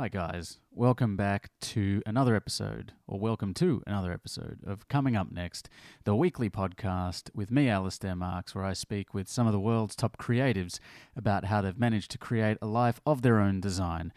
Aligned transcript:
Hi, 0.00 0.08
guys. 0.08 0.56
Welcome 0.70 1.14
back 1.14 1.50
to 1.60 2.00
another 2.06 2.34
episode, 2.34 2.94
or 3.06 3.20
welcome 3.20 3.52
to 3.52 3.82
another 3.86 4.14
episode 4.14 4.60
of 4.66 4.88
Coming 4.88 5.14
Up 5.14 5.30
Next, 5.30 5.68
the 6.04 6.16
weekly 6.16 6.48
podcast 6.48 7.28
with 7.34 7.50
me, 7.50 7.68
Alistair 7.68 8.16
Marks, 8.16 8.54
where 8.54 8.64
I 8.64 8.72
speak 8.72 9.12
with 9.12 9.28
some 9.28 9.46
of 9.46 9.52
the 9.52 9.60
world's 9.60 9.94
top 9.94 10.16
creatives 10.16 10.78
about 11.14 11.44
how 11.44 11.60
they've 11.60 11.78
managed 11.78 12.10
to 12.12 12.16
create 12.16 12.56
a 12.62 12.66
life 12.66 12.98
of 13.04 13.20
their 13.20 13.40
own 13.40 13.60
design. 13.60 14.10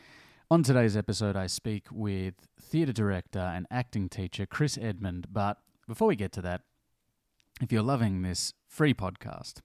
On 0.49 0.63
today's 0.63 0.95
episode, 0.95 1.35
I 1.35 1.47
speak 1.47 1.87
with 1.91 2.35
theatre 2.57 2.93
director 2.93 3.39
and 3.39 3.67
acting 3.69 4.07
teacher 4.07 4.45
Chris 4.45 4.77
Edmund. 4.81 5.27
But 5.33 5.57
before 5.85 6.07
we 6.07 6.15
get 6.15 6.31
to 6.31 6.41
that, 6.43 6.61
if 7.61 7.73
you're 7.73 7.83
loving 7.83 8.21
this 8.21 8.53
free 8.69 8.93
podcast, 8.93 9.59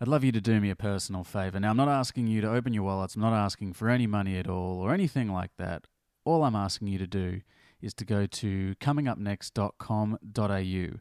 I'd 0.00 0.08
love 0.08 0.24
you 0.24 0.32
to 0.32 0.40
do 0.40 0.60
me 0.60 0.70
a 0.70 0.76
personal 0.76 1.22
favor. 1.22 1.60
Now, 1.60 1.70
I'm 1.70 1.76
not 1.76 1.88
asking 1.88 2.26
you 2.26 2.40
to 2.40 2.50
open 2.50 2.74
your 2.74 2.82
wallets, 2.82 3.14
I'm 3.14 3.22
not 3.22 3.32
asking 3.32 3.74
for 3.74 3.88
any 3.88 4.08
money 4.08 4.36
at 4.38 4.48
all 4.48 4.80
or 4.80 4.92
anything 4.92 5.32
like 5.32 5.52
that. 5.56 5.86
All 6.24 6.42
I'm 6.42 6.56
asking 6.56 6.88
you 6.88 6.98
to 6.98 7.06
do 7.06 7.42
is 7.80 7.94
to 7.94 8.04
go 8.04 8.26
to 8.26 8.74
comingupnext.com.au. 8.80 10.98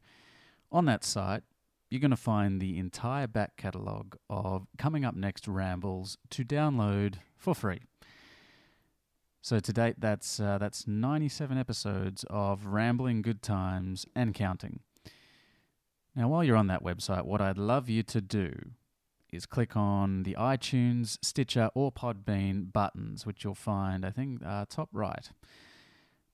On 0.71 0.85
that 0.85 1.04
site, 1.04 1.41
you're 1.90 2.02
going 2.02 2.12
to 2.12 2.18
find 2.18 2.62
the 2.62 2.77
entire 2.77 3.26
back 3.27 3.58
catalogue 3.58 4.16
of 4.30 4.68
Coming 4.77 5.04
Up 5.05 5.16
Next 5.16 5.48
rambles 5.48 6.20
to 6.32 6.44
download 6.44 7.16
for 7.38 7.55
free. 7.55 7.84
So 9.41 9.60
to 9.60 9.73
date, 9.73 9.96
that's 9.99 10.40
uh, 10.40 10.57
that's 10.57 10.88
97 10.88 11.57
episodes 11.57 12.23
of 12.30 12.66
rambling 12.66 13.21
good 13.21 13.41
times 13.41 14.05
and 14.16 14.34
counting. 14.34 14.80
Now, 16.16 16.30
while 16.30 16.44
you're 16.44 16.57
on 16.57 16.68
that 16.68 16.84
website, 16.84 17.26
what 17.26 17.41
I'd 17.41 17.57
love 17.57 17.90
you 17.90 18.04
to 18.04 18.21
do 18.21 18.54
is 19.34 19.46
click 19.46 19.76
on 19.76 20.23
the 20.23 20.36
iTunes, 20.36 21.18
Stitcher, 21.22 21.70
or 21.74 21.91
Podbean 21.91 22.72
buttons, 22.72 23.26
which 23.26 23.44
you'll 23.44 23.55
find, 23.55 24.05
I 24.05 24.12
think, 24.12 24.41
uh, 24.46 24.66
top 24.70 24.90
right. 24.91 25.30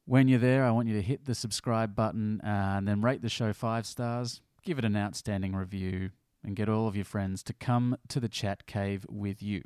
When 0.05 0.27
you're 0.27 0.40
there, 0.40 0.66
I 0.66 0.71
want 0.71 0.88
you 0.88 0.96
to 0.96 1.01
hit 1.01 1.26
the 1.26 1.35
subscribe 1.35 1.96
button 1.96 2.41
and 2.43 2.88
then 2.88 3.01
rate 3.01 3.21
the 3.21 3.29
show 3.29 3.54
five 3.54 3.85
stars, 3.85 4.41
give 4.63 4.79
it 4.79 4.85
an 4.85 4.98
outstanding 4.98 5.55
review, 5.55 6.12
and 6.43 6.55
get 6.55 6.70
all 6.70 6.88
of 6.88 6.96
your 6.96 7.05
friends 7.05 7.43
to 7.43 7.54
come 7.54 7.98
to 8.07 8.20
the 8.20 8.29
chat 8.29 8.65
cave 8.65 9.05
with 9.10 9.43
you. 9.43 9.63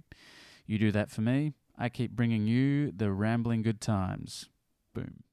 You 0.65 0.77
do 0.77 0.91
that 0.91 1.11
for 1.11 1.21
me, 1.21 1.53
I 1.77 1.89
keep 1.89 2.11
bringing 2.11 2.47
you 2.47 2.91
the 2.91 3.11
rambling 3.11 3.61
good 3.61 3.81
times. 3.81 4.49
Boom. 4.93 5.23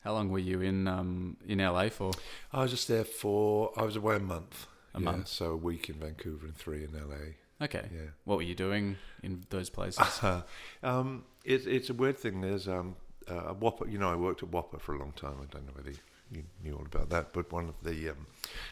How 0.00 0.12
long 0.12 0.28
were 0.28 0.38
you 0.38 0.60
in 0.60 0.86
um, 0.86 1.36
in 1.46 1.58
LA 1.58 1.88
for? 1.88 2.12
I 2.52 2.62
was 2.62 2.70
just 2.70 2.86
there 2.86 3.04
for. 3.04 3.72
I 3.76 3.82
was 3.82 3.96
away 3.96 4.16
a 4.16 4.20
month. 4.20 4.66
A 4.96 5.00
yeah, 5.00 5.04
month. 5.04 5.28
So 5.28 5.52
a 5.52 5.56
week 5.56 5.88
in 5.88 5.96
Vancouver 5.96 6.46
and 6.46 6.56
three 6.56 6.82
in 6.82 6.92
LA. 6.92 7.64
Okay. 7.64 7.88
Yeah. 7.92 8.10
What 8.24 8.36
were 8.36 8.42
you 8.42 8.54
doing 8.54 8.96
in 9.22 9.44
those 9.50 9.70
places? 9.70 10.20
um, 10.82 11.24
it, 11.44 11.66
it's 11.66 11.90
a 11.90 11.94
weird 11.94 12.18
thing. 12.18 12.40
There's 12.40 12.66
um, 12.66 12.96
uh, 13.30 13.34
a 13.34 13.54
WAAPA. 13.54 13.90
You 13.90 13.98
know, 13.98 14.10
I 14.10 14.16
worked 14.16 14.42
at 14.42 14.50
WAAPA 14.50 14.80
for 14.80 14.94
a 14.94 14.98
long 14.98 15.12
time. 15.12 15.36
I 15.40 15.46
don't 15.52 15.66
know 15.66 15.72
whether 15.74 15.92
you 16.30 16.42
knew 16.62 16.74
all 16.74 16.84
about 16.84 17.10
that, 17.10 17.32
but 17.32 17.52
one 17.52 17.68
of 17.68 17.74
the 17.82 18.10
um, 18.10 18.26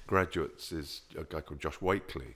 graduates 0.06 0.72
is 0.72 1.02
a 1.16 1.24
guy 1.24 1.40
called 1.40 1.60
Josh 1.60 1.80
Wakely, 1.80 2.34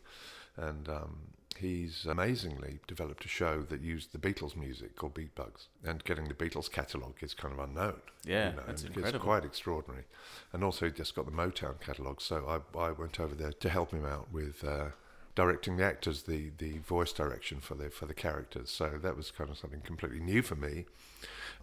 and 0.57 0.89
um, 0.89 1.19
he's 1.59 2.07
amazingly 2.07 2.81
developed 2.87 3.25
a 3.25 3.29
show 3.29 3.63
that 3.63 3.81
used 3.81 4.13
the 4.13 4.19
Beatles 4.19 4.57
music 4.57 4.97
called 4.97 5.15
Beatbugs, 5.15 5.67
and 5.85 6.03
getting 6.05 6.29
the 6.29 6.35
Beatles 6.35 6.71
catalogue 6.71 7.17
is 7.21 7.35
kind 7.35 7.53
of 7.53 7.61
unknown. 7.61 8.01
Yeah, 8.25 8.51
you 8.51 8.57
know, 8.57 8.63
that's 8.67 8.83
incredible. 8.83 9.17
It's 9.17 9.25
quite 9.25 9.45
extraordinary, 9.45 10.05
and 10.53 10.65
also 10.65 10.87
he 10.87 10.93
just 10.93 11.15
got 11.15 11.27
the 11.27 11.33
Motown 11.33 11.81
catalogue. 11.81 12.21
So 12.21 12.45
I, 12.47 12.79
I 12.79 12.93
went 12.93 13.21
over 13.21 13.35
there 13.35 13.53
to 13.53 13.69
help 13.69 13.93
him 13.93 14.05
out 14.05 14.33
with. 14.33 14.65
Uh, 14.65 14.89
directing 15.35 15.77
the 15.77 15.85
actors 15.85 16.25
the 16.25 16.51
the 16.59 16.79
voice 16.79 17.13
direction 17.13 17.61
for 17.61 17.77
the 17.77 17.91
for 17.91 18.07
the 18.07 18.15
characters 18.15 18.73
so 18.73 18.99
that 19.01 19.17
was 19.17 19.31
kind 19.31 19.49
of 19.49 19.57
something 19.57 19.81
completely 19.83 20.19
new 20.19 20.43
for 20.43 20.57
me 20.57 20.85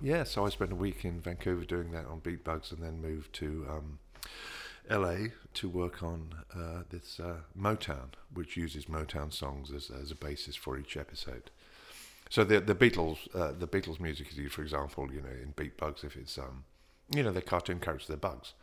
yeah 0.01 0.23
so 0.23 0.45
I 0.45 0.49
spent 0.49 0.71
a 0.71 0.75
week 0.75 1.03
in 1.03 1.19
Vancouver 1.19 1.65
doing 1.65 1.91
that 1.91 2.05
on 2.05 2.21
Beatbugs 2.21 2.71
and 2.71 2.81
then 2.81 3.01
moved 3.01 3.33
to 3.33 3.67
um, 3.69 3.99
LA 4.89 5.29
to 5.55 5.69
work 5.69 6.03
on 6.03 6.35
uh, 6.53 6.83
this 6.89 7.19
uh, 7.19 7.37
Motown, 7.57 8.09
which 8.33 8.57
uses 8.57 8.85
Motown 8.85 9.33
songs 9.33 9.71
as, 9.71 9.89
as 9.89 10.11
a 10.11 10.15
basis 10.15 10.55
for 10.55 10.77
each 10.77 10.97
episode. 10.97 11.49
So 12.29 12.43
the 12.43 12.59
the 12.59 12.75
Beatles 12.75 13.33
uh, 13.35 13.51
the 13.57 13.67
Beatles 13.67 13.99
music 13.99 14.31
is 14.31 14.37
used, 14.37 14.53
for 14.53 14.61
example, 14.61 15.11
you 15.11 15.21
know, 15.21 15.29
in 15.29 15.53
Beatbugs 15.53 16.03
if 16.03 16.15
it's 16.15 16.37
um, 16.37 16.63
you 17.13 17.23
know, 17.23 17.31
they're 17.31 17.41
cartoon 17.41 17.79
characters, 17.79 18.07
they're 18.07 18.17
bugs, 18.17 18.53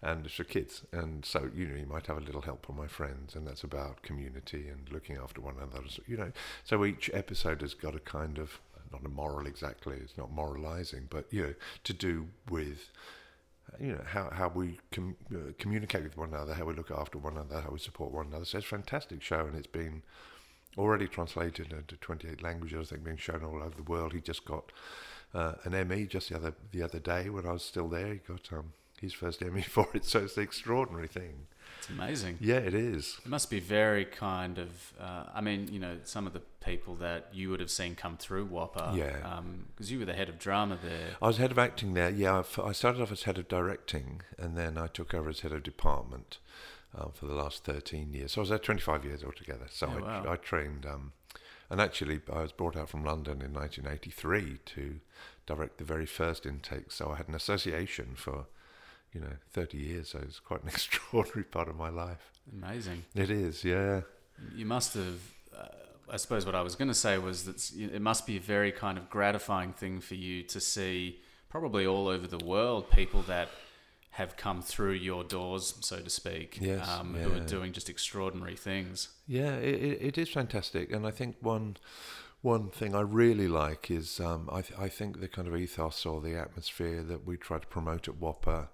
and 0.00 0.24
it's 0.26 0.34
for 0.34 0.44
kids, 0.44 0.82
and 0.92 1.24
so 1.24 1.50
you 1.54 1.66
know, 1.66 1.76
you 1.76 1.86
might 1.86 2.06
have 2.06 2.16
a 2.16 2.20
little 2.20 2.42
help 2.42 2.64
from 2.64 2.76
my 2.76 2.86
friends, 2.86 3.34
and 3.34 3.46
that's 3.46 3.64
about 3.64 4.02
community 4.02 4.68
and 4.68 4.90
looking 4.92 5.16
after 5.16 5.40
one 5.40 5.56
another, 5.56 5.88
you 6.06 6.16
know. 6.16 6.32
So 6.64 6.84
each 6.84 7.10
episode 7.12 7.60
has 7.62 7.74
got 7.74 7.96
a 7.96 8.00
kind 8.00 8.38
of 8.38 8.60
not 8.92 9.04
a 9.04 9.08
moral 9.08 9.46
exactly, 9.46 9.96
it's 9.96 10.16
not 10.16 10.30
moralizing, 10.30 11.08
but 11.10 11.26
you 11.30 11.42
know, 11.42 11.54
to 11.84 11.92
do 11.92 12.28
with 12.48 12.90
you 13.80 13.92
know 13.92 14.04
how 14.06 14.30
how 14.30 14.48
we 14.48 14.78
com- 14.90 15.16
uh, 15.34 15.52
communicate 15.58 16.04
with 16.04 16.16
one 16.16 16.30
another, 16.30 16.54
how 16.54 16.64
we 16.64 16.74
look 16.74 16.90
after 16.90 17.18
one 17.18 17.34
another, 17.34 17.60
how 17.60 17.70
we 17.70 17.78
support 17.78 18.12
one 18.12 18.26
another. 18.26 18.44
So 18.44 18.58
it's 18.58 18.66
a 18.66 18.70
fantastic 18.70 19.22
show, 19.22 19.40
and 19.46 19.56
it's 19.56 19.66
been 19.66 20.02
already 20.78 21.06
translated 21.06 21.72
into 21.72 21.96
28 21.96 22.42
languages. 22.42 22.88
I 22.88 22.94
think 22.94 23.04
being 23.04 23.16
shown 23.16 23.44
all 23.44 23.62
over 23.62 23.74
the 23.76 23.82
world. 23.82 24.12
He 24.12 24.20
just 24.20 24.44
got 24.44 24.72
uh, 25.34 25.54
an 25.64 25.74
Emmy 25.74 26.06
just 26.06 26.28
the 26.28 26.36
other 26.36 26.54
the 26.70 26.82
other 26.82 26.98
day 26.98 27.28
when 27.28 27.46
I 27.46 27.52
was 27.52 27.64
still 27.64 27.88
there. 27.88 28.12
He 28.12 28.20
got 28.20 28.48
um, 28.52 28.72
his 29.02 29.12
first 29.12 29.42
Emmy 29.42 29.60
for 29.76 29.86
it. 29.92 30.04
So 30.06 30.20
it's 30.20 30.36
an 30.38 30.42
extraordinary 30.44 31.08
thing. 31.08 31.46
It's 31.78 31.90
amazing. 31.90 32.38
Yeah, 32.40 32.58
it 32.58 32.74
is. 32.74 33.18
It 33.24 33.28
must 33.28 33.50
be 33.50 33.58
very 33.58 34.04
kind 34.04 34.56
of. 34.58 34.92
Uh, 35.00 35.24
I 35.34 35.40
mean, 35.40 35.68
you 35.72 35.80
know, 35.80 35.96
some 36.04 36.26
of 36.28 36.32
the 36.32 36.40
people 36.64 36.94
that 36.96 37.26
you 37.32 37.50
would 37.50 37.58
have 37.58 37.72
seen 37.72 37.96
come 37.96 38.16
through 38.16 38.46
WAAPA. 38.46 38.96
Yeah. 38.96 39.40
Because 39.74 39.90
you 39.90 39.98
were 39.98 40.04
the 40.04 40.14
head 40.14 40.28
of 40.28 40.38
drama 40.38 40.78
there. 40.82 41.16
I 41.20 41.26
was 41.26 41.38
head 41.38 41.50
of 41.50 41.58
acting 41.58 41.94
there. 41.94 42.08
Yeah, 42.08 42.38
I've- 42.38 42.62
I 42.62 42.70
started 42.70 43.02
off 43.02 43.10
as 43.10 43.24
head 43.24 43.36
of 43.36 43.48
directing, 43.48 44.22
and 44.38 44.56
then 44.56 44.78
I 44.78 44.86
took 44.86 45.12
over 45.12 45.28
as 45.28 45.40
head 45.40 45.50
of 45.52 45.64
department 45.64 46.38
um, 46.96 47.10
for 47.14 47.26
the 47.26 47.34
last 47.34 47.64
13 47.64 48.12
years. 48.14 48.32
So 48.32 48.40
I 48.40 48.42
was 48.42 48.48
there 48.50 48.58
25 48.60 49.04
years 49.04 49.24
altogether. 49.24 49.66
So 49.68 49.88
Oh, 49.92 49.98
I, 49.98 50.00
wow. 50.22 50.32
I 50.34 50.36
trained, 50.36 50.86
um, 50.86 51.12
and 51.68 51.80
actually 51.80 52.20
I 52.32 52.42
was 52.42 52.52
brought 52.52 52.76
out 52.76 52.90
from 52.90 53.02
London 53.04 53.42
in 53.42 53.52
1983 53.52 54.58
to 54.66 55.00
direct 55.46 55.78
the 55.78 55.84
very 55.84 56.06
first 56.06 56.46
intake. 56.46 56.92
So 56.92 57.10
I 57.10 57.16
had 57.16 57.26
an 57.28 57.34
association 57.34 58.14
for, 58.14 58.46
you 59.12 59.20
know, 59.20 59.32
30 59.52 59.78
years. 59.78 60.08
So 60.10 60.20
it's 60.22 60.40
quite 60.40 60.62
an 60.62 60.68
extraordinary 60.72 61.44
part 61.44 61.68
of 61.68 61.76
my 61.76 61.88
life. 61.88 62.30
Amazing. 62.52 63.04
It 63.14 63.30
is, 63.30 63.64
yeah. 63.64 64.02
You 64.54 64.66
must 64.66 64.94
have. 64.94 65.20
Uh, 65.56 65.66
I 66.10 66.16
suppose 66.16 66.44
what 66.44 66.54
I 66.54 66.62
was 66.62 66.74
going 66.74 66.88
to 66.88 66.94
say 66.94 67.18
was 67.18 67.44
that 67.44 67.72
it 67.78 68.02
must 68.02 68.26
be 68.26 68.36
a 68.36 68.40
very 68.40 68.72
kind 68.72 68.98
of 68.98 69.08
gratifying 69.08 69.72
thing 69.72 70.00
for 70.00 70.14
you 70.14 70.42
to 70.44 70.60
see, 70.60 71.20
probably 71.48 71.86
all 71.86 72.08
over 72.08 72.26
the 72.26 72.44
world, 72.44 72.90
people 72.90 73.22
that 73.22 73.48
have 74.12 74.36
come 74.36 74.60
through 74.60 74.92
your 74.92 75.24
doors, 75.24 75.74
so 75.80 75.98
to 75.98 76.10
speak, 76.10 76.58
Yes, 76.60 76.86
um, 76.86 77.14
who 77.14 77.32
are 77.32 77.40
doing 77.40 77.72
just 77.72 77.88
extraordinary 77.88 78.56
things. 78.56 79.08
Yeah, 79.26 79.54
it, 79.54 79.82
it, 79.82 80.02
it 80.02 80.18
is 80.18 80.28
fantastic, 80.28 80.92
and 80.92 81.06
I 81.06 81.10
think 81.10 81.36
one 81.40 81.76
one 82.42 82.68
thing 82.70 82.94
I 82.94 83.00
really 83.00 83.48
like 83.48 83.90
is 83.90 84.20
um, 84.20 84.50
I 84.52 84.62
th- 84.62 84.78
I 84.78 84.88
think 84.88 85.20
the 85.20 85.28
kind 85.28 85.48
of 85.48 85.56
ethos 85.56 86.04
or 86.04 86.20
the 86.20 86.34
atmosphere 86.34 87.02
that 87.04 87.24
we 87.24 87.36
try 87.36 87.58
to 87.58 87.66
promote 87.66 88.08
at 88.08 88.20
WAAPA. 88.20 88.68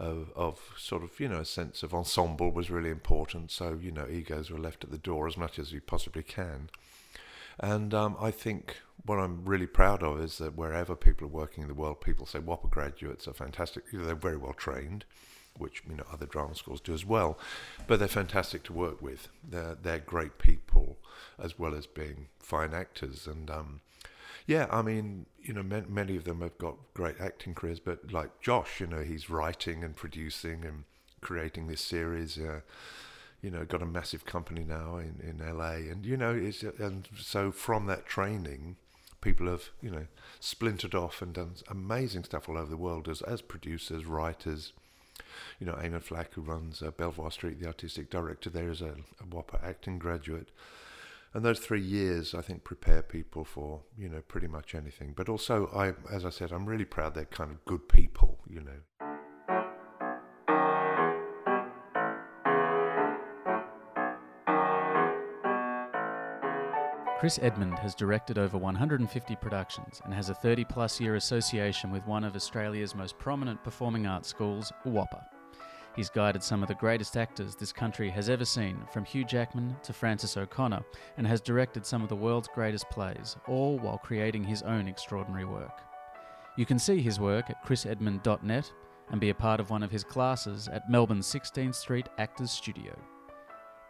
Of, 0.00 0.32
of 0.34 0.58
sort 0.78 1.02
of 1.02 1.20
you 1.20 1.28
know 1.28 1.40
a 1.40 1.44
sense 1.44 1.82
of 1.82 1.92
ensemble 1.92 2.52
was 2.52 2.70
really 2.70 2.88
important 2.88 3.50
so 3.50 3.78
you 3.78 3.92
know 3.92 4.06
egos 4.08 4.50
were 4.50 4.58
left 4.58 4.82
at 4.82 4.90
the 4.90 4.96
door 4.96 5.28
as 5.28 5.36
much 5.36 5.58
as 5.58 5.74
you 5.74 5.82
possibly 5.82 6.22
can 6.22 6.70
and 7.60 7.92
um, 7.92 8.16
I 8.18 8.30
think 8.30 8.78
what 9.04 9.18
I'm 9.18 9.44
really 9.44 9.66
proud 9.66 10.02
of 10.02 10.20
is 10.20 10.38
that 10.38 10.56
wherever 10.56 10.96
people 10.96 11.26
are 11.26 11.30
working 11.30 11.62
in 11.62 11.68
the 11.68 11.74
world, 11.74 12.00
people 12.00 12.24
say 12.24 12.38
WAAPA 12.38 12.70
graduates 12.70 13.28
are 13.28 13.34
fantastic. 13.34 13.84
You 13.92 14.00
know, 14.00 14.06
they're 14.06 14.14
very 14.14 14.38
well 14.38 14.54
trained, 14.54 15.04
which 15.58 15.82
you 15.88 15.96
know 15.96 16.04
other 16.10 16.24
drama 16.24 16.54
schools 16.54 16.80
do 16.80 16.94
as 16.94 17.04
well, 17.04 17.38
but 17.86 17.98
they're 17.98 18.08
fantastic 18.08 18.62
to 18.64 18.72
work 18.72 19.02
with. 19.02 19.28
They're 19.46 19.76
they're 19.80 19.98
great 19.98 20.38
people 20.38 20.96
as 21.38 21.58
well 21.58 21.74
as 21.74 21.86
being 21.86 22.28
fine 22.38 22.72
actors. 22.72 23.26
And 23.26 23.50
um, 23.50 23.80
yeah, 24.50 24.66
I 24.68 24.82
mean, 24.82 25.26
you 25.40 25.54
know, 25.54 25.62
man, 25.62 25.86
many 25.88 26.16
of 26.16 26.24
them 26.24 26.40
have 26.40 26.58
got 26.58 26.74
great 26.92 27.20
acting 27.20 27.54
careers, 27.54 27.78
but 27.78 28.12
like 28.12 28.40
Josh, 28.40 28.80
you 28.80 28.88
know, 28.88 29.02
he's 29.02 29.30
writing 29.30 29.84
and 29.84 29.94
producing 29.94 30.64
and 30.64 30.82
creating 31.20 31.68
this 31.68 31.80
series. 31.80 32.36
Uh, 32.36 32.62
you 33.42 33.50
know, 33.52 33.64
got 33.64 33.80
a 33.80 33.86
massive 33.86 34.26
company 34.26 34.64
now 34.64 34.96
in, 34.96 35.20
in 35.22 35.56
LA, 35.56 35.74
and 35.92 36.04
you 36.04 36.16
know, 36.16 36.34
it's, 36.34 36.64
and 36.64 37.08
so 37.16 37.52
from 37.52 37.86
that 37.86 38.06
training, 38.06 38.74
people 39.20 39.46
have 39.46 39.70
you 39.80 39.90
know 39.90 40.06
splintered 40.40 40.96
off 40.96 41.22
and 41.22 41.34
done 41.34 41.52
amazing 41.68 42.24
stuff 42.24 42.48
all 42.48 42.58
over 42.58 42.70
the 42.70 42.76
world 42.76 43.08
as 43.08 43.22
as 43.22 43.40
producers, 43.42 44.04
writers. 44.04 44.72
You 45.60 45.66
know, 45.68 45.74
Eamon 45.74 46.02
Flack, 46.02 46.34
who 46.34 46.40
runs 46.40 46.82
uh, 46.82 46.90
Belvoir 46.90 47.30
Street, 47.30 47.60
the 47.60 47.68
artistic 47.68 48.10
director 48.10 48.50
there, 48.50 48.68
is 48.68 48.82
a, 48.82 48.96
a 49.20 49.24
WAAPA 49.30 49.62
acting 49.62 50.00
graduate. 50.00 50.48
And 51.32 51.44
those 51.44 51.60
three 51.60 51.82
years, 51.82 52.34
I 52.34 52.40
think, 52.40 52.64
prepare 52.64 53.02
people 53.02 53.44
for 53.44 53.82
you 53.96 54.08
know 54.08 54.20
pretty 54.26 54.48
much 54.48 54.74
anything. 54.74 55.14
But 55.16 55.28
also, 55.28 55.68
I, 55.68 55.92
as 56.12 56.24
I 56.24 56.30
said, 56.30 56.50
I'm 56.52 56.66
really 56.66 56.84
proud 56.84 57.14
they're 57.14 57.24
kind 57.24 57.50
of 57.52 57.64
good 57.64 57.88
people. 57.88 58.40
You 58.48 58.62
know. 58.62 58.80
Chris 67.20 67.38
Edmund 67.42 67.78
has 67.80 67.94
directed 67.94 68.38
over 68.38 68.56
150 68.56 69.36
productions 69.36 70.00
and 70.06 70.14
has 70.14 70.30
a 70.30 70.34
30 70.34 70.64
plus 70.64 70.98
year 70.98 71.16
association 71.16 71.90
with 71.90 72.04
one 72.06 72.24
of 72.24 72.34
Australia's 72.34 72.94
most 72.94 73.18
prominent 73.18 73.62
performing 73.62 74.06
arts 74.06 74.26
schools, 74.26 74.72
WAAPA. 74.86 75.22
He's 75.96 76.10
guided 76.10 76.42
some 76.42 76.62
of 76.62 76.68
the 76.68 76.74
greatest 76.74 77.16
actors 77.16 77.56
this 77.56 77.72
country 77.72 78.08
has 78.10 78.30
ever 78.30 78.44
seen, 78.44 78.78
from 78.92 79.04
Hugh 79.04 79.24
Jackman 79.24 79.76
to 79.82 79.92
Frances 79.92 80.36
O'Connor, 80.36 80.82
and 81.16 81.26
has 81.26 81.40
directed 81.40 81.84
some 81.84 82.02
of 82.02 82.08
the 82.08 82.16
world's 82.16 82.48
greatest 82.54 82.88
plays, 82.90 83.36
all 83.48 83.78
while 83.78 83.98
creating 83.98 84.44
his 84.44 84.62
own 84.62 84.86
extraordinary 84.86 85.44
work. 85.44 85.82
You 86.56 86.64
can 86.64 86.78
see 86.78 87.00
his 87.00 87.18
work 87.18 87.50
at 87.50 87.64
chrisedmund.net 87.64 88.72
and 89.10 89.20
be 89.20 89.30
a 89.30 89.34
part 89.34 89.60
of 89.60 89.70
one 89.70 89.82
of 89.82 89.90
his 89.90 90.04
classes 90.04 90.68
at 90.68 90.88
Melbourne's 90.88 91.26
16th 91.26 91.74
Street 91.74 92.08
Actors 92.18 92.52
Studio. 92.52 92.96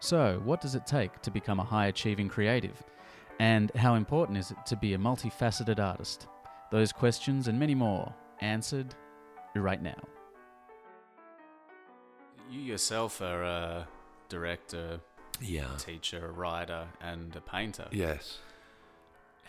So, 0.01 0.41
what 0.45 0.63
does 0.63 0.75
it 0.75 0.87
take 0.87 1.21
to 1.21 1.31
become 1.31 1.61
a 1.61 1.65
high 1.65 1.89
achieving 1.89 2.29
creative? 2.29 2.83
And 3.39 3.71
how 3.75 3.95
important 3.95 4.39
is 4.39 4.51
it 4.51 4.59
to 4.67 4.77
be 4.77 4.95
a 4.95 4.99
multifaceted 4.99 5.79
artist? 5.79 6.27
Those 6.71 6.93
questions 6.93 7.49
and 7.49 7.59
many 7.59 7.75
more 7.75 8.15
answered 8.41 8.95
right 9.55 9.83
now. 9.83 10.01
You 12.51 12.61
yourself 12.61 13.21
are 13.21 13.43
a 13.43 13.89
director, 14.29 15.01
Yeah. 15.41 15.77
teacher, 15.79 16.27
a 16.27 16.33
writer, 16.33 16.89
and 17.01 17.35
a 17.37 17.41
painter. 17.41 17.89
Yes. 17.93 18.39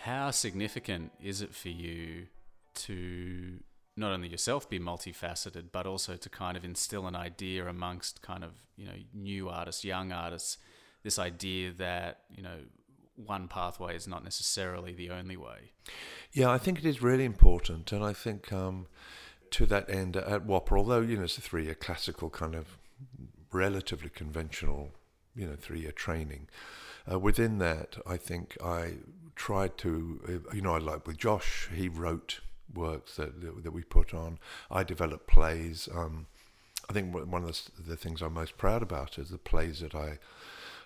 How 0.03 0.31
significant 0.31 1.11
is 1.21 1.41
it 1.41 1.53
for 1.53 1.69
you 1.69 2.27
to 2.73 3.59
not 3.95 4.11
only 4.13 4.29
yourself 4.29 4.69
be 4.69 4.79
multifaceted, 4.79 5.65
but 5.71 5.85
also 5.85 6.15
to 6.15 6.29
kind 6.29 6.55
of 6.55 6.63
instill 6.63 7.07
an 7.07 7.15
idea 7.15 7.67
amongst 7.67 8.21
kind 8.21 8.43
of 8.43 8.51
you 8.77 8.85
know 8.85 8.95
new 9.13 9.49
artists, 9.49 9.83
young 9.83 10.11
artists, 10.11 10.57
this 11.03 11.19
idea 11.19 11.71
that 11.73 12.21
you 12.29 12.41
know 12.41 12.59
one 13.15 13.47
pathway 13.47 13.95
is 13.95 14.07
not 14.07 14.23
necessarily 14.23 14.93
the 14.93 15.09
only 15.09 15.37
way. 15.37 15.71
Yeah, 16.31 16.49
I 16.49 16.57
think 16.57 16.79
it 16.79 16.85
is 16.85 17.01
really 17.01 17.25
important, 17.25 17.91
and 17.91 18.03
I 18.03 18.13
think 18.13 18.51
um, 18.53 18.87
to 19.51 19.65
that 19.67 19.89
end 19.89 20.15
at 20.15 20.47
WAAPA, 20.47 20.77
although 20.77 21.01
you 21.01 21.17
know 21.17 21.23
it's 21.23 21.37
a 21.37 21.41
three-year 21.41 21.75
classical 21.75 22.29
kind 22.29 22.55
of 22.55 22.77
relatively 23.51 24.09
conventional, 24.09 24.91
you 25.35 25.45
know, 25.47 25.55
three-year 25.55 25.91
training. 25.91 26.47
Uh, 27.11 27.19
within 27.19 27.57
that, 27.57 27.97
I 28.05 28.17
think 28.17 28.57
I 28.63 28.93
tried 29.35 29.77
to, 29.79 30.19
uh, 30.27 30.53
you 30.55 30.61
know, 30.61 30.75
I 30.75 30.79
like 30.79 31.07
with 31.07 31.17
Josh, 31.17 31.69
he 31.73 31.89
wrote 31.89 32.41
works 32.73 33.15
that 33.17 33.41
that, 33.41 33.63
that 33.63 33.71
we 33.71 33.83
put 33.83 34.13
on. 34.13 34.39
I 34.69 34.83
developed 34.83 35.27
plays. 35.27 35.89
Um, 35.93 36.27
I 36.89 36.93
think 36.93 37.13
one 37.13 37.43
of 37.43 37.49
the, 37.49 37.81
the 37.89 37.95
things 37.95 38.21
I'm 38.21 38.33
most 38.33 38.57
proud 38.57 38.81
about 38.81 39.17
is 39.17 39.29
the 39.29 39.37
plays 39.37 39.79
that 39.79 39.95
I 39.95 40.19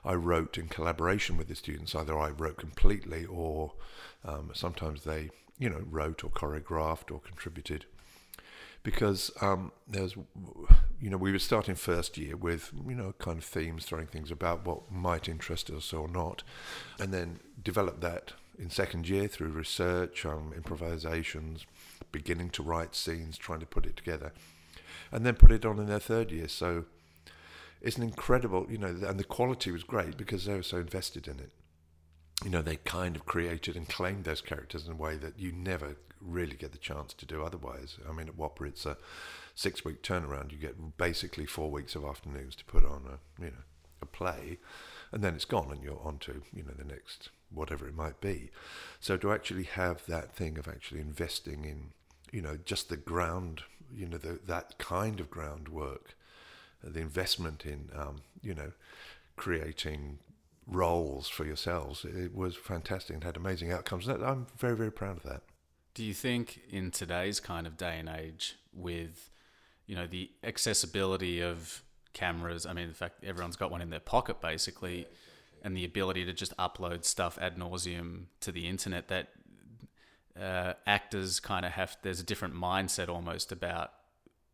I 0.03 0.13
wrote 0.13 0.57
in 0.57 0.67
collaboration 0.67 1.37
with 1.37 1.47
the 1.47 1.55
students. 1.55 1.95
Either 1.95 2.17
I 2.17 2.29
wrote 2.29 2.57
completely, 2.57 3.25
or 3.25 3.73
um, 4.23 4.51
sometimes 4.53 5.03
they, 5.03 5.31
you 5.57 5.69
know, 5.69 5.83
wrote 5.89 6.23
or 6.23 6.29
choreographed 6.29 7.11
or 7.11 7.19
contributed. 7.19 7.85
Because 8.85 9.31
um, 9.41 9.71
there's, 9.87 10.15
you 11.01 11.09
know, 11.09 11.17
we 11.17 11.31
were 11.31 11.39
starting 11.39 11.73
first 11.73 12.17
year 12.17 12.37
with, 12.37 12.71
you 12.87 12.93
know, 12.93 13.13
kind 13.17 13.39
of 13.39 13.43
themes, 13.43 13.83
throwing 13.83 14.05
things 14.05 14.29
about 14.29 14.65
what 14.65 14.91
might 14.91 15.27
interest 15.27 15.71
us 15.71 15.91
or 15.91 16.07
not, 16.07 16.43
and 16.99 17.11
then 17.11 17.39
develop 17.61 17.99
that 18.01 18.33
in 18.59 18.69
second 18.69 19.09
year 19.09 19.27
through 19.27 19.49
research, 19.49 20.23
um, 20.25 20.53
improvisations, 20.55 21.65
beginning 22.11 22.51
to 22.51 22.61
write 22.61 22.95
scenes, 22.95 23.37
trying 23.39 23.59
to 23.59 23.65
put 23.65 23.87
it 23.87 23.97
together, 23.97 24.31
and 25.11 25.25
then 25.25 25.35
put 25.35 25.51
it 25.51 25.65
on 25.65 25.79
in 25.79 25.87
their 25.87 25.99
third 25.99 26.31
year. 26.31 26.47
So 26.47 26.85
it's 27.81 27.97
an 27.97 28.03
incredible, 28.03 28.67
you 28.69 28.77
know, 28.77 28.95
and 29.07 29.19
the 29.19 29.23
quality 29.23 29.71
was 29.71 29.83
great 29.83 30.15
because 30.15 30.45
they 30.45 30.53
were 30.53 30.63
so 30.63 30.77
invested 30.77 31.27
in 31.27 31.39
it. 31.39 31.51
You 32.43 32.49
know, 32.49 32.61
they 32.61 32.75
kind 32.77 33.15
of 33.15 33.25
created 33.25 33.75
and 33.75 33.87
claimed 33.87 34.25
those 34.25 34.41
characters 34.41 34.85
in 34.85 34.91
a 34.91 34.95
way 34.95 35.17
that 35.17 35.39
you 35.39 35.51
never 35.51 35.95
really 36.21 36.55
get 36.55 36.71
the 36.71 36.77
chance 36.77 37.13
to 37.13 37.25
do 37.25 37.43
otherwise. 37.43 37.97
I 38.07 38.11
mean, 38.11 38.27
at 38.27 38.37
WAAPA, 38.37 38.67
it's 38.67 38.85
a 38.85 38.97
six 39.53 39.85
week 39.85 40.01
turnaround. 40.03 40.51
You 40.51 40.57
get 40.57 40.97
basically 40.97 41.45
four 41.45 41.71
weeks 41.71 41.95
of 41.95 42.03
afternoons 42.03 42.55
to 42.57 42.65
put 42.65 42.85
on 42.85 43.03
a, 43.07 43.43
you 43.43 43.51
know, 43.51 43.63
a 44.01 44.05
play, 44.05 44.57
and 45.11 45.23
then 45.23 45.35
it's 45.35 45.45
gone 45.45 45.71
and 45.71 45.81
you're 45.81 46.01
on 46.03 46.17
to, 46.19 46.43
you 46.53 46.63
know, 46.63 46.73
the 46.77 46.83
next 46.83 47.29
whatever 47.51 47.87
it 47.87 47.95
might 47.95 48.19
be. 48.19 48.49
So 48.99 49.17
to 49.17 49.31
actually 49.31 49.63
have 49.63 50.05
that 50.07 50.35
thing 50.35 50.57
of 50.57 50.67
actually 50.67 50.99
investing 50.99 51.63
in, 51.63 51.91
you 52.31 52.41
know, 52.41 52.57
just 52.63 52.89
the 52.89 52.97
ground, 52.97 53.61
you 53.95 54.07
know, 54.07 54.17
the, 54.17 54.39
that 54.45 54.77
kind 54.77 55.19
of 55.19 55.29
groundwork 55.29 56.15
the 56.85 56.99
investment 56.99 57.65
in, 57.65 57.89
um, 57.95 58.21
you 58.41 58.53
know, 58.53 58.71
creating 59.35 60.19
roles 60.67 61.27
for 61.27 61.45
yourselves, 61.45 62.05
it 62.05 62.33
was 62.33 62.55
fantastic 62.55 63.13
and 63.13 63.23
had 63.23 63.37
amazing 63.37 63.71
outcomes. 63.71 64.07
I'm 64.07 64.47
very, 64.57 64.75
very 64.75 64.91
proud 64.91 65.17
of 65.17 65.23
that. 65.23 65.43
Do 65.93 66.03
you 66.03 66.13
think 66.13 66.61
in 66.69 66.91
today's 66.91 67.39
kind 67.39 67.65
of 67.65 67.77
day 67.77 67.97
and 67.99 68.09
age, 68.09 68.55
with 68.73 69.29
you 69.85 69.95
know 69.95 70.07
the 70.07 70.29
accessibility 70.43 71.41
of 71.41 71.83
cameras, 72.13 72.65
I 72.65 72.73
mean, 72.73 72.85
in 72.85 72.93
fact, 72.93 73.23
everyone's 73.23 73.55
got 73.55 73.71
one 73.71 73.81
in 73.81 73.89
their 73.89 73.99
pocket 73.99 74.41
basically, 74.41 75.07
and 75.61 75.75
the 75.75 75.85
ability 75.85 76.25
to 76.25 76.33
just 76.33 76.55
upload 76.57 77.05
stuff 77.05 77.37
ad 77.39 77.57
nauseum 77.57 78.25
to 78.41 78.51
the 78.51 78.67
internet, 78.67 79.07
that 79.07 79.29
uh, 80.39 80.73
actors 80.85 81.39
kind 81.39 81.65
of 81.65 81.71
have 81.73 81.97
there's 82.01 82.19
a 82.19 82.23
different 82.23 82.55
mindset 82.55 83.07
almost 83.07 83.51
about 83.51 83.91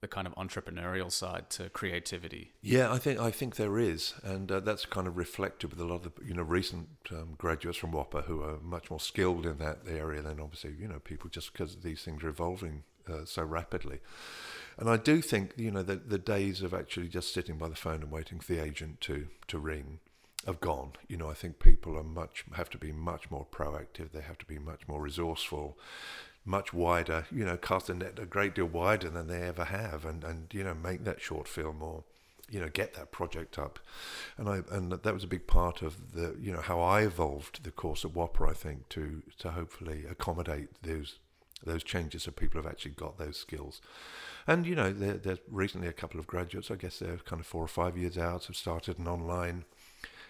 the 0.01 0.07
kind 0.07 0.25
of 0.27 0.33
entrepreneurial 0.35 1.11
side 1.11 1.49
to 1.51 1.69
creativity. 1.69 2.51
Yeah, 2.61 2.91
I 2.91 2.97
think 2.97 3.19
I 3.19 3.31
think 3.31 3.55
there 3.55 3.77
is, 3.77 4.15
and 4.23 4.51
uh, 4.51 4.59
that's 4.59 4.85
kind 4.85 5.07
of 5.07 5.15
reflected 5.15 5.69
with 5.69 5.79
a 5.79 5.85
lot 5.85 6.05
of 6.05 6.15
the, 6.15 6.25
you 6.25 6.33
know 6.33 6.41
recent 6.41 6.89
um, 7.11 7.35
graduates 7.37 7.77
from 7.77 7.91
WAAPA 7.91 8.25
who 8.25 8.41
are 8.41 8.59
much 8.61 8.89
more 8.89 8.99
skilled 8.99 9.45
in 9.45 9.59
that 9.59 9.79
area 9.87 10.21
than 10.21 10.39
obviously 10.39 10.75
you 10.77 10.87
know 10.87 10.99
people 10.99 11.29
just 11.29 11.53
because 11.53 11.77
these 11.77 12.01
things 12.03 12.23
are 12.23 12.29
evolving 12.29 12.83
uh, 13.07 13.25
so 13.25 13.43
rapidly. 13.43 13.99
And 14.77 14.89
I 14.89 14.97
do 14.97 15.21
think 15.21 15.53
you 15.55 15.71
know 15.71 15.83
the 15.83 15.95
the 15.95 16.19
days 16.19 16.63
of 16.63 16.73
actually 16.73 17.07
just 17.07 17.33
sitting 17.33 17.57
by 17.57 17.69
the 17.69 17.75
phone 17.75 18.01
and 18.01 18.11
waiting 18.11 18.39
for 18.39 18.53
the 18.53 18.59
agent 18.59 19.01
to 19.01 19.27
to 19.47 19.59
ring 19.59 19.99
have 20.45 20.59
gone. 20.59 20.93
You 21.07 21.17
know, 21.17 21.29
I 21.29 21.35
think 21.35 21.59
people 21.59 21.95
are 21.97 22.03
much 22.03 22.45
have 22.55 22.69
to 22.71 22.77
be 22.77 22.91
much 22.91 23.29
more 23.29 23.45
proactive. 23.51 24.11
They 24.11 24.21
have 24.21 24.39
to 24.39 24.45
be 24.45 24.57
much 24.57 24.87
more 24.87 24.99
resourceful 24.99 25.77
much 26.45 26.73
wider, 26.73 27.25
you 27.31 27.45
know, 27.45 27.57
cast 27.57 27.87
the 27.87 27.93
net 27.93 28.19
a 28.19 28.25
great 28.25 28.55
deal 28.55 28.65
wider 28.65 29.09
than 29.09 29.27
they 29.27 29.41
ever 29.41 29.65
have, 29.65 30.05
and, 30.05 30.23
and 30.23 30.47
you 30.53 30.63
know, 30.63 30.73
make 30.73 31.03
that 31.03 31.21
short 31.21 31.47
film 31.47 31.81
or, 31.81 32.03
you 32.49 32.59
know, 32.59 32.69
get 32.69 32.93
that 32.95 33.11
project 33.11 33.59
up. 33.59 33.79
And 34.37 34.49
I 34.49 34.61
and 34.71 34.91
that 34.91 35.13
was 35.13 35.23
a 35.23 35.27
big 35.27 35.47
part 35.47 35.81
of 35.81 36.13
the, 36.13 36.35
you 36.39 36.51
know, 36.51 36.61
how 36.61 36.81
I 36.81 37.01
evolved 37.01 37.63
the 37.63 37.71
course 37.71 38.03
of 38.03 38.11
WAAPA, 38.11 38.49
I 38.49 38.53
think, 38.53 38.89
to 38.89 39.21
to 39.39 39.51
hopefully 39.51 40.05
accommodate 40.09 40.69
those 40.81 41.19
those 41.63 41.83
changes 41.83 42.23
so 42.23 42.31
people 42.31 42.61
have 42.61 42.71
actually 42.71 42.91
got 42.91 43.19
those 43.19 43.37
skills. 43.37 43.81
And 44.47 44.65
you 44.65 44.75
know, 44.75 44.91
there, 44.91 45.13
there's 45.13 45.39
recently 45.47 45.87
a 45.87 45.93
couple 45.93 46.19
of 46.19 46.25
graduates, 46.25 46.71
I 46.71 46.75
guess 46.75 46.97
they're 46.97 47.17
kind 47.17 47.39
of 47.39 47.45
four 47.45 47.63
or 47.63 47.67
five 47.67 47.97
years 47.97 48.17
out, 48.17 48.45
have 48.45 48.55
started 48.55 48.97
an 48.97 49.07
online 49.07 49.65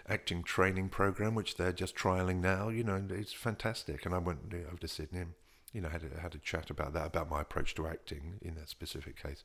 acting 0.10 0.44
training 0.44 0.90
program, 0.90 1.36
which 1.36 1.56
they're 1.56 1.72
just 1.72 1.96
trialing 1.96 2.42
now. 2.42 2.68
You 2.68 2.84
know, 2.84 3.02
it's 3.10 3.32
fantastic. 3.32 4.06
And 4.06 4.14
I 4.14 4.18
went 4.18 4.54
over 4.54 4.78
to 4.78 4.88
Sydney 4.88 5.26
you 5.74 5.82
know, 5.82 5.90
had 5.90 6.04
a, 6.04 6.20
had 6.20 6.36
a 6.36 6.38
chat 6.38 6.70
about 6.70 6.94
that, 6.94 7.08
about 7.08 7.30
my 7.30 7.42
approach 7.42 7.76
to 7.76 7.88
acting 7.88 8.40
in 8.42 8.56
that 8.56 8.70
specific 8.70 9.22
case. 9.22 9.44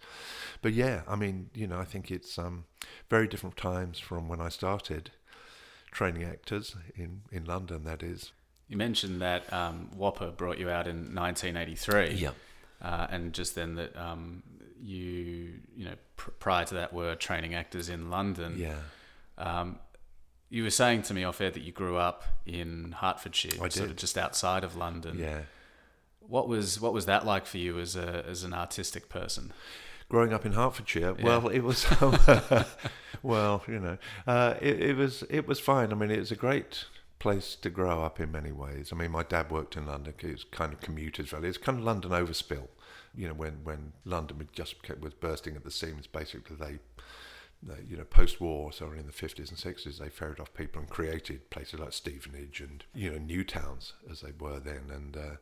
But 0.63 0.73
yeah, 0.73 1.03
I 1.07 1.17
mean, 1.17 1.51
you 1.55 1.67
know, 1.67 1.79
I 1.79 1.85
think 1.85 2.11
it's 2.11 2.39
um, 2.39 2.65
very 3.09 3.29
different 3.29 3.57
times 3.57 3.99
from 3.99 4.29
when 4.29 4.41
I 4.41 4.49
started 4.49 5.11
training 5.93 6.25
actors 6.25 6.77
in, 6.95 7.23
in 7.31 7.45
London, 7.45 7.85
that 7.85 8.03
is. 8.03 8.33
You 8.69 8.77
mentioned 8.77 9.23
that 9.23 9.51
um, 9.53 9.91
WAAPA 9.97 10.37
brought 10.37 10.59
you 10.59 10.69
out 10.69 10.89
in 10.89 11.15
1983. 11.15 12.15
Yeah. 12.15 12.31
Uh, 12.83 13.07
and 13.09 13.33
just 13.33 13.55
then 13.55 13.77
that 13.77 13.97
um, 13.97 14.43
you, 14.83 15.55
you 15.77 15.85
know, 15.85 15.95
pr- 16.17 16.31
prior 16.33 16.65
to 16.67 16.75
that 16.75 16.93
were 16.93 17.15
training 17.15 17.55
actors 17.55 17.89
in 17.89 18.11
London. 18.11 18.57
Yeah. 18.59 18.75
Um, 19.39 19.79
you 20.51 20.63
were 20.63 20.71
saying 20.71 21.03
to 21.03 21.15
me 21.15 21.25
off 21.25 21.41
air 21.41 21.51
that 21.51 21.63
you 21.63 21.73
grew 21.73 21.97
up 21.97 22.25
in 22.45 22.93
Hertfordshire, 22.93 23.53
sort 23.53 23.91
of 23.91 23.97
just 23.97 24.19
outside 24.19 24.65
of 24.65 24.77
London. 24.77 25.19
Yeah. 25.19 25.41
What 26.29 26.49
was 26.49 26.81
what 26.81 26.93
was 26.93 27.07
that 27.07 27.25
like 27.27 27.47
for 27.47 27.59
you 27.59 27.79
as 27.79 27.97
a 27.97 28.25
as 28.27 28.43
an 28.45 28.53
artistic 28.53 29.09
person? 29.09 29.53
growing 30.09 30.33
up 30.33 30.47
in 30.47 30.53
Hertfordshire, 30.53 31.17
Yeah. 31.19 31.25
well, 31.25 31.49
it 31.49 31.63
was, 31.63 31.85
well, 33.23 33.65
you 33.67 33.81
know, 33.81 33.99
uh, 34.27 34.55
it, 34.61 34.81
it 34.81 34.97
was 34.97 35.25
it 35.29 35.47
was 35.47 35.59
fine. 35.61 35.93
I 35.93 35.95
mean, 35.97 36.11
it 36.11 36.19
was 36.19 36.31
a 36.33 36.37
great 36.37 36.85
place 37.19 37.57
to 37.57 37.71
grow 37.71 38.03
up 38.03 38.21
in 38.21 38.31
many 38.31 38.53
ways. 38.53 38.91
I 38.93 38.97
mean, 38.97 39.11
my 39.11 39.23
dad 39.23 39.51
worked 39.51 39.77
in 39.77 39.87
London. 39.87 40.15
It 40.21 40.31
was 40.31 40.45
kind 40.45 40.73
of 40.73 40.81
commuters 40.81 41.31
valley. 41.31 41.49
It's 41.49 41.59
kind 41.59 41.79
of 41.79 41.85
London 41.85 42.11
overspill. 42.13 42.69
You 43.17 43.29
know, 43.29 43.35
when 43.35 43.65
when 43.65 43.93
London 44.05 44.39
was 44.39 44.49
just 44.53 44.83
kept, 44.83 45.01
was 45.01 45.15
bursting 45.15 45.57
at 45.57 45.65
the 45.65 45.71
seams, 45.71 46.07
basically 46.07 46.57
they. 46.57 46.79
You 47.89 47.97
know, 47.97 48.05
post-war, 48.05 48.71
so 48.71 48.93
in 48.93 49.07
the 49.07 49.13
fifties 49.13 49.49
and 49.49 49.59
sixties, 49.59 49.99
they 49.99 50.11
ferried 50.11 50.39
off 50.39 50.53
people 50.55 50.81
and 50.81 50.89
created 50.91 51.49
places 51.51 51.81
like 51.81 51.95
Stevenage 51.95 52.61
and 52.61 52.85
you 52.95 53.11
know 53.11 53.19
new 53.19 53.43
towns 53.43 53.95
as 54.09 54.21
they 54.21 54.31
were 54.39 54.61
then. 54.61 54.83
And 54.93 55.17
uh, 55.17 55.37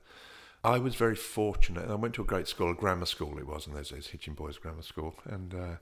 I 0.65 0.79
was 0.79 0.95
very 0.95 1.15
fortunate. 1.15 1.91
I 1.91 1.95
went 1.95 2.15
to 2.15 2.23
a 2.23 2.25
great 2.25 2.49
school, 2.49 2.71
a 2.71 2.75
grammar 2.75 3.05
school 3.05 3.39
it 3.39 3.47
was 3.47 3.67
in 3.67 3.75
those 3.75 3.91
days, 3.91 4.07
Hitchin 4.07 4.33
Boys 4.33 4.57
Grammar 4.57 4.83
School. 4.83 5.15
And 5.27 5.55
uh, 5.55 5.77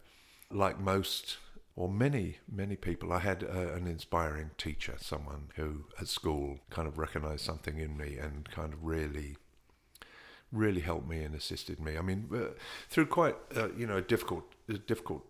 like 0.51 0.81
most 0.81 1.39
or 1.75 1.89
many, 1.89 2.39
many 2.51 2.77
people. 2.77 3.13
I 3.13 3.21
had 3.21 3.45
uh, 3.45 3.73
an 3.75 3.87
inspiring 3.87 4.51
teacher, 4.59 4.97
someone 4.99 5.51
who 5.57 5.85
at 6.01 6.09
school 6.09 6.59
kind 6.71 6.87
of 6.87 6.99
recognized 6.99 7.45
something 7.45 7.79
in 7.79 7.97
me 7.97 8.19
and 8.19 8.51
kind 8.51 8.73
of 8.73 8.85
really, 8.85 9.37
really 10.51 10.81
helped 10.81 11.09
me 11.09 11.23
and 11.23 11.35
assisted 11.35 11.81
me. 11.81 11.97
I 11.97 12.03
mean, 12.03 12.29
uh, 12.35 12.59
through 12.91 13.07
quite, 13.07 13.37
uh, 13.57 13.69
you 13.77 13.87
know, 13.87 14.01
difficult, 14.01 14.45
difficult 14.87 15.25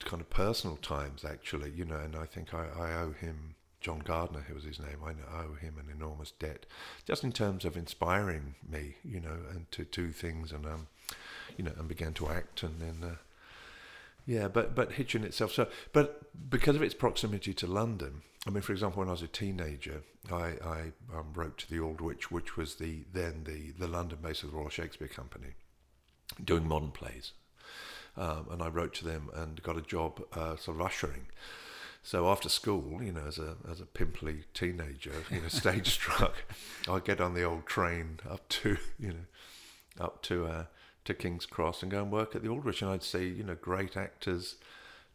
kind 0.00 0.20
of 0.20 0.28
personal 0.28 0.76
times, 0.76 1.24
actually, 1.24 1.70
you 1.70 1.84
know, 1.84 1.96
and 1.96 2.14
I 2.14 2.26
think 2.26 2.52
I, 2.52 2.66
I 2.78 2.92
owe 3.00 3.12
him. 3.12 3.54
John 3.80 4.00
Gardner, 4.00 4.40
who 4.40 4.54
was 4.54 4.64
his 4.64 4.80
name, 4.80 4.98
I 5.04 5.10
owe 5.10 5.54
him 5.54 5.74
an 5.78 5.88
enormous 5.94 6.32
debt, 6.32 6.66
just 7.04 7.22
in 7.22 7.32
terms 7.32 7.64
of 7.64 7.76
inspiring 7.76 8.56
me, 8.68 8.96
you 9.04 9.20
know, 9.20 9.38
and 9.50 9.70
to 9.72 9.84
do 9.84 10.10
things, 10.10 10.52
and 10.52 10.66
um, 10.66 10.88
you 11.56 11.64
know, 11.64 11.72
and 11.78 11.88
began 11.88 12.12
to 12.14 12.28
act, 12.28 12.62
and 12.62 12.80
then 12.80 13.08
uh, 13.08 13.16
yeah, 14.26 14.48
but 14.48 14.74
but 14.74 14.92
Hitchin 14.92 15.24
itself. 15.24 15.52
So, 15.52 15.68
but 15.92 16.30
because 16.50 16.76
of 16.76 16.82
its 16.82 16.94
proximity 16.94 17.54
to 17.54 17.66
London, 17.66 18.22
I 18.46 18.50
mean, 18.50 18.62
for 18.62 18.72
example, 18.72 19.00
when 19.00 19.08
I 19.08 19.12
was 19.12 19.22
a 19.22 19.28
teenager, 19.28 20.02
I, 20.30 20.54
I 20.64 20.80
um, 21.14 21.32
wrote 21.34 21.56
to 21.58 21.70
the 21.70 21.80
Old 21.80 22.00
Aldwych, 22.00 22.30
which 22.30 22.56
was 22.56 22.74
the 22.76 23.04
then 23.12 23.44
the 23.44 23.72
the 23.78 23.88
London 23.88 24.18
base 24.20 24.42
of 24.42 24.50
the 24.50 24.56
Royal 24.56 24.68
Shakespeare 24.68 25.08
Company, 25.08 25.54
doing 26.44 26.66
modern 26.66 26.90
plays, 26.90 27.32
um, 28.16 28.48
and 28.50 28.62
I 28.62 28.68
wrote 28.68 28.92
to 28.94 29.04
them 29.04 29.30
and 29.34 29.62
got 29.62 29.78
a 29.78 29.82
job 29.82 30.22
uh, 30.34 30.56
sort 30.56 30.76
of 30.76 30.82
ushering. 30.82 31.26
So 32.08 32.26
after 32.26 32.48
school, 32.48 33.02
you 33.02 33.12
know, 33.12 33.26
as 33.28 33.38
a 33.38 33.56
as 33.70 33.82
a 33.82 33.84
pimply 33.84 34.44
teenager, 34.54 35.12
you 35.30 35.42
know, 35.42 35.48
stage 35.48 35.88
struck, 36.00 36.36
I'd 36.88 37.04
get 37.04 37.20
on 37.20 37.34
the 37.34 37.42
old 37.42 37.66
train 37.66 38.20
up 38.26 38.48
to 38.48 38.78
you 38.98 39.08
know, 39.08 39.26
up 40.00 40.22
to. 40.22 40.46
Uh, 40.46 40.64
to 41.04 41.14
King's 41.14 41.46
Cross 41.46 41.82
and 41.82 41.90
go 41.90 42.02
and 42.02 42.12
work 42.12 42.36
at 42.36 42.42
the 42.42 42.50
Aldwych, 42.50 42.82
and 42.82 42.90
I'd 42.90 43.02
see 43.02 43.28
you 43.28 43.42
know 43.42 43.54
great 43.54 43.96
actors 43.96 44.56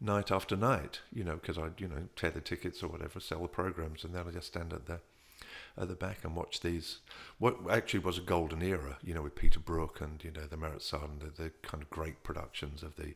night 0.02 0.32
after 0.32 0.56
night, 0.56 1.02
you 1.12 1.24
know, 1.24 1.36
because 1.36 1.56
I'd 1.56 1.80
you 1.80 1.88
know 1.88 2.08
tear 2.16 2.32
the 2.32 2.42
tickets 2.42 2.82
or 2.82 2.88
whatever, 2.88 3.20
sell 3.20 3.44
the 3.44 3.48
programs, 3.48 4.04
and 4.04 4.16
then 4.16 4.26
I'd 4.28 4.34
just 4.34 4.48
stand 4.48 4.74
at 4.74 4.88
the 4.88 5.02
at 5.78 5.88
the 5.88 5.96
back 5.96 6.24
and 6.24 6.36
watch 6.36 6.62
these. 6.62 7.00
What 7.38 7.58
actually 7.70 8.00
was 8.00 8.18
a 8.18 8.22
golden 8.22 8.64
era, 8.64 8.98
you 9.04 9.14
know, 9.14 9.22
with 9.22 9.36
Peter 9.36 9.60
Brook 9.60 10.02
and 10.02 10.24
you 10.24 10.32
know 10.32 10.48
the 10.48 10.58
Marat-Sade 10.58 11.02
and 11.04 11.22
the, 11.22 11.44
the 11.44 11.52
kind 11.62 11.84
of 11.84 11.92
great 11.92 12.24
productions 12.24 12.82
of 12.82 12.96
the 12.96 13.14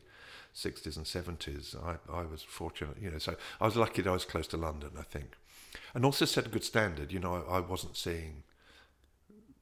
60s 0.54 0.96
and 0.96 1.06
70s. 1.06 1.76
I, 1.76 1.96
I 2.12 2.22
was 2.22 2.42
fortunate, 2.42 2.96
you 3.00 3.10
know, 3.10 3.18
so 3.18 3.36
I 3.60 3.66
was 3.66 3.76
lucky 3.76 4.02
that 4.02 4.10
I 4.10 4.14
was 4.14 4.24
close 4.24 4.46
to 4.48 4.56
London, 4.56 4.90
I 4.98 5.02
think, 5.02 5.36
and 5.94 6.04
also 6.04 6.24
set 6.24 6.46
a 6.46 6.50
good 6.50 6.64
standard. 6.64 7.12
You 7.12 7.20
know, 7.20 7.44
I, 7.48 7.56
I 7.56 7.60
wasn't 7.60 7.96
seeing 7.96 8.42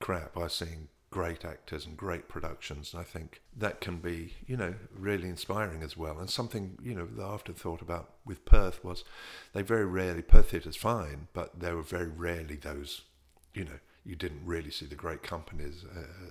crap. 0.00 0.37
I 0.37 0.40
was 0.40 0.55
seeing 0.55 0.88
great 1.11 1.45
actors 1.45 1.87
and 1.87 1.97
great 1.97 2.28
productions. 2.28 2.93
And 2.93 3.00
I 3.00 3.05
think 3.05 3.40
that 3.57 3.81
can 3.81 3.99
be, 3.99 4.35
you 4.47 4.57
know, 4.57 4.75
really 4.95 5.28
inspiring 5.28 5.83
as 5.83 5.97
well. 5.97 6.19
And 6.19 6.28
something, 6.28 6.78
you 6.83 6.95
know, 6.95 7.07
that 7.07 7.23
I 7.23 7.26
often 7.26 7.55
thought 7.55 7.81
about 7.81 8.11
with 8.25 8.45
Perth 8.45 8.85
was 8.85 9.05
they 9.52 9.62
very 9.62 9.87
rarely, 9.87 10.23
Perth 10.23 10.50
Theatre's 10.50 10.76
fine, 10.76 11.28
but 11.33 11.61
there 11.61 11.76
were 11.76 11.83
very 11.83 12.09
rarely 12.09 12.57
those, 12.57 13.02
you 13.55 13.64
know, 13.64 13.78
you 14.06 14.16
didn't 14.16 14.40
really 14.44 14.70
see 14.70 14.86
the 14.86 14.94
great 14.94 15.22
companies. 15.22 15.84
Uh, 15.84 16.30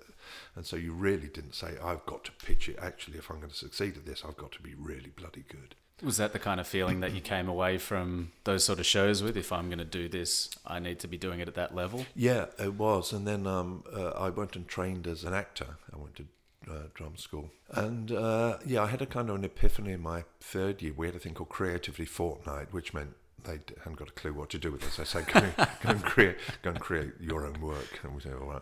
and 0.56 0.66
so 0.66 0.76
you 0.76 0.94
really 0.94 1.28
didn't 1.28 1.56
say, 1.56 1.74
I've 1.84 2.06
got 2.06 2.24
to 2.26 2.32
pitch 2.32 2.70
it. 2.70 2.78
Actually, 2.82 3.18
if 3.18 3.30
I'm 3.30 3.38
going 3.38 3.52
to 3.52 3.56
succeed 3.56 3.98
at 3.98 4.06
this, 4.06 4.24
I've 4.28 4.38
got 4.38 4.52
to 4.54 4.62
be 4.62 4.74
really 4.76 5.12
bloody 5.16 5.44
good. 5.48 5.76
Was 6.04 6.18
that 6.18 6.34
the 6.34 6.40
kind 6.40 6.60
of 6.60 6.68
feeling 6.68 7.00
that 7.00 7.14
you 7.14 7.22
came 7.22 7.48
away 7.48 7.78
from 7.78 8.34
those 8.44 8.66
sort 8.66 8.80
of 8.80 8.86
shows 8.86 9.24
with? 9.24 9.38
If 9.38 9.54
I'm 9.54 9.68
going 9.68 9.80
to 9.80 9.86
do 9.86 10.10
this, 10.10 10.50
I 10.68 10.80
need 10.80 11.00
to 11.00 11.08
be 11.08 11.18
doing 11.18 11.40
it 11.40 11.48
at 11.48 11.56
that 11.56 11.74
level. 11.74 12.06
Yeah, 12.16 12.48
it 12.60 12.74
was. 12.74 13.14
And 13.14 13.26
then 13.26 13.48
um, 13.48 13.84
uh, 13.94 14.10
I 14.10 14.30
went 14.30 14.58
and 14.58 14.68
trained 14.68 15.08
as 15.08 15.24
an 15.24 15.34
actor. 15.34 15.78
I 15.94 15.98
went 15.98 16.16
to 16.18 16.26
uh, 16.70 16.88
drama 16.94 17.18
school, 17.18 17.52
and 17.70 18.12
uh, 18.12 18.58
yeah, 18.66 18.84
I 18.84 18.88
had 18.88 19.02
a 19.02 19.06
kind 19.06 19.30
of 19.30 19.36
an 19.36 19.46
epiphany 19.46 19.92
in 19.92 20.02
my 20.02 20.26
third 20.42 20.82
year. 20.82 20.94
We 20.98 21.06
had 21.06 21.16
a 21.16 21.20
thing 21.20 21.36
called 21.36 21.50
Creativity 21.50 22.06
Fortnight, 22.06 22.74
which 22.74 22.94
meant 22.94 23.14
they 23.44 23.60
hadn't 23.78 23.98
got 23.98 24.10
a 24.10 24.14
clue 24.14 24.34
what 24.34 24.50
to 24.52 24.58
do 24.58 24.72
with 24.72 24.84
us. 24.84 25.00
I 25.00 25.04
said, 25.04 25.28
go, 25.28 25.42
go 25.84 25.90
and 25.90 26.04
create, 26.04 26.38
go 26.62 26.72
and 26.72 26.80
create 26.80 27.14
your 27.20 27.46
own 27.46 27.60
work, 27.62 28.00
and 28.04 28.16
we 28.16 28.22
said, 28.22 28.34
all 28.34 28.48
right. 28.48 28.62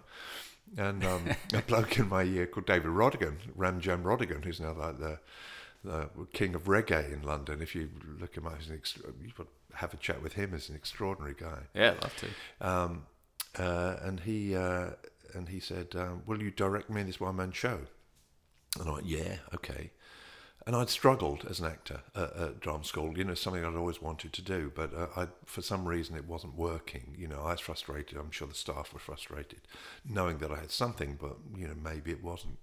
And 0.78 1.06
um, 1.06 1.30
a 1.54 1.62
bloke 1.68 2.00
in 2.00 2.10
my 2.10 2.24
year 2.24 2.48
called 2.48 2.66
David 2.66 2.88
Rodigan, 2.88 3.36
Ram 3.56 3.80
Jam 3.80 4.04
Rodigan, 4.04 4.44
who's 4.44 4.60
now 4.60 4.74
like 4.74 5.00
the 5.00 5.20
the 5.84 6.10
king 6.32 6.56
of 6.56 6.64
reggae 6.64 7.12
in 7.12 7.24
London. 7.24 7.62
If 7.62 7.76
you 7.76 7.90
look 8.20 8.36
him 8.36 8.48
up, 8.48 8.58
he's 8.58 8.70
an 8.70 8.82
you 9.22 9.32
could 9.36 9.48
have 9.74 9.94
a 9.94 9.98
chat 9.98 10.22
with 10.22 10.34
him. 10.34 10.54
He's 10.54 10.70
an 10.70 10.76
extraordinary 10.76 11.36
guy. 11.38 11.60
Yeah, 11.74 11.92
I'd 11.92 12.04
love 12.04 12.16
to. 12.18 12.68
Um, 12.68 13.06
uh, 13.60 13.98
and 14.02 14.20
he 14.22 14.56
uh, 14.56 14.92
and 15.34 15.50
he 15.50 15.60
said, 15.60 15.90
um, 15.96 16.24
"Will 16.26 16.42
you 16.42 16.52
direct 16.52 16.90
me 16.90 17.02
in 17.02 17.08
this 17.08 17.20
one 17.20 17.36
man 17.36 17.52
show?" 17.52 17.80
And 18.80 18.90
I 18.90 18.94
went, 18.94 19.06
"Yeah, 19.06 19.38
okay." 19.54 19.92
And 20.66 20.78
I'd 20.78 20.90
struggled 20.90 21.46
as 21.50 21.60
an 21.60 21.66
actor 21.66 22.02
at, 22.16 22.36
at 22.38 22.60
drama 22.62 22.86
school. 22.86 23.18
You 23.18 23.26
know, 23.26 23.34
something 23.34 23.66
I'd 23.66 23.76
always 23.76 24.02
wanted 24.02 24.32
to 24.34 24.42
do, 24.42 24.72
but 24.74 24.94
uh, 24.94 25.08
I, 25.16 25.28
for 25.46 25.62
some 25.62 25.86
reason, 25.86 26.16
it 26.16 26.26
wasn't 26.26 26.56
working. 26.56 27.16
You 27.18 27.28
know, 27.28 27.42
I 27.42 27.52
was 27.52 27.60
frustrated. 27.60 28.18
I'm 28.18 28.32
sure 28.32 28.48
the 28.48 28.54
staff 28.54 28.94
were 28.94 29.00
frustrated, 29.00 29.62
knowing 30.08 30.38
that 30.38 30.52
I 30.52 30.60
had 30.60 30.72
something, 30.72 31.18
but 31.20 31.36
you 31.58 31.68
know, 31.68 31.76
maybe 31.76 32.12
it 32.12 32.24
wasn't 32.24 32.58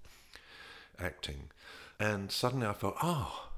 acting. 0.98 1.50
And 1.98 2.32
suddenly 2.32 2.66
I 2.66 2.72
thought, 2.72 2.96
oh, 3.02 3.48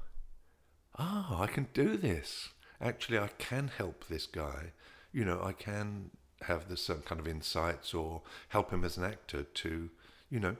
oh, 0.99 1.37
I 1.39 1.47
can 1.47 1.67
do 1.73 1.95
this. 1.95 2.49
Actually, 2.81 3.19
I 3.19 3.29
can 3.37 3.69
help 3.77 4.07
this 4.07 4.25
guy. 4.25 4.73
You 5.13 5.23
know, 5.23 5.41
I 5.41 5.53
can 5.53 6.09
have 6.41 6.67
this 6.67 6.83
some 6.83 7.01
kind 7.01 7.21
of 7.21 7.27
insights 7.27 7.93
or 7.93 8.21
help 8.49 8.71
him 8.71 8.83
as 8.83 8.97
an 8.97 9.05
actor 9.05 9.43
to, 9.43 9.89
you 10.29 10.39
know, 10.39 10.57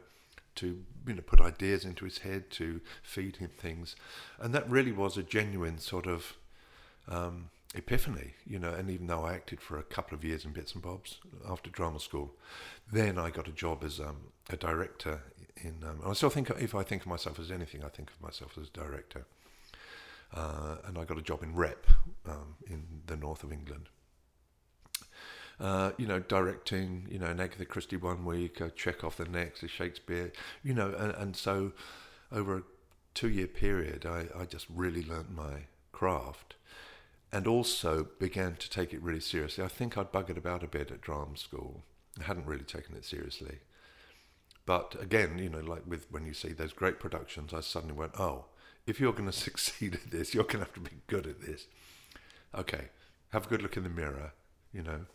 to 0.56 0.84
you 1.08 1.14
know 1.14 1.22
put 1.22 1.42
ideas 1.42 1.86
into 1.86 2.06
his 2.06 2.20
head, 2.20 2.50
to 2.52 2.82
feed 3.02 3.38
him 3.38 3.50
things, 3.58 3.96
and 4.40 4.54
that 4.54 4.70
really 4.70 4.92
was 4.92 5.18
a 5.18 5.24
genuine 5.24 5.80
sort 5.80 6.08
of 6.08 6.34
um, 7.08 7.50
epiphany, 7.76 8.34
you 8.46 8.60
know. 8.60 8.72
And 8.72 8.90
even 8.90 9.08
though 9.08 9.24
I 9.24 9.34
acted 9.34 9.62
for 9.62 9.78
a 9.78 9.84
couple 9.84 10.16
of 10.18 10.24
years 10.24 10.46
in 10.46 10.52
bits 10.52 10.74
and 10.74 10.82
bobs 10.82 11.20
after 11.50 11.70
drama 11.70 12.00
school, 12.00 12.32
then 12.92 13.18
I 13.18 13.30
got 13.30 13.48
a 13.48 13.52
job 13.52 13.84
as 13.84 14.00
um, 14.00 14.18
a 14.50 14.58
director 14.58 15.22
in. 15.58 15.84
Um, 15.84 16.00
I 16.06 16.14
still 16.14 16.30
think 16.30 16.50
if 16.52 16.76
I 16.76 16.84
think 16.84 17.04
of 17.04 17.08
myself 17.08 17.40
as 17.40 17.52
anything, 17.52 17.84
I 17.84 17.90
think 17.90 18.10
of 18.10 18.22
myself 18.22 18.58
as 18.58 18.68
a 18.68 18.72
director. 18.72 19.26
Uh, 20.34 20.78
and 20.88 20.98
I 20.98 21.06
got 21.06 21.20
a 21.20 21.22
job 21.22 21.44
in 21.44 21.54
rep 21.54 21.86
um, 22.28 22.56
in 22.66 22.84
the 23.06 23.16
north 23.16 23.44
of 23.44 23.52
England. 23.52 23.90
Uh, 25.60 25.92
you 25.98 26.08
know, 26.08 26.20
directing, 26.20 27.08
you 27.10 27.20
know, 27.20 27.28
an 27.28 27.40
Agatha 27.40 27.66
Christie 27.66 27.96
one 27.96 28.26
week, 28.26 28.60
a 28.60 28.70
Chekhov 28.72 29.18
the 29.18 29.26
next, 29.26 29.62
a 29.64 29.68
Shakespeare, 29.68 30.32
you 30.64 30.74
know, 30.74 30.94
and, 30.98 31.12
and 31.14 31.36
so 31.36 31.74
over 32.32 32.58
a 32.58 32.64
two 33.14 33.30
year 33.30 33.48
period, 33.48 34.06
I, 34.06 34.28
I 34.38 34.46
just 34.46 34.66
really 34.70 35.04
learnt 35.04 35.34
my 35.34 35.66
craft 35.92 36.56
and 37.32 37.48
also 37.48 38.08
began 38.20 38.56
to 38.56 38.70
take 38.70 38.94
it 38.94 39.02
really 39.02 39.20
seriously. 39.20 39.64
I 39.64 39.68
think 39.68 39.98
I'd 39.98 40.12
buggered 40.12 40.38
about 40.38 40.64
a 40.64 40.68
bit 40.68 40.92
at 40.92 41.02
drama 41.02 41.38
school. 41.38 41.84
I 42.20 42.24
hadn't 42.24 42.46
really 42.46 42.64
taken 42.64 42.96
it 42.96 43.06
seriously. 43.06 43.60
But 44.66 44.96
again, 45.02 45.40
you 45.40 45.50
know, 45.50 45.60
like 45.60 45.84
with 45.88 46.08
when 46.12 46.26
you 46.26 46.34
see 46.34 46.50
those 46.50 46.74
great 46.74 47.00
productions, 47.00 47.54
I 47.54 47.62
suddenly 47.62 47.96
went, 47.96 48.20
oh, 48.20 48.46
if 48.86 49.00
you're 49.00 49.14
going 49.14 49.26
to 49.32 49.38
succeed 49.38 49.96
at 49.96 50.12
this, 50.12 50.34
you're 50.34 50.44
going 50.44 50.60
to 50.60 50.66
have 50.66 50.74
to 50.74 50.80
be 50.80 50.98
good 51.08 51.26
at 51.28 51.42
this. 51.42 51.68
Okay, 52.56 52.90
have 53.30 53.48
a 53.48 53.50
good 53.50 53.64
look 53.64 53.78
in 53.78 53.84
the 53.84 53.90
mirror, 53.90 54.34
you 54.72 54.84
know, 54.84 55.06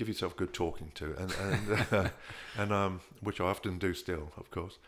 give 0.00 0.08
yourself 0.08 0.36
good 0.36 0.52
talking 0.52 0.90
to, 0.96 1.14
and 1.16 1.32
and 1.32 1.86
uh, 1.92 2.08
and 2.58 2.72
um, 2.72 3.00
which 3.20 3.40
I 3.40 3.44
often 3.44 3.78
do 3.78 3.94
still, 3.94 4.32
of 4.36 4.50
course. 4.50 4.78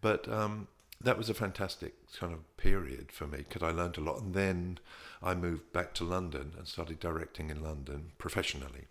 But 0.00 0.26
um, 0.28 0.66
that 1.00 1.18
was 1.18 1.28
a 1.28 1.34
fantastic 1.34 1.94
kind 2.18 2.32
of 2.32 2.56
period 2.56 3.12
for 3.12 3.26
me 3.26 3.38
because 3.38 3.62
I 3.62 3.70
learned 3.70 3.98
a 3.98 4.00
lot, 4.00 4.20
and 4.20 4.34
then 4.34 4.78
I 5.22 5.34
moved 5.34 5.72
back 5.72 5.94
to 5.94 6.04
London 6.04 6.54
and 6.58 6.66
started 6.66 6.98
directing 6.98 7.50
in 7.50 7.62
London 7.62 8.12
professionally 8.18 8.86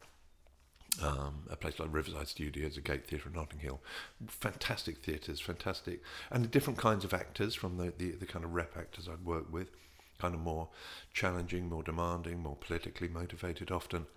um, 1.02 1.44
a 1.50 1.56
place 1.56 1.80
like 1.80 1.90
Riverside 1.92 2.28
Studios, 2.28 2.78
a 2.78 2.82
Gate 2.82 3.08
Theatre 3.08 3.30
in 3.30 3.36
Notting 3.36 3.60
Hill. 3.60 3.80
Fantastic 4.28 4.98
theatres, 4.98 5.40
fantastic, 5.40 6.02
and 6.30 6.52
different 6.52 6.80
kinds 6.80 7.06
of 7.06 7.14
actors 7.14 7.56
from 7.56 7.78
the, 7.78 7.94
the, 7.98 8.12
the 8.12 8.26
kind 8.26 8.44
of 8.44 8.54
rep 8.54 8.78
actors 8.78 9.08
I'd 9.08 9.26
worked 9.26 9.52
with, 9.52 9.72
kind 10.20 10.36
of 10.36 10.42
more 10.42 10.70
challenging, 11.14 11.70
more 11.70 11.84
demanding, 11.84 12.40
more 12.40 12.58
politically 12.58 13.08
motivated 13.08 13.72
often. 13.72 14.08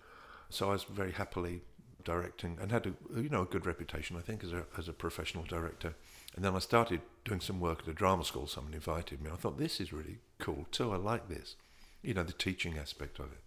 So 0.49 0.69
I 0.69 0.73
was 0.73 0.83
very 0.83 1.11
happily 1.11 1.61
directing 2.03 2.57
and 2.61 2.71
had 2.71 2.85
a 2.85 3.19
you 3.19 3.29
know 3.29 3.41
a 3.41 3.45
good 3.45 3.65
reputation 3.65 4.15
I 4.15 4.21
think 4.21 4.43
as 4.43 4.53
a 4.53 4.65
as 4.77 4.87
a 4.87 4.93
professional 4.93 5.43
director. 5.43 5.95
And 6.35 6.43
then 6.43 6.55
I 6.55 6.59
started 6.59 7.01
doing 7.23 7.39
some 7.39 7.59
work 7.59 7.79
at 7.83 7.87
a 7.87 7.93
drama 7.93 8.23
school. 8.25 8.47
Someone 8.47 8.73
invited 8.73 9.21
me. 9.21 9.29
I 9.31 9.35
thought 9.35 9.57
this 9.57 9.79
is 9.79 9.93
really 9.93 10.19
cool 10.37 10.67
too. 10.71 10.91
I 10.91 10.97
like 10.97 11.29
this, 11.29 11.55
you 12.01 12.13
know, 12.13 12.23
the 12.23 12.33
teaching 12.33 12.77
aspect 12.77 13.19
of 13.19 13.27
it. 13.27 13.41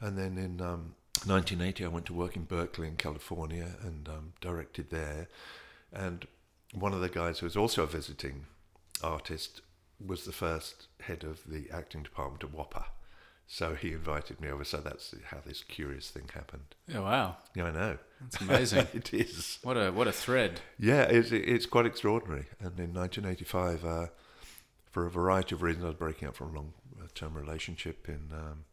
And 0.00 0.16
then 0.16 0.38
in 0.38 0.62
um, 0.62 0.94
1980, 1.26 1.84
I 1.84 1.88
went 1.88 2.06
to 2.06 2.14
work 2.14 2.36
in 2.36 2.44
Berkeley 2.44 2.88
in 2.88 2.96
California 2.96 3.76
and 3.82 4.08
um, 4.08 4.32
directed 4.40 4.88
there. 4.88 5.28
And 5.92 6.26
one 6.72 6.94
of 6.94 7.00
the 7.00 7.10
guys 7.10 7.40
who 7.40 7.46
was 7.46 7.56
also 7.56 7.82
a 7.82 7.86
visiting 7.86 8.46
artist 9.02 9.60
was 10.04 10.24
the 10.24 10.32
first 10.32 10.86
head 11.00 11.24
of 11.24 11.40
the 11.46 11.68
acting 11.70 12.02
department 12.02 12.42
at 12.42 12.50
WAAPA. 12.50 12.84
So 13.52 13.74
he 13.74 13.90
invited 13.90 14.40
me 14.40 14.48
over. 14.48 14.62
So 14.62 14.76
that's 14.76 15.12
how 15.24 15.38
this 15.44 15.64
curious 15.64 16.08
thing 16.08 16.30
happened. 16.32 16.76
Oh 16.94 17.02
wow! 17.02 17.36
Yeah, 17.56 17.64
I 17.64 17.70
know. 17.72 17.98
It's 18.24 18.40
amazing. 18.40 18.86
it 18.94 19.12
is. 19.12 19.58
What 19.64 19.76
a 19.76 19.90
what 19.90 20.06
a 20.06 20.12
thread. 20.12 20.60
Yeah, 20.78 21.02
it's 21.02 21.32
it's 21.32 21.66
quite 21.66 21.84
extraordinary. 21.84 22.46
And 22.60 22.78
in 22.78 22.94
1985, 22.94 23.84
uh, 23.84 24.06
for 24.92 25.04
a 25.04 25.10
variety 25.10 25.56
of 25.56 25.62
reasons, 25.62 25.84
I 25.84 25.88
was 25.88 25.96
breaking 25.96 26.28
up 26.28 26.36
from 26.36 26.52
a 26.52 26.54
long 26.54 26.74
term 27.16 27.34
relationship 27.34 28.08
in 28.08 28.30
um, 28.32 28.66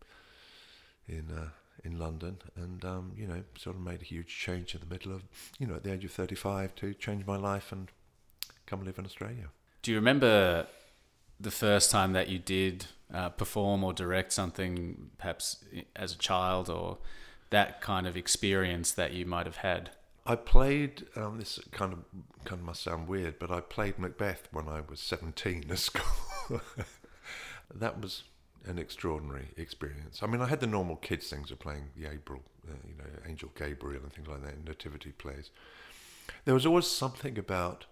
in 1.08 1.36
uh, 1.36 1.50
in 1.84 1.98
London, 1.98 2.38
and 2.56 2.86
um, 2.86 3.14
you 3.18 3.26
know, 3.26 3.42
sort 3.58 3.76
of 3.76 3.82
made 3.82 4.04
a 4.04 4.06
huge 4.06 4.28
change 4.28 4.76
in 4.76 4.82
the 4.82 4.86
middle 4.86 5.12
of 5.12 5.24
you 5.58 5.66
know 5.66 5.74
at 5.74 5.84
the 5.86 5.92
age 5.92 6.06
of 6.06 6.12
thirty 6.12 6.36
five 6.36 6.76
to 6.76 6.94
change 6.94 7.26
my 7.26 7.36
life 7.36 7.72
and 7.72 7.90
come 8.68 8.86
live 8.86 9.00
in 9.00 9.06
Australia. 9.06 9.48
Do 9.82 9.90
you 9.90 9.98
remember 9.98 10.68
the 11.40 11.52
first 11.52 11.90
time 11.90 12.14
that 12.14 12.30
you 12.30 12.38
did 12.38 12.86
uh, 13.14 13.30
perform 13.30 13.84
or 13.84 13.94
direct 13.94 14.34
something, 14.34 15.12
perhaps 15.18 15.64
as 15.96 16.14
a 16.14 16.18
child, 16.18 16.70
or 16.70 16.98
that 17.50 17.82
kind 17.82 18.08
of 18.08 18.18
experience 18.18 18.92
that 18.92 19.14
you 19.14 19.26
might 19.26 19.46
have 19.46 19.58
had? 19.58 19.92
I 20.26 20.36
played. 20.36 21.06
Um, 21.16 21.38
this 21.38 21.60
kind 21.72 21.94
of 21.94 22.00
kind 22.44 22.60
of 22.60 22.66
must 22.66 22.84
sound 22.84 23.08
weird, 23.08 23.40
but 23.40 23.50
I 23.50 23.62
played 23.62 23.98
Macbeth 23.98 24.48
when 24.52 24.68
I 24.68 24.82
was 24.82 25.00
seventeen 25.00 25.66
at 25.70 25.80
school. 25.80 26.62
that 27.74 28.02
was 28.02 28.24
an 28.66 28.78
extraordinary 28.78 29.48
experience. 29.56 30.22
I 30.22 30.28
mean, 30.28 30.42
I 30.42 30.48
had 30.48 30.60
the 30.60 30.68
normal 30.68 30.98
kids 30.98 31.30
things 31.30 31.52
of 31.52 31.60
playing 31.60 31.90
the 31.96 32.12
April, 32.12 32.42
uh, 32.70 32.74
you 32.88 32.96
know, 32.96 33.06
Angel 33.28 33.50
Gabriel 33.58 34.04
and 34.04 34.12
things 34.12 34.28
like 34.28 34.44
that, 34.44 34.64
nativity 34.66 35.12
plays. 35.12 35.50
There 36.44 36.54
was 36.54 36.66
always 36.66 36.88
something 36.88 37.38
about 37.38 37.86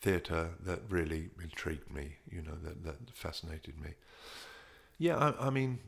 theatre 0.00 0.50
that 0.60 0.80
really 0.88 1.30
intrigued 1.42 1.90
me, 1.90 2.16
you 2.30 2.42
know, 2.42 2.56
that, 2.62 2.84
that 2.84 2.96
fascinated 3.14 3.80
me. 3.80 3.90
Yeah, 5.00 5.16
I, 5.16 5.46
I 5.46 5.50
mean, 5.50 5.78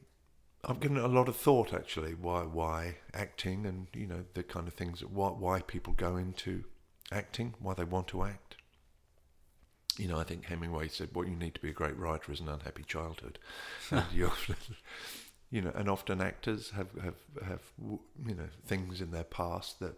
I've 0.65 0.81
given 0.81 0.97
it 0.97 1.05
a 1.05 1.09
lot 1.09 1.29
of 1.29 1.37
thought 1.37 1.75
actually. 1.75 2.15
Why, 2.15 2.45
why 2.45 2.97
acting, 3.13 3.67
and 3.67 3.89
you 3.93 4.07
know, 4.07 4.25
the 4.33 4.43
kind 4.43 4.67
of 4.67 4.73
things 4.73 5.01
that 5.01 5.11
why, 5.11 5.29
why 5.29 5.61
people 5.61 5.93
go 5.93 6.17
into 6.17 6.65
acting, 7.13 7.53
why 7.61 7.75
they 7.75 7.85
want 7.85 8.09
to 8.09 8.25
act. 8.25 8.57
You 9.99 10.09
know, 10.09 10.19
I 10.19 10.25
think 10.25 10.47
Hemingway 10.47 10.89
said, 10.89 11.11
"What 11.13 11.29
you 11.29 11.37
need 11.37 11.55
to 11.55 11.61
be 11.61 11.69
a 11.69 11.75
great 11.75 11.99
writer 11.99 12.33
is 12.33 12.41
an 12.41 12.49
unhappy 12.49 12.85
childhood." 12.85 13.39
and 13.91 14.07
you 14.15 14.29
often, 14.29 14.57
you 15.51 15.61
know, 15.61 15.73
and 15.75 15.91
often 15.91 16.23
actors 16.23 16.71
have 16.71 16.89
have 17.03 17.17
have 17.47 17.61
you 17.79 18.35
know 18.35 18.49
things 18.67 19.03
in 19.03 19.11
their 19.11 19.25
past 19.25 19.79
that, 19.81 19.97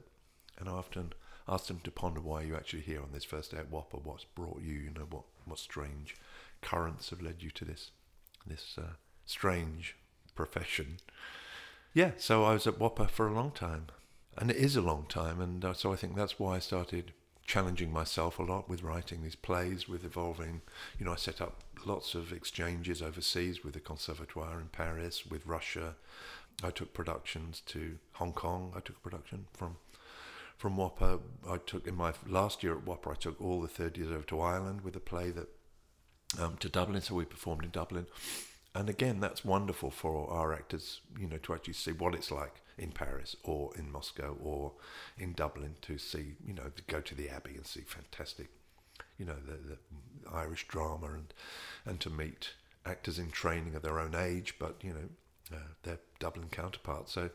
and 0.59 0.69
I 0.69 0.73
often 0.73 1.13
ask 1.47 1.69
them 1.69 1.79
to 1.85 1.93
ponder 1.93 2.21
why 2.21 2.43
you're 2.43 2.57
actually 2.57 2.83
here 2.83 3.01
on 3.01 3.13
this 3.13 3.23
first 3.23 3.53
day 3.53 3.59
at 3.59 3.71
WAAPA. 3.71 4.03
What's 4.03 4.25
brought 4.25 4.61
you? 4.61 4.73
You 4.73 4.91
know, 4.91 5.07
what 5.09 5.23
what 5.45 5.61
strange 5.61 6.17
currents 6.63 7.11
have 7.11 7.23
led 7.23 7.45
you 7.45 7.53
to 7.53 7.65
this 7.65 7.93
this 8.45 8.77
uh, 8.77 8.95
strange 9.27 9.97
profession. 10.35 10.99
Yeah, 11.93 12.13
so 12.17 12.45
I 12.45 12.55
was 12.55 12.67
at 12.67 12.79
WAAPA 12.79 13.11
for 13.11 13.29
a 13.29 13.33
long 13.33 13.53
time, 13.53 13.87
and 14.37 14.51
it 14.51 14.57
is 14.57 14.77
a 14.77 14.83
long 14.83 15.07
time, 15.09 15.41
and 15.41 15.65
uh, 15.65 15.75
so 15.75 15.93
I 15.93 15.97
think 15.97 16.17
that's 16.17 16.39
why 16.39 16.57
I 16.57 16.59
started 16.59 17.13
challenging 17.47 17.93
myself 17.93 18.39
a 18.39 18.43
lot 18.43 18.69
with 18.69 18.83
writing 18.83 19.23
these 19.23 19.37
plays, 19.37 19.89
with 19.89 20.05
evolving. 20.05 20.63
You 20.99 21.05
know, 21.05 21.13
I 21.13 21.17
set 21.17 21.41
up 21.41 21.63
lots 21.85 22.15
of 22.15 22.33
exchanges 22.33 23.03
overseas 23.03 23.63
with 23.63 23.75
the 23.75 23.81
Conservatoire 23.81 24.61
in 24.61 24.69
Paris, 24.69 25.27
with 25.27 25.47
Russia. 25.47 25.95
I 26.63 26.71
took 26.71 26.95
productions 26.95 27.63
to 27.67 27.99
Hong 28.13 28.33
Kong. 28.33 28.73
I 28.77 28.81
took 28.81 28.97
a 28.97 29.09
production 29.09 29.47
from 29.53 29.77
from 30.57 30.77
WAAPA. 30.77 31.21
I 31.49 31.57
took 31.59 31.87
in 31.87 31.97
my 31.97 32.13
last 32.27 32.63
year 32.63 32.77
at 32.77 32.85
WAAPA. 32.85 33.13
I 33.13 33.15
took 33.15 33.41
all 33.41 33.61
the 33.61 33.69
third 33.69 33.97
years 33.99 34.11
over 34.11 34.23
to 34.23 34.41
Ireland 34.41 34.83
with 34.83 34.97
a 34.97 35.01
play 35.01 35.31
that 35.31 35.49
um, 36.41 36.57
to 36.59 36.69
Dublin. 36.69 37.03
So 37.03 37.15
we 37.15 37.25
performed 37.25 37.65
in 37.65 37.71
Dublin 37.71 38.07
and 38.75 38.89
again, 38.89 39.21
that's 39.21 39.45
wonderful 39.45 39.91
for 39.91 40.31
our 40.31 40.53
actors, 40.53 41.01
you 41.19 41.29
know, 41.29 41.37
to 41.39 41.55
actually 41.55 41.75
see 41.75 41.93
what 41.93 42.15
it's 42.15 42.31
like 42.31 42.61
in 42.77 42.91
Paris 42.91 43.37
or 43.45 43.71
in 43.77 43.91
Moscow 43.91 44.37
or 44.43 44.73
in 45.17 45.33
Dublin 45.33 45.77
to 45.83 45.97
see, 45.97 46.35
you 46.45 46.53
know, 46.53 46.71
to 46.75 46.83
go 46.89 47.01
to 47.01 47.15
the 47.15 47.29
Abbey 47.29 47.55
and 47.55 47.67
see 47.67 47.83
fantastic, 47.83 48.49
you 49.17 49.25
know, 49.25 49.37
the, 49.47 49.75
the 49.75 49.79
Irish 50.33 50.67
drama 50.67 51.07
and 51.07 51.33
and 51.85 52.01
to 52.01 52.11
meet 52.11 52.51
actors 52.85 53.19
in 53.19 53.31
training 53.31 53.75
of 53.75 53.83
their 53.83 54.01
own 54.01 54.15
age, 54.15 54.57
but 54.59 54.77
you 54.83 54.91
know, 54.91 55.57
uh, 55.57 55.69
their 55.85 55.99
Dublin 56.19 56.49
counterparts. 56.51 57.13
So 57.13 57.31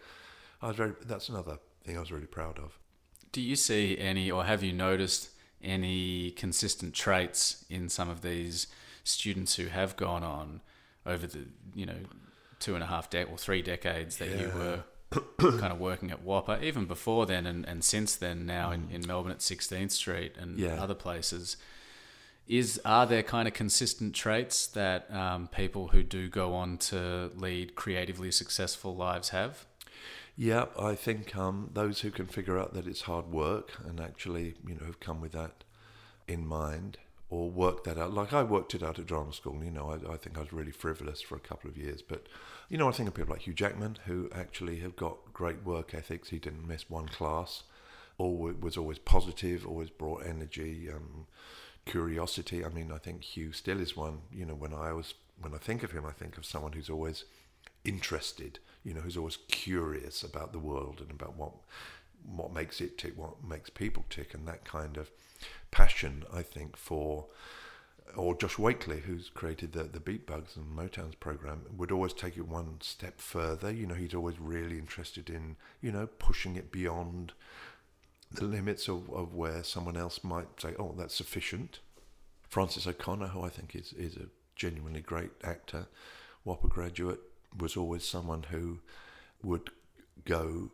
I 0.62 0.68
was 0.68 0.76
very. 0.76 0.94
That's 1.06 1.30
another 1.30 1.60
thing 1.84 1.96
I 1.96 2.02
was 2.02 2.12
really 2.12 2.28
proud 2.28 2.60
of. 2.60 2.78
Do 3.32 3.42
you 3.42 3.56
see 3.56 3.98
any, 3.98 4.30
or 4.30 4.44
have 4.44 4.64
you 4.64 4.74
noticed 4.74 5.30
any 5.64 6.32
consistent 6.32 6.94
traits 6.94 7.64
in 7.70 7.88
some 7.90 8.10
of 8.10 8.22
these 8.22 8.68
students 9.04 9.56
who 9.56 9.68
have 9.68 9.96
gone 9.96 10.24
on? 10.24 10.62
Over 11.06 11.28
the 11.28 11.46
you 11.74 11.86
know 11.86 11.98
two 12.60 12.76
and 12.76 12.84
a 12.84 12.88
half 12.88 13.10
de- 13.10 13.24
or 13.24 13.38
three 13.38 13.62
decades 13.62 14.18
that 14.18 14.30
yeah. 14.30 14.42
you 14.42 14.52
were 14.56 14.84
kind 15.40 15.74
of 15.74 15.80
working 15.80 16.12
at 16.12 16.24
WAAPA, 16.24 16.62
even 16.62 16.86
before 16.86 17.26
then 17.26 17.46
and, 17.46 17.66
and 17.66 17.84
since 17.84 18.16
then 18.16 18.46
now 18.46 18.72
in, 18.72 18.90
in 18.92 19.06
Melbourne 19.08 19.32
at 19.32 19.40
16th 19.40 19.92
Street 19.92 20.36
and 20.38 20.60
yeah. 20.60 20.82
other 20.82 20.94
places. 20.94 21.58
Is 22.48 22.82
are 22.84 23.06
there 23.06 23.22
kind 23.22 23.48
of 23.48 23.54
consistent 23.54 24.16
traits 24.16 24.66
that 24.68 25.12
um, 25.14 25.48
people 25.48 25.90
who 25.90 26.02
do 26.04 26.28
go 26.30 26.56
on 26.56 26.78
to 26.80 27.32
lead 27.36 27.76
creatively 27.76 28.32
successful 28.32 28.96
lives 28.96 29.30
have? 29.30 29.66
Yeah, 30.36 30.66
I 30.80 30.96
think 30.96 31.36
um, 31.36 31.70
those 31.74 32.02
who 32.02 32.10
can 32.10 32.26
figure 32.26 32.58
out 32.58 32.74
that 32.74 32.88
it's 32.88 33.02
hard 33.02 33.28
work 33.28 33.74
and 33.86 34.00
actually, 34.00 34.56
you 34.66 34.76
know, 34.76 34.86
have 34.86 35.00
come 35.00 35.22
with 35.22 35.34
that 35.34 35.64
in 36.28 36.48
mind 36.48 36.98
or 37.30 37.50
work 37.50 37.84
that 37.84 37.98
out. 37.98 38.14
Like 38.14 38.34
I 38.34 38.44
worked 38.44 38.74
it 38.74 38.84
out 38.84 39.00
at 39.00 39.06
drama 39.06 39.34
school. 39.34 39.64
You 39.64 39.72
know, 39.72 39.90
I, 39.90 40.14
I, 40.14 40.18
think 40.18 40.38
I 40.38 40.42
was 40.42 40.54
really 40.54 40.72
frivolous 40.72 41.22
for 41.22 41.36
a 41.36 41.40
couple 41.40 41.70
of 41.70 41.78
years. 41.78 42.02
But, 42.02 42.28
you 42.70 42.78
know, 42.78 42.90
I 42.90 42.92
think 42.92 43.08
of 43.08 43.14
people 43.14 43.34
like 43.34 43.44
Hugh 43.44 43.54
Jackman 43.54 44.00
who 44.06 44.30
actually 44.34 44.80
have 44.80 44.96
got 44.96 45.34
great 45.34 45.64
work 45.64 45.94
ethics. 45.94 46.30
He 46.30 46.40
didn't 46.40 46.68
miss 46.68 46.90
one 46.90 47.08
class, 47.08 47.64
always, 48.18 48.56
was 48.58 48.78
always 48.78 49.00
positive, 49.00 49.66
always 49.66 49.90
brought 49.90 50.26
energy, 50.26 50.90
um, 50.92 51.28
curiosity. 51.86 52.66
I 52.66 52.70
mean, 52.70 52.92
I 52.92 52.98
think 52.98 53.24
Hugh 53.24 53.52
still 53.52 53.80
is 53.80 53.96
one. 53.96 54.20
You 54.32 54.46
know, 54.46 54.56
when 54.56 54.74
I 54.74 54.94
was 54.94 55.14
when 55.42 55.54
I 55.54 55.58
think 55.58 55.84
of 55.84 55.92
him, 55.92 56.06
I 56.06 56.12
think 56.12 56.38
of 56.38 56.46
someone 56.46 56.74
who's 56.74 56.90
always 56.90 57.26
interested. 57.86 58.60
You 58.84 58.94
know, 58.94 59.02
who's 59.02 59.18
always 59.18 59.38
curious 59.50 60.24
about 60.24 60.52
the 60.52 60.60
world 60.60 61.00
and 61.00 61.12
about 61.12 61.36
what 61.36 61.52
what 62.26 62.54
makes 62.54 62.82
it 62.82 62.98
tick, 62.98 63.18
what 63.18 63.44
makes 63.44 63.70
people 63.70 64.06
tick, 64.10 64.34
and 64.34 64.48
that 64.48 64.66
kind 64.66 64.98
of 64.98 65.12
passion, 65.72 66.24
I 66.34 66.42
think, 66.42 66.76
for 66.76 67.28
or 68.16 68.36
Josh 68.36 68.58
Wakely, 68.58 69.02
who's 69.02 69.30
created 69.30 69.74
the 69.74 69.84
the 69.84 70.00
Beat 70.00 70.26
Bugs 70.26 70.56
and 70.56 70.76
Motown's 70.76 71.16
program, 71.16 71.62
would 71.76 71.92
always 71.92 72.14
take 72.14 72.38
it 72.38 72.48
one 72.48 72.78
step 72.82 73.20
further. 73.20 73.72
You 73.72 73.86
know, 73.86 73.96
he's 73.96 74.14
always 74.14 74.40
really 74.40 74.78
interested 74.78 75.30
in 75.30 75.56
you 75.82 75.92
know 75.92 76.08
pushing 76.08 76.56
it 76.56 76.72
beyond 76.72 77.34
the 78.32 78.46
limits 78.46 78.88
of, 78.88 79.10
of 79.10 79.34
where 79.34 79.64
someone 79.64 79.98
else 79.98 80.24
might 80.24 80.60
say, 80.60 80.74
"Oh, 80.80 80.94
that's 80.98 81.16
sufficient." 81.16 81.80
Frances 82.50 82.88
O'Connor, 82.88 83.28
who 83.28 83.44
I 83.44 83.50
think 83.50 83.76
is 83.76 83.94
is 83.94 84.18
a 84.18 84.28
genuinely 84.56 85.02
great 85.02 85.32
actor, 85.44 85.88
WAAPA 86.46 86.70
graduate, 86.70 87.20
was 87.58 87.78
always 87.78 88.04
someone 88.04 88.44
who 88.50 88.80
would 89.44 89.70
go 90.26 90.72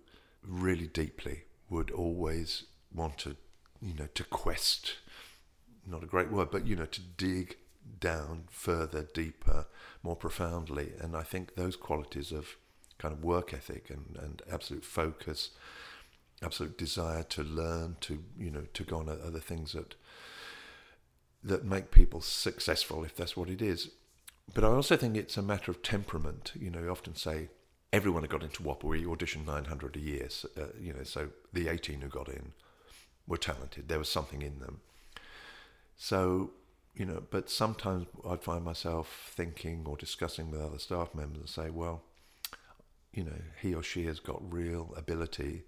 really 0.47 0.87
deeply, 0.87 1.43
would 1.69 1.91
always 1.91 2.65
want 2.93 3.17
to 3.19 3.35
you 3.81 3.93
know, 3.93 4.07
to 4.15 4.23
quest, 4.23 4.95
not 5.85 6.03
a 6.03 6.07
great 6.07 6.31
word, 6.31 6.49
but, 6.51 6.65
you 6.65 6.75
know, 6.75 6.85
to 6.85 7.01
dig 7.01 7.57
down 7.99 8.45
further, 8.49 9.07
deeper, 9.13 9.67
more 10.01 10.15
profoundly. 10.15 10.93
And 10.99 11.15
I 11.15 11.23
think 11.23 11.55
those 11.55 11.75
qualities 11.75 12.31
of 12.31 12.55
kind 12.97 13.13
of 13.13 13.23
work 13.23 13.53
ethic 13.53 13.89
and, 13.89 14.17
and 14.21 14.41
absolute 14.51 14.85
focus, 14.85 15.51
absolute 16.41 16.77
desire 16.77 17.23
to 17.23 17.43
learn, 17.43 17.97
to, 18.01 18.23
you 18.37 18.49
know, 18.49 18.63
to 18.73 18.83
go 18.83 18.97
on 18.97 19.09
other 19.09 19.39
things 19.39 19.73
that, 19.73 19.95
that 21.43 21.63
make 21.63 21.91
people 21.91 22.21
successful, 22.21 23.03
if 23.03 23.15
that's 23.15 23.37
what 23.37 23.49
it 23.49 23.61
is. 23.61 23.91
But 24.53 24.63
I 24.63 24.67
also 24.67 24.97
think 24.97 25.15
it's 25.15 25.37
a 25.37 25.43
matter 25.43 25.69
of 25.69 25.83
temperament. 25.83 26.53
You 26.55 26.71
know, 26.71 26.79
you 26.79 26.89
often 26.89 27.15
say, 27.15 27.49
everyone 27.95 28.23
had 28.23 28.29
got 28.29 28.43
into 28.43 28.61
WAAPA, 28.61 28.83
we 28.83 29.03
auditioned 29.05 29.45
900 29.45 29.95
a 29.95 29.99
year. 29.99 30.29
So, 30.29 30.49
uh, 30.57 30.65
you 30.77 30.91
know, 30.91 31.03
so 31.03 31.29
the 31.53 31.69
18 31.69 32.01
who 32.01 32.09
got 32.09 32.27
in 32.27 32.51
were 33.25 33.37
talented. 33.37 33.87
There 33.87 33.97
was 33.97 34.09
something 34.09 34.41
in 34.41 34.59
them. 34.59 34.81
So, 35.95 36.51
you 36.93 37.05
know, 37.05 37.23
but 37.29 37.49
sometimes 37.49 38.07
I'd 38.29 38.43
find 38.43 38.65
myself 38.65 39.31
thinking 39.33 39.85
or 39.85 39.95
discussing 39.95 40.51
with 40.51 40.59
other 40.59 40.77
staff 40.77 41.15
members 41.15 41.39
and 41.39 41.49
say, 41.49 41.69
well, 41.69 42.03
you 43.13 43.23
know, 43.23 43.41
he 43.61 43.73
or 43.73 43.81
she 43.81 44.05
has 44.07 44.19
got 44.19 44.41
real 44.53 44.93
ability, 44.97 45.63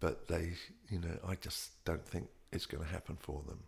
but 0.00 0.28
they, 0.28 0.54
you 0.88 0.98
know, 0.98 1.18
I 1.28 1.34
just 1.34 1.84
don't 1.84 2.06
think 2.08 2.28
it's 2.50 2.64
going 2.64 2.82
to 2.82 2.90
happen 2.90 3.18
for 3.20 3.42
them 3.46 3.58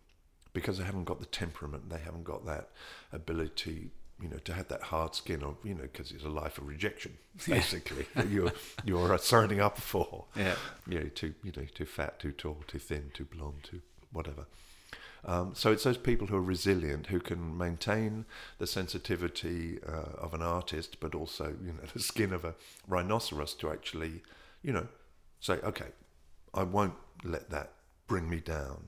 because 0.53 0.79
they 0.79 0.85
haven't 0.85 1.03
got 1.03 1.19
the 1.19 1.27
temperament, 1.27 1.91
they 1.91 1.99
haven't 1.99 2.23
got 2.23 2.47
that 2.47 2.69
ability 3.13 3.91
you 4.21 4.29
know, 4.29 4.37
to 4.37 4.53
have 4.53 4.67
that 4.67 4.83
hard 4.83 5.15
skin 5.15 5.43
of, 5.43 5.55
you 5.63 5.73
know, 5.73 5.83
because 5.83 6.11
it's 6.11 6.23
a 6.23 6.29
life 6.29 6.57
of 6.57 6.67
rejection, 6.67 7.17
basically. 7.47 8.05
you're 8.29 8.51
you're 8.83 9.17
signing 9.17 9.59
up 9.59 9.77
for. 9.77 10.25
Yeah. 10.35 10.55
You 10.87 10.99
know, 10.99 11.07
too 11.07 11.33
you 11.43 11.51
know, 11.55 11.65
too 11.73 11.85
fat, 11.85 12.19
too 12.19 12.31
tall, 12.31 12.63
too 12.67 12.79
thin, 12.79 13.11
too 13.13 13.25
blonde, 13.25 13.63
too 13.63 13.81
whatever. 14.11 14.45
Um, 15.25 15.51
so 15.53 15.71
it's 15.71 15.83
those 15.83 15.97
people 15.97 16.27
who 16.27 16.37
are 16.37 16.41
resilient, 16.41 17.07
who 17.07 17.19
can 17.19 17.57
maintain 17.57 18.25
the 18.57 18.67
sensitivity 18.67 19.79
uh, 19.85 20.17
of 20.17 20.33
an 20.33 20.41
artist, 20.41 20.99
but 20.99 21.13
also, 21.13 21.55
you 21.63 21.73
know, 21.73 21.83
the 21.93 21.99
skin 21.99 22.33
of 22.33 22.45
a 22.45 22.55
rhinoceros 22.87 23.53
to 23.55 23.69
actually, 23.69 24.23
you 24.61 24.71
know, 24.71 24.87
say, 25.39 25.55
okay, 25.55 25.87
I 26.53 26.63
won't 26.63 26.95
let 27.23 27.49
that 27.49 27.73
bring 28.07 28.29
me 28.29 28.39
down. 28.39 28.87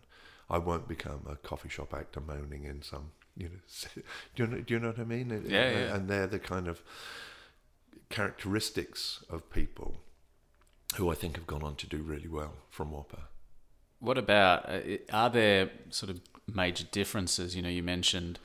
I 0.49 0.57
won't 0.57 0.87
become 0.87 1.25
a 1.29 1.35
coffee 1.35 1.69
shop 1.69 1.93
actor 1.93 2.19
moaning 2.19 2.65
in 2.65 2.81
some 2.81 3.11
You 3.37 3.49
know, 3.49 3.59
do 4.35 4.43
you 4.43 4.47
know, 4.47 4.57
do 4.61 4.73
you 4.73 4.79
know 4.79 4.87
what 4.87 4.99
I 4.99 5.03
mean? 5.03 5.29
Yeah, 5.29 5.35
and, 5.35 5.45
yeah. 5.45 5.95
and 5.95 6.07
they're 6.09 6.27
the 6.27 6.39
kind 6.39 6.67
of 6.67 6.81
characteristics 8.09 9.23
of 9.29 9.49
people 9.49 9.97
who 10.95 11.09
I 11.09 11.15
think 11.15 11.35
have 11.37 11.47
gone 11.47 11.63
on 11.63 11.75
to 11.75 11.87
do 11.87 11.97
really 11.99 12.27
well 12.27 12.53
from 12.69 12.91
WAAPA. 12.91 13.19
What 13.99 14.17
about 14.17 14.67
uh, 14.69 14.79
are 15.13 15.29
there 15.29 15.69
sort 15.89 16.09
of 16.09 16.19
major 16.53 16.83
differences? 16.91 17.55
You 17.55 17.61
know, 17.61 17.69
you 17.69 17.83
mentioned 17.83 18.39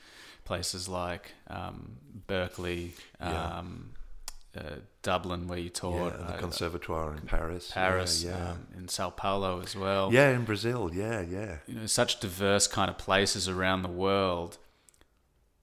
places 0.45 0.87
like 0.87 1.33
um, 1.47 1.97
Berkeley, 2.27 2.93
Yeah. 3.19 3.57
um, 3.59 3.89
uh, 4.57 4.75
Dublin, 5.01 5.47
where 5.47 5.59
you 5.59 5.69
taught, 5.69 6.13
yeah, 6.13 6.25
the 6.25 6.33
uh, 6.35 6.37
Conservatoire 6.39 7.13
in 7.15 7.23
Paris. 7.23 7.71
Paris, 7.73 8.23
Yeah, 8.23 8.37
yeah. 8.37 8.51
Um, 8.51 8.67
in 8.77 8.87
Sao 8.87 9.09
Paulo 9.09 9.61
as 9.61 9.75
well. 9.75 10.11
yeah, 10.13 10.29
in 10.29 10.45
Brazil. 10.45 10.89
Yeah, 10.93 11.21
yeah. 11.21 11.57
You 11.67 11.75
know, 11.81 11.85
such 11.85 12.19
diverse 12.19 12.67
kind 12.67 12.89
of 12.89 12.97
places 12.97 13.49
around 13.49 13.81
the 13.81 13.89
world. 13.89 14.57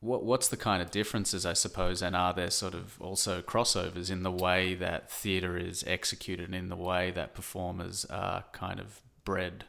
What 0.04 0.22
what's 0.22 0.48
the 0.48 0.58
kind 0.58 0.82
of 0.82 0.90
differences, 0.90 1.46
I 1.46 1.54
suppose, 1.54 2.02
and 2.02 2.14
are 2.14 2.34
there 2.34 2.50
sort 2.50 2.74
of 2.74 3.00
also 3.00 3.40
crossovers 3.40 4.10
in 4.10 4.22
the 4.22 4.30
way 4.30 4.74
that 4.74 5.10
theatre 5.10 5.56
is 5.56 5.82
executed 5.86 6.44
and 6.46 6.54
in 6.54 6.68
the 6.68 6.76
way 6.76 7.10
that 7.12 7.34
performers 7.34 8.04
are 8.10 8.44
kind 8.52 8.80
of 8.80 9.00
bred? 9.24 9.64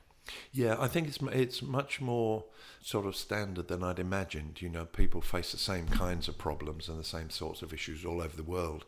Yeah, 0.51 0.75
I 0.77 0.89
think 0.89 1.07
it's 1.07 1.19
it's 1.31 1.61
much 1.61 2.01
more 2.01 2.43
sort 2.81 3.05
of 3.05 3.15
standard 3.15 3.69
than 3.69 3.81
I'd 3.81 3.97
imagined. 3.97 4.61
You 4.61 4.67
know, 4.67 4.85
people 4.85 5.21
face 5.21 5.53
the 5.53 5.57
same 5.57 5.87
kinds 5.87 6.27
of 6.27 6.37
problems 6.37 6.89
and 6.89 6.99
the 6.99 7.05
same 7.05 7.29
sorts 7.29 7.61
of 7.61 7.73
issues 7.73 8.03
all 8.03 8.21
over 8.21 8.35
the 8.35 8.43
world. 8.43 8.83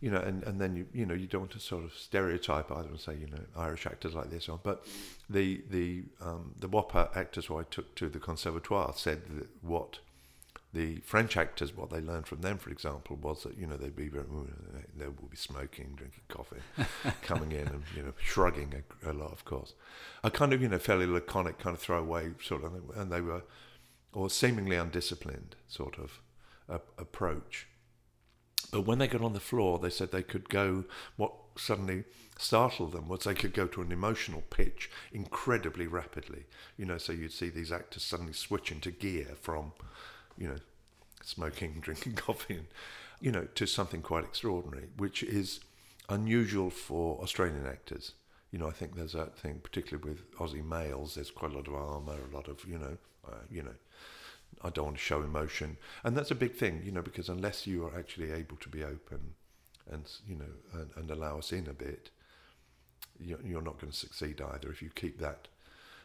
You 0.00 0.10
know, 0.10 0.20
and, 0.20 0.42
and 0.42 0.60
then 0.60 0.76
you 0.76 0.86
you 0.92 1.06
know 1.06 1.14
you 1.14 1.26
don't 1.26 1.42
want 1.42 1.52
to 1.52 1.60
sort 1.60 1.84
of 1.84 1.94
stereotype 1.94 2.70
I 2.70 2.82
don't 2.82 3.00
say 3.00 3.16
you 3.16 3.28
know 3.28 3.44
Irish 3.56 3.86
actors 3.86 4.14
like 4.14 4.30
this 4.30 4.46
or 4.46 4.60
but 4.62 4.84
the 5.30 5.62
the 5.70 6.04
um, 6.20 6.54
the 6.58 6.68
WAAPA 6.68 7.16
actors 7.16 7.46
who 7.46 7.56
I 7.56 7.62
took 7.62 7.94
to 7.94 8.08
the 8.08 8.18
Conservatoire 8.18 8.92
said 8.94 9.22
that 9.38 9.48
what 9.62 10.00
the 10.72 10.96
French 11.00 11.36
actors, 11.36 11.76
what 11.76 11.90
they 11.90 12.00
learned 12.00 12.26
from 12.26 12.40
them, 12.40 12.56
for 12.56 12.70
example, 12.70 13.16
was 13.20 13.42
that 13.42 13.58
you 13.58 13.66
know 13.66 13.76
they'd 13.76 13.94
be 13.94 14.08
very, 14.08 14.24
they 14.96 15.06
will 15.06 15.28
be 15.30 15.36
smoking, 15.36 15.92
drinking 15.96 16.22
coffee, 16.28 16.62
coming 17.22 17.52
in 17.52 17.68
and 17.68 17.82
you 17.94 18.02
know 18.02 18.14
shrugging 18.18 18.82
a, 19.04 19.10
a 19.10 19.12
lot, 19.12 19.32
of 19.32 19.44
course. 19.44 19.74
A 20.24 20.30
kind 20.30 20.52
of 20.52 20.62
you 20.62 20.68
know 20.68 20.78
fairly 20.78 21.06
laconic 21.06 21.58
kind 21.58 21.76
of 21.76 21.82
throwaway 21.82 22.30
sort 22.42 22.64
of, 22.64 22.72
and 22.96 23.12
they 23.12 23.20
were, 23.20 23.42
or 24.14 24.30
seemingly 24.30 24.76
undisciplined 24.76 25.56
sort 25.68 25.98
of 25.98 26.20
uh, 26.70 26.78
approach. 26.98 27.66
But 28.70 28.86
when 28.86 28.98
they 28.98 29.08
got 29.08 29.20
on 29.20 29.34
the 29.34 29.40
floor, 29.40 29.78
they 29.78 29.90
said 29.90 30.10
they 30.10 30.22
could 30.22 30.48
go. 30.48 30.84
What 31.16 31.34
suddenly 31.58 32.04
startled 32.38 32.92
them 32.92 33.08
was 33.08 33.24
they 33.24 33.34
could 33.34 33.52
go 33.52 33.66
to 33.66 33.82
an 33.82 33.92
emotional 33.92 34.42
pitch 34.48 34.90
incredibly 35.12 35.86
rapidly. 35.86 36.44
You 36.78 36.86
know, 36.86 36.96
so 36.96 37.12
you'd 37.12 37.32
see 37.32 37.50
these 37.50 37.70
actors 37.72 38.02
suddenly 38.02 38.32
switch 38.32 38.72
into 38.72 38.90
gear 38.90 39.36
from, 39.40 39.72
you 40.42 40.48
know, 40.48 40.58
smoking, 41.22 41.78
drinking 41.80 42.14
coffee, 42.14 42.54
and, 42.54 42.66
you 43.20 43.30
know, 43.30 43.46
to 43.54 43.66
something 43.66 44.02
quite 44.02 44.24
extraordinary, 44.24 44.88
which 44.96 45.22
is 45.22 45.60
unusual 46.08 46.68
for 46.68 47.20
Australian 47.22 47.66
actors. 47.66 48.12
You 48.50 48.58
know, 48.58 48.66
I 48.66 48.72
think 48.72 48.96
there's 48.96 49.12
that 49.12 49.38
thing, 49.38 49.60
particularly 49.62 50.10
with 50.10 50.30
Aussie 50.36 50.64
males. 50.64 51.14
There's 51.14 51.30
quite 51.30 51.52
a 51.52 51.54
lot 51.54 51.68
of 51.68 51.74
armour, 51.74 52.18
a 52.30 52.34
lot 52.34 52.48
of, 52.48 52.64
you 52.68 52.78
know, 52.78 52.98
uh, 53.26 53.36
you 53.50 53.62
know, 53.62 53.74
I 54.62 54.70
don't 54.70 54.86
want 54.86 54.96
to 54.98 55.02
show 55.02 55.22
emotion, 55.22 55.76
and 56.04 56.16
that's 56.16 56.32
a 56.32 56.34
big 56.34 56.54
thing, 56.56 56.82
you 56.84 56.92
know, 56.92 57.02
because 57.02 57.28
unless 57.28 57.66
you 57.66 57.86
are 57.86 57.96
actually 57.96 58.32
able 58.32 58.56
to 58.56 58.68
be 58.68 58.82
open, 58.82 59.34
and 59.90 60.04
you 60.26 60.36
know, 60.36 60.52
and, 60.74 60.90
and 60.96 61.10
allow 61.10 61.38
us 61.38 61.52
in 61.52 61.66
a 61.68 61.72
bit, 61.72 62.10
you're, 63.18 63.62
not 63.62 63.80
going 63.80 63.90
to 63.90 63.96
succeed 63.96 64.40
either 64.40 64.70
if 64.70 64.82
you 64.82 64.90
keep 64.94 65.18
that 65.20 65.48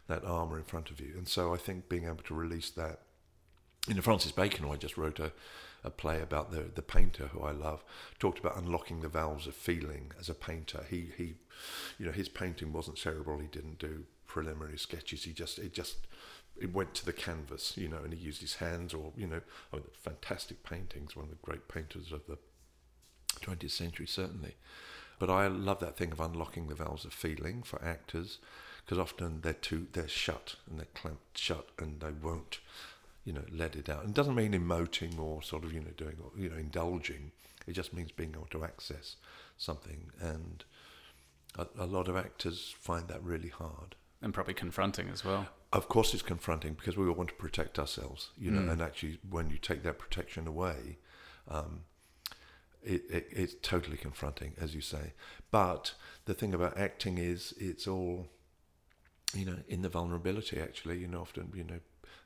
that 0.08 0.24
armour 0.24 0.58
in 0.58 0.64
front 0.64 0.90
of 0.90 1.02
you. 1.02 1.14
And 1.18 1.28
so 1.28 1.54
I 1.54 1.58
think 1.58 1.90
being 1.90 2.06
able 2.06 2.24
to 2.24 2.34
release 2.34 2.70
that. 2.72 3.02
You 3.88 3.96
know, 3.96 4.02
Francis 4.02 4.32
Bacon, 4.32 4.66
who 4.66 4.74
I 4.74 4.76
just 4.76 4.98
wrote 4.98 5.20
a, 5.20 5.32
a 5.84 5.90
play 5.90 6.22
about 6.22 6.52
the 6.52 6.66
the 6.74 6.82
painter 6.82 7.28
who 7.28 7.42
I 7.42 7.52
love, 7.52 7.84
talked 8.20 8.40
about 8.40 8.58
unlocking 8.58 9.02
the 9.02 9.10
valves 9.10 9.48
of 9.48 9.56
feeling 9.56 10.12
as 10.20 10.30
a 10.30 10.34
painter. 10.34 10.86
He 10.90 11.10
he, 11.18 11.36
you 11.98 12.06
know, 12.06 12.12
his 12.12 12.30
painting 12.30 12.74
wasn't 12.74 12.98
cerebral. 12.98 13.40
He 13.40 13.48
didn't 13.48 13.80
do 13.80 14.06
preliminary 14.28 14.78
sketches. 14.78 15.24
He 15.24 15.32
just 15.32 15.58
it 15.58 15.74
just 15.74 16.08
it 16.60 16.74
went 16.74 16.94
to 16.96 17.06
the 17.06 17.14
canvas, 17.14 17.78
you 17.78 17.88
know, 17.88 18.00
and 18.04 18.14
he 18.14 18.20
used 18.20 18.42
his 18.42 18.56
hands 18.56 18.94
or 18.94 19.14
you 19.16 19.28
know, 19.28 19.42
fantastic 19.94 20.64
paintings. 20.64 21.16
One 21.16 21.26
of 21.26 21.32
the 21.32 21.38
great 21.38 21.68
painters 21.68 22.12
of 22.12 22.26
the 22.28 22.38
20th 23.42 23.72
century, 23.72 24.08
certainly. 24.08 24.56
But 25.20 25.30
I 25.30 25.48
love 25.48 25.80
that 25.80 25.98
thing 25.98 26.12
of 26.12 26.20
unlocking 26.20 26.68
the 26.68 26.76
valves 26.76 27.06
of 27.06 27.14
feeling 27.14 27.64
for 27.64 27.84
actors, 27.84 28.38
because 28.86 29.00
often 29.00 29.42
they're 29.42 29.54
too 29.54 29.88
they're 29.94 30.08
shut 30.08 30.56
and 30.70 30.80
they're 30.80 30.88
clamped 30.94 31.38
shut 31.38 31.70
and 31.80 32.00
they 32.00 32.12
won't, 32.12 32.60
you 33.28 33.34
know, 33.34 33.44
let 33.52 33.76
it 33.76 33.90
out. 33.90 34.04
And 34.04 34.12
it 34.12 34.16
doesn't 34.16 34.36
mean 34.36 34.54
emoting 34.54 35.20
or 35.20 35.44
sort 35.44 35.66
of 35.66 35.74
you 35.74 35.82
know 35.82 35.92
doing 35.98 36.16
you 36.38 36.50
know 36.50 36.56
indulging. 36.56 37.34
It 37.68 37.74
just 37.74 37.94
means 37.94 38.14
being 38.14 38.34
able 38.34 38.48
to 38.52 38.64
access 38.64 39.18
something, 39.58 40.12
and 40.22 40.64
a, 41.58 41.68
a 41.78 41.86
lot 41.86 42.08
of 42.08 42.16
actors 42.16 42.74
find 42.80 43.10
that 43.10 43.22
really 43.22 43.50
hard. 43.50 43.96
And 44.22 44.34
probably 44.34 44.54
confronting 44.54 45.10
as 45.10 45.26
well. 45.26 45.46
Of 45.74 45.90
course, 45.90 46.14
it's 46.14 46.24
confronting 46.24 46.76
because 46.76 46.96
we 46.96 47.06
all 47.06 47.16
want 47.16 47.30
to 47.30 47.36
protect 47.36 47.78
ourselves, 47.78 48.30
you 48.38 48.50
know. 48.50 48.62
Mm. 48.62 48.72
And 48.72 48.82
actually, 48.82 49.20
when 49.30 49.50
you 49.50 49.58
take 49.58 49.84
that 49.84 50.00
protection 50.00 50.48
away, 50.48 50.98
um, 51.50 51.82
it, 52.82 53.04
it, 53.10 53.28
it's 53.32 53.56
totally 53.62 53.98
confronting, 53.98 54.54
as 54.58 54.74
you 54.74 54.80
say. 54.80 55.12
But 55.52 55.96
the 56.24 56.34
thing 56.34 56.54
about 56.54 56.78
acting 56.78 57.18
is, 57.18 57.54
it's 57.60 57.88
all, 57.88 58.28
you 59.34 59.44
know, 59.44 59.58
in 59.68 59.82
the 59.82 59.90
vulnerability. 59.90 60.62
Actually, 60.62 61.00
you 61.00 61.08
know, 61.08 61.20
often, 61.20 61.52
you 61.54 61.66
know, 61.66 61.82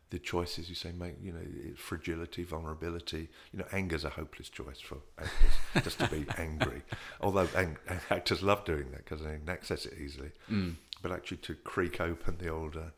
the 0.09 0.19
choices 0.19 0.67
you 0.67 0.75
say 0.75 0.91
make, 0.91 1.15
you 1.23 1.31
know, 1.31 1.39
fragility, 1.77 2.43
vulnerability. 2.43 3.29
You 3.53 3.59
know, 3.59 3.65
anger's 3.71 4.03
a 4.03 4.09
hopeless 4.09 4.49
choice 4.49 4.79
for 4.81 4.97
actors, 5.17 5.53
just 5.83 5.99
to 5.99 6.07
be 6.09 6.25
angry. 6.37 6.81
Although 7.21 7.47
ang- 7.55 7.77
actors 8.09 8.43
love 8.43 8.65
doing 8.65 8.91
that 8.91 9.05
because 9.05 9.21
they 9.23 9.37
can 9.37 9.49
access 9.49 9.85
it 9.85 9.93
easily 9.97 10.31
Mm. 10.49 10.75
but 11.01 11.11
actually 11.13 11.37
to 11.37 11.55
creak 11.55 12.01
open 12.01 12.37
the 12.39 12.49
old, 12.49 12.75
uh, 12.75 12.91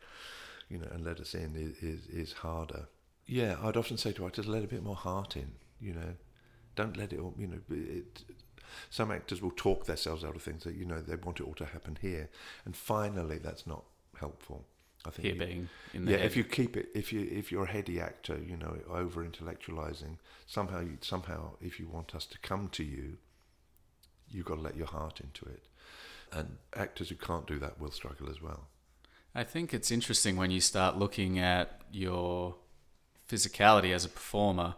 you 0.68 0.78
know, 0.78 0.88
and 0.90 1.04
let 1.04 1.20
us 1.20 1.34
in 1.34 1.54
is, 1.54 1.76
is 1.82 2.06
is 2.08 2.32
harder. 2.32 2.86
Yeah, 3.26 3.56
I'd 3.62 3.76
often 3.76 3.96
say 3.96 4.12
to 4.12 4.26
actors, 4.26 4.46
let 4.46 4.64
a 4.64 4.66
bit 4.66 4.82
more 4.82 4.96
heart 4.96 5.36
in. 5.36 5.52
You 5.80 5.94
know, 5.94 6.14
don't 6.74 6.96
let 6.96 7.12
it 7.12 7.20
all. 7.20 7.34
You 7.38 7.46
know, 7.46 7.60
it, 7.70 8.24
some 8.90 9.12
actors 9.12 9.40
will 9.40 9.52
talk 9.52 9.84
themselves 9.86 10.24
out 10.24 10.34
of 10.34 10.42
things 10.42 10.64
that 10.64 10.74
you 10.74 10.84
know 10.84 11.00
they 11.00 11.14
want 11.16 11.38
it 11.38 11.46
all 11.46 11.54
to 11.54 11.64
happen 11.64 11.96
here, 12.02 12.28
and 12.64 12.74
finally 12.76 13.38
that's 13.38 13.66
not 13.68 13.84
helpful. 14.18 14.64
I 15.06 15.10
think 15.10 15.24
Here 15.26 15.34
you- 15.34 15.44
being 15.46 15.68
in 15.92 16.04
the 16.06 16.12
yeah, 16.12 16.16
head. 16.18 16.26
if 16.26 16.36
you 16.36 16.44
keep 16.44 16.76
it, 16.76 16.88
if 16.94 17.12
you 17.12 17.20
if 17.30 17.52
you're 17.52 17.64
a 17.64 17.70
heady 17.70 18.00
actor, 18.00 18.38
you 18.38 18.56
know, 18.56 18.78
over 18.88 19.24
intellectualizing 19.24 20.16
somehow, 20.46 20.80
you, 20.80 20.96
somehow, 21.00 21.52
if 21.60 21.78
you 21.78 21.86
want 21.88 22.14
us 22.14 22.24
to 22.26 22.38
come 22.38 22.68
to 22.70 22.82
you, 22.84 23.18
you've 24.30 24.46
got 24.46 24.54
to 24.56 24.60
let 24.62 24.76
your 24.76 24.86
heart 24.86 25.20
into 25.20 25.44
it. 25.46 25.64
And 26.32 26.56
actors 26.74 27.10
who 27.10 27.16
can't 27.16 27.46
do 27.46 27.58
that 27.60 27.78
will 27.80 27.90
struggle 27.90 28.28
as 28.30 28.40
well. 28.42 28.68
I 29.34 29.44
think 29.44 29.74
it's 29.74 29.90
interesting 29.90 30.36
when 30.36 30.50
you 30.50 30.60
start 30.60 30.96
looking 30.96 31.38
at 31.38 31.82
your 31.92 32.56
physicality 33.28 33.92
as 33.94 34.04
a 34.04 34.08
performer 34.08 34.74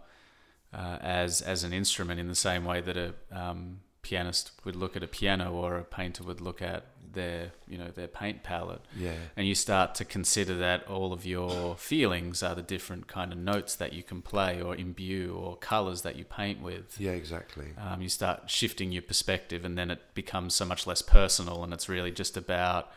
uh, 0.73 0.99
as 1.01 1.41
as 1.43 1.63
an 1.65 1.73
instrument 1.73 2.19
in 2.21 2.29
the 2.29 2.35
same 2.35 2.65
way 2.65 2.81
that 2.81 2.97
a 2.97 3.15
um, 3.31 3.81
pianist 4.09 4.53
would 4.65 4.77
look 4.77 4.97
at 4.97 5.03
a 5.03 5.09
piano 5.09 5.53
or 5.53 5.77
a 5.77 5.85
painter 5.85 6.23
would 6.23 6.41
look 6.41 6.63
at 6.63 6.87
their 7.13 7.51
you 7.67 7.79
know 7.79 7.89
their 7.89 8.07
paint 8.07 8.43
palette. 8.43 8.83
Yeah, 8.97 9.15
and 9.37 9.49
you 9.49 9.55
start 9.55 9.95
to 9.97 10.05
consider 10.05 10.55
that 10.59 10.87
all 10.87 11.13
of 11.13 11.27
your 11.27 11.77
feelings 11.77 12.43
are 12.43 12.55
the 12.55 12.63
different 12.63 13.09
kind 13.09 13.33
of 13.33 13.39
notes 13.39 13.75
that 13.77 13.93
you 13.93 14.03
can 14.03 14.23
play 14.23 14.61
or 14.61 14.77
imbue 14.77 15.35
or 15.35 15.57
colors 15.57 16.03
that 16.03 16.17
you 16.17 16.25
paint 16.25 16.63
with. 16.63 17.01
Yeah, 17.01 17.13
exactly. 17.13 17.69
um, 17.79 18.01
you 18.03 18.09
start 18.09 18.49
shifting 18.51 18.93
your 18.93 19.03
perspective 19.03 19.65
and 19.65 19.77
then 19.77 19.91
it 19.91 20.01
becomes 20.15 20.55
so 20.55 20.65
much 20.65 20.87
less 20.87 21.03
personal 21.03 21.65
and 21.65 21.73
it's 21.73 21.89
really 21.89 22.13
just 22.13 22.37
about 22.37 22.91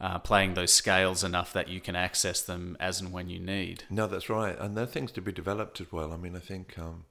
uh, 0.00 0.18
playing 0.18 0.54
those 0.54 0.72
scales 0.72 1.22
enough 1.22 1.52
that 1.52 1.68
you 1.68 1.80
can 1.80 1.94
access 1.94 2.40
them 2.40 2.76
as 2.80 3.00
and 3.00 3.12
when 3.12 3.28
you 3.28 3.38
need. 3.38 3.84
No, 3.90 4.06
that's 4.06 4.30
right, 4.30 4.58
and 4.58 4.76
there 4.76 4.84
are 4.84 4.94
things 4.94 5.12
to 5.12 5.20
be 5.20 5.32
developed 5.32 5.80
as 5.80 5.92
well. 5.92 6.12
I 6.12 6.16
mean, 6.16 6.34
I 6.34 6.40
think, 6.40 6.78
um, 6.78 7.04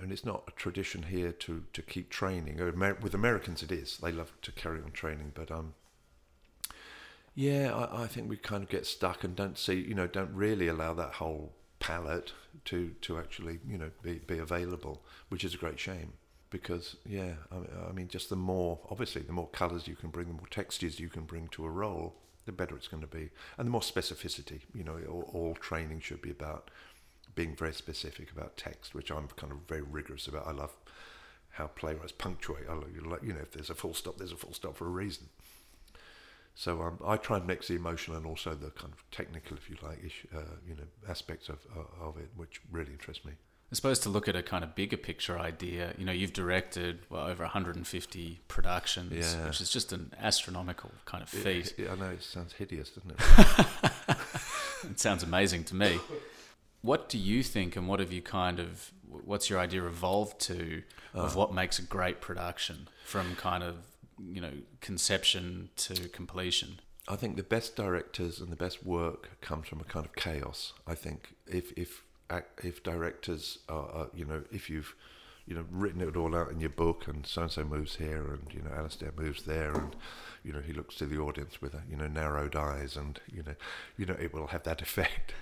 and 0.00 0.12
it's 0.12 0.24
not 0.24 0.44
a 0.48 0.50
tradition 0.52 1.04
here 1.04 1.32
to 1.32 1.64
to 1.72 1.82
keep 1.82 2.10
training. 2.10 2.56
With 3.00 3.14
Americans, 3.14 3.62
it 3.62 3.72
is. 3.72 3.98
They 3.98 4.12
love 4.12 4.32
to 4.42 4.52
carry 4.52 4.80
on 4.82 4.92
training, 4.92 5.32
but 5.34 5.50
um, 5.50 5.74
yeah, 7.34 7.72
I, 7.74 8.04
I 8.04 8.06
think 8.06 8.28
we 8.28 8.36
kind 8.36 8.62
of 8.62 8.68
get 8.68 8.86
stuck 8.86 9.24
and 9.24 9.34
don't 9.34 9.58
see, 9.58 9.74
you 9.74 9.94
know, 9.94 10.06
don't 10.06 10.34
really 10.34 10.68
allow 10.68 10.94
that 10.94 11.14
whole 11.14 11.52
palette 11.80 12.32
to 12.66 12.90
to 13.02 13.18
actually, 13.18 13.60
you 13.66 13.78
know, 13.78 13.90
be 14.02 14.14
be 14.26 14.38
available, 14.38 15.02
which 15.28 15.44
is 15.44 15.54
a 15.54 15.58
great 15.58 15.78
shame. 15.80 16.12
Because 16.50 16.96
yeah, 17.06 17.32
I, 17.50 17.88
I 17.88 17.92
mean, 17.92 18.08
just 18.08 18.28
the 18.28 18.36
more 18.36 18.78
obviously, 18.90 19.22
the 19.22 19.32
more 19.32 19.48
colours 19.48 19.88
you 19.88 19.96
can 19.96 20.10
bring, 20.10 20.28
the 20.28 20.34
more 20.34 20.48
textures 20.50 21.00
you 21.00 21.08
can 21.08 21.24
bring 21.24 21.48
to 21.48 21.64
a 21.64 21.70
role, 21.70 22.14
the 22.44 22.52
better 22.52 22.76
it's 22.76 22.88
going 22.88 23.02
to 23.02 23.06
be, 23.06 23.30
and 23.56 23.66
the 23.66 23.70
more 23.70 23.80
specificity. 23.80 24.60
You 24.74 24.84
know, 24.84 24.98
all, 25.08 25.30
all 25.32 25.54
training 25.54 26.00
should 26.00 26.20
be 26.20 26.30
about 26.30 26.70
being 27.34 27.54
very 27.56 27.72
specific 27.74 28.30
about 28.30 28.56
text, 28.56 28.94
which 28.94 29.10
I'm 29.10 29.28
kind 29.36 29.52
of 29.52 29.58
very 29.68 29.82
rigorous 29.82 30.26
about. 30.28 30.46
I 30.46 30.52
love 30.52 30.74
how 31.50 31.66
playwrights 31.68 32.12
punctuate. 32.12 32.64
I 32.68 32.74
like, 32.74 33.22
you 33.22 33.32
know, 33.32 33.40
if 33.40 33.52
there's 33.52 33.70
a 33.70 33.74
full 33.74 33.94
stop, 33.94 34.16
there's 34.18 34.32
a 34.32 34.36
full 34.36 34.54
stop 34.54 34.76
for 34.76 34.86
a 34.86 34.90
reason. 34.90 35.28
So 36.54 36.82
um, 36.82 36.98
I 37.06 37.16
try 37.16 37.38
and 37.38 37.46
mix 37.46 37.68
the 37.68 37.76
emotional 37.76 38.16
and 38.16 38.26
also 38.26 38.54
the 38.54 38.70
kind 38.70 38.92
of 38.92 39.02
technical, 39.10 39.56
if 39.56 39.70
you 39.70 39.76
like, 39.82 40.04
ish, 40.04 40.26
uh, 40.34 40.40
you 40.68 40.74
know, 40.74 40.82
aspects 41.08 41.48
of 41.48 41.58
uh, 41.76 42.04
of 42.06 42.18
it, 42.18 42.28
which 42.36 42.60
really 42.70 42.92
interests 42.92 43.24
me. 43.24 43.32
I 43.70 43.74
suppose 43.74 43.98
to 44.00 44.10
look 44.10 44.28
at 44.28 44.36
a 44.36 44.42
kind 44.42 44.62
of 44.62 44.74
bigger 44.74 44.98
picture 44.98 45.38
idea, 45.38 45.94
you 45.96 46.04
know, 46.04 46.12
you've 46.12 46.34
directed 46.34 47.00
well, 47.08 47.26
over 47.26 47.42
150 47.42 48.40
productions, 48.46 49.12
Yeah. 49.34 49.46
which 49.46 49.62
is 49.62 49.70
just 49.70 49.94
an 49.94 50.12
astronomical 50.20 50.90
kind 51.06 51.22
of 51.22 51.30
feat. 51.30 51.72
It- 51.78 51.84
it- 51.84 51.90
I 51.90 51.94
know 51.94 52.10
it 52.10 52.22
sounds 52.22 52.52
hideous, 52.52 52.90
doesn't 52.90 53.12
it? 53.12 54.16
It 54.90 54.98
sounds 55.00 55.22
amazing 55.22 55.62
to 55.64 55.76
me. 55.76 56.00
What 56.82 57.08
do 57.08 57.16
you 57.18 57.42
think, 57.42 57.76
and 57.76 57.88
what 57.88 58.00
have 58.00 58.12
you 58.12 58.22
kind 58.22 58.58
of, 58.58 58.92
what's 59.08 59.48
your 59.48 59.58
idea 59.58 59.84
evolved 59.86 60.40
to 60.42 60.82
of 61.14 61.32
Uh. 61.32 61.38
what 61.38 61.54
makes 61.54 61.78
a 61.78 61.82
great 61.82 62.20
production 62.20 62.88
from 63.04 63.36
kind 63.36 63.62
of, 63.62 63.76
you 64.18 64.40
know, 64.40 64.52
conception 64.80 65.70
to 65.76 66.08
completion? 66.08 66.80
I 67.08 67.16
think 67.16 67.36
the 67.36 67.42
best 67.42 67.74
directors 67.76 68.40
and 68.40 68.50
the 68.50 68.56
best 68.56 68.84
work 68.84 69.40
comes 69.40 69.68
from 69.68 69.80
a 69.80 69.84
kind 69.84 70.06
of 70.06 70.14
chaos. 70.14 70.72
I 70.86 70.94
think 70.94 71.34
if 71.46 71.72
if 71.76 72.04
if 72.62 72.82
directors 72.82 73.58
are, 73.68 73.88
are 73.90 74.10
you 74.14 74.24
know 74.24 74.42
if 74.50 74.70
you've 74.70 74.94
you 75.44 75.54
know 75.54 75.64
written 75.70 76.00
it 76.00 76.16
all 76.16 76.34
out 76.34 76.50
in 76.50 76.60
your 76.60 76.70
book 76.70 77.08
and 77.08 77.26
so 77.26 77.42
and 77.42 77.50
so 77.50 77.64
moves 77.64 77.96
here 77.96 78.32
and 78.32 78.54
you 78.54 78.62
know 78.62 78.70
Alistair 78.74 79.12
moves 79.16 79.42
there 79.42 79.72
and 79.72 79.96
you 80.44 80.52
know 80.52 80.60
he 80.60 80.72
looks 80.72 80.94
to 80.96 81.06
the 81.06 81.18
audience 81.18 81.60
with 81.60 81.74
you 81.90 81.96
know 81.96 82.06
narrowed 82.06 82.54
eyes 82.54 82.96
and 82.96 83.20
you 83.30 83.42
know 83.42 83.54
you 83.98 84.06
know 84.06 84.16
it 84.20 84.32
will 84.32 84.46
have 84.48 84.62
that 84.62 84.80
effect. 84.86 85.34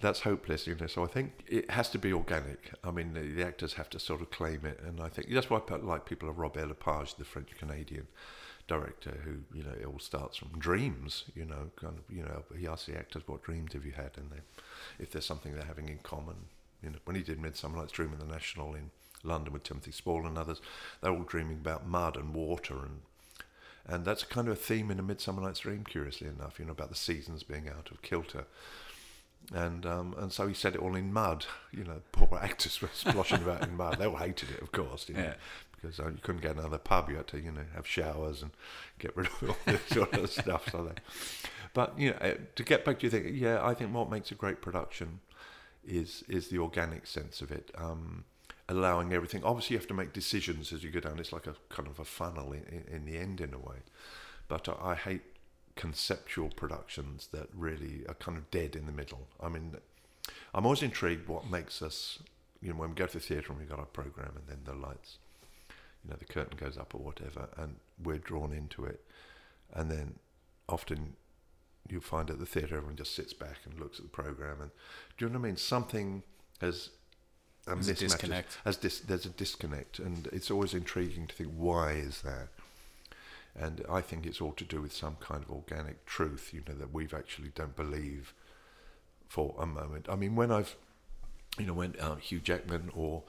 That's 0.00 0.20
hopeless, 0.20 0.66
you 0.66 0.74
know. 0.74 0.86
So 0.86 1.04
I 1.04 1.06
think 1.06 1.44
it 1.46 1.70
has 1.70 1.88
to 1.90 1.98
be 1.98 2.12
organic. 2.12 2.72
I 2.82 2.90
mean, 2.90 3.14
the, 3.14 3.20
the 3.20 3.44
actors 3.44 3.74
have 3.74 3.88
to 3.90 3.98
sort 3.98 4.20
of 4.20 4.30
claim 4.30 4.66
it, 4.66 4.80
and 4.84 5.00
I 5.00 5.08
think 5.08 5.30
that's 5.32 5.48
why 5.48 5.60
I 5.68 5.76
like 5.76 6.04
people 6.04 6.28
like 6.28 6.38
Robert 6.38 6.68
Lepage, 6.68 7.14
the 7.14 7.24
French 7.24 7.50
Canadian 7.58 8.06
director 8.66 9.12
who 9.24 9.36
you 9.56 9.62
know 9.62 9.74
it 9.78 9.84
all 9.84 9.98
starts 9.98 10.38
from 10.38 10.48
dreams 10.58 11.24
you 11.34 11.44
know 11.44 11.70
kind 11.76 11.98
of 11.98 12.14
you 12.14 12.22
know 12.22 12.42
he 12.58 12.66
asks 12.66 12.86
the 12.86 12.96
actors 12.96 13.22
what 13.26 13.42
dreams 13.42 13.74
have 13.74 13.84
you 13.84 13.92
had 13.92 14.10
and 14.16 14.30
they, 14.30 14.40
if 14.98 15.10
there's 15.10 15.26
something 15.26 15.52
they're 15.52 15.64
having 15.64 15.88
in 15.88 15.98
common 15.98 16.34
you 16.82 16.88
know 16.88 16.96
when 17.04 17.14
he 17.14 17.22
did 17.22 17.38
Midsummer 17.40 17.76
Night's 17.76 17.92
Dream 17.92 18.12
in 18.12 18.18
the 18.18 18.32
National 18.32 18.74
in 18.74 18.90
London 19.22 19.52
with 19.52 19.64
Timothy 19.64 19.92
Spall 19.92 20.26
and 20.26 20.38
others 20.38 20.62
they're 21.02 21.12
all 21.12 21.24
dreaming 21.24 21.56
about 21.56 21.86
mud 21.86 22.16
and 22.16 22.34
water 22.34 22.76
and 22.78 23.00
and 23.86 24.06
that's 24.06 24.24
kind 24.24 24.48
of 24.48 24.54
a 24.54 24.56
theme 24.56 24.90
in 24.90 24.98
a 24.98 25.02
Midsummer 25.02 25.42
Night's 25.42 25.60
Dream 25.60 25.84
curiously 25.84 26.28
enough 26.28 26.58
you 26.58 26.64
know 26.64 26.72
about 26.72 26.88
the 26.88 26.94
seasons 26.94 27.42
being 27.42 27.68
out 27.68 27.90
of 27.90 28.00
kilter 28.00 28.46
and 29.52 29.84
um, 29.86 30.14
and 30.18 30.32
so 30.32 30.46
he 30.46 30.54
said 30.54 30.74
it 30.74 30.80
all 30.80 30.94
in 30.94 31.12
mud. 31.12 31.46
You 31.72 31.84
know, 31.84 32.00
poor 32.12 32.38
actors 32.40 32.80
were 32.80 32.88
splashing 32.94 33.42
about 33.42 33.62
in 33.66 33.76
mud. 33.76 33.98
They 33.98 34.06
all 34.06 34.16
hated 34.16 34.50
it, 34.50 34.62
of 34.62 34.72
course, 34.72 35.08
you 35.08 35.14
know, 35.16 35.22
Yeah. 35.22 35.34
because 35.80 36.00
uh, 36.00 36.08
you 36.08 36.18
couldn't 36.22 36.40
get 36.42 36.56
another 36.56 36.78
pub. 36.78 37.10
You 37.10 37.16
had 37.16 37.26
to, 37.28 37.38
you 37.40 37.52
know, 37.52 37.64
have 37.74 37.86
showers 37.86 38.42
and 38.42 38.52
get 38.98 39.16
rid 39.16 39.26
of 39.26 39.42
all 39.50 39.56
this 39.66 39.82
sort 39.88 40.14
of 40.14 40.30
stuff. 40.30 40.68
So 40.70 40.84
they, 40.84 40.94
but 41.74 41.98
you 41.98 42.10
know, 42.10 42.16
uh, 42.20 42.34
to 42.56 42.62
get 42.62 42.84
back 42.84 42.98
to 43.00 43.02
your 43.08 43.10
thing, 43.10 43.34
yeah, 43.34 43.64
I 43.64 43.74
think 43.74 43.92
what 43.94 44.10
makes 44.10 44.30
a 44.30 44.34
great 44.34 44.62
production 44.62 45.20
is 45.86 46.24
is 46.28 46.48
the 46.48 46.58
organic 46.58 47.06
sense 47.06 47.42
of 47.42 47.50
it. 47.50 47.70
Um, 47.76 48.24
allowing 48.66 49.12
everything. 49.12 49.44
Obviously, 49.44 49.74
you 49.74 49.78
have 49.78 49.86
to 49.88 49.92
make 49.92 50.14
decisions 50.14 50.72
as 50.72 50.82
you 50.82 50.90
go 50.90 50.98
down. 51.00 51.18
It's 51.18 51.34
like 51.34 51.46
a 51.46 51.54
kind 51.68 51.86
of 51.86 51.98
a 52.00 52.04
funnel 52.06 52.50
in, 52.54 52.62
in, 52.62 52.84
in 52.96 53.04
the 53.04 53.18
end, 53.18 53.42
in 53.42 53.52
a 53.52 53.58
way. 53.58 53.76
But 54.48 54.66
I, 54.70 54.92
I 54.92 54.94
hate 54.94 55.20
conceptual 55.76 56.50
productions 56.50 57.28
that 57.32 57.48
really 57.54 58.04
are 58.08 58.14
kind 58.14 58.38
of 58.38 58.50
dead 58.50 58.76
in 58.76 58.86
the 58.86 58.92
middle. 58.92 59.26
I 59.40 59.48
mean, 59.48 59.76
I'm 60.54 60.64
always 60.64 60.82
intrigued 60.82 61.28
what 61.28 61.50
makes 61.50 61.82
us, 61.82 62.20
you 62.60 62.70
know, 62.70 62.76
when 62.76 62.90
we 62.90 62.94
go 62.94 63.06
to 63.06 63.14
the 63.14 63.20
theatre 63.20 63.50
and 63.50 63.58
we've 63.58 63.68
got 63.68 63.78
our 63.78 63.86
program 63.86 64.32
and 64.36 64.46
then 64.46 64.60
the 64.64 64.74
lights, 64.74 65.18
you 66.04 66.10
know, 66.10 66.16
the 66.18 66.24
curtain 66.24 66.56
goes 66.56 66.76
up 66.76 66.94
or 66.94 66.98
whatever, 66.98 67.48
and 67.56 67.76
we're 68.02 68.18
drawn 68.18 68.52
into 68.52 68.84
it. 68.84 69.00
And 69.72 69.90
then 69.90 70.14
often 70.68 71.14
you 71.88 72.00
find 72.00 72.30
at 72.30 72.38
the 72.38 72.46
theatre 72.46 72.76
everyone 72.76 72.96
just 72.96 73.14
sits 73.14 73.32
back 73.32 73.58
and 73.64 73.78
looks 73.78 73.98
at 73.98 74.04
the 74.04 74.10
program. 74.10 74.60
And 74.60 74.70
do 75.18 75.24
you 75.24 75.28
know 75.30 75.38
what 75.38 75.46
I 75.46 75.48
mean? 75.48 75.56
Something 75.56 76.22
has 76.60 76.90
um, 77.66 77.74
a 77.74 77.82
mismatch. 77.82 77.98
disconnect. 77.98 78.58
Has 78.64 78.76
dis- 78.76 79.00
there's 79.00 79.26
a 79.26 79.30
disconnect, 79.30 79.98
and 79.98 80.28
it's 80.28 80.50
always 80.50 80.74
intriguing 80.74 81.26
to 81.26 81.34
think 81.34 81.50
why 81.56 81.92
is 81.92 82.22
that. 82.22 82.48
And 83.56 83.84
I 83.88 84.00
think 84.00 84.26
it's 84.26 84.40
all 84.40 84.52
to 84.52 84.64
do 84.64 84.82
with 84.82 84.92
some 84.92 85.16
kind 85.20 85.42
of 85.42 85.50
organic 85.50 86.04
truth, 86.06 86.50
you 86.52 86.62
know, 86.66 86.74
that 86.74 86.92
we've 86.92 87.14
actually 87.14 87.52
don't 87.54 87.76
believe 87.76 88.34
for 89.28 89.54
a 89.58 89.66
moment. 89.66 90.06
I 90.08 90.16
mean, 90.16 90.34
when 90.34 90.50
I've, 90.50 90.74
you 91.58 91.66
know, 91.66 91.72
when 91.74 91.94
uh, 92.00 92.16
Hugh 92.16 92.40
Jackman 92.40 92.90
or 92.94 93.22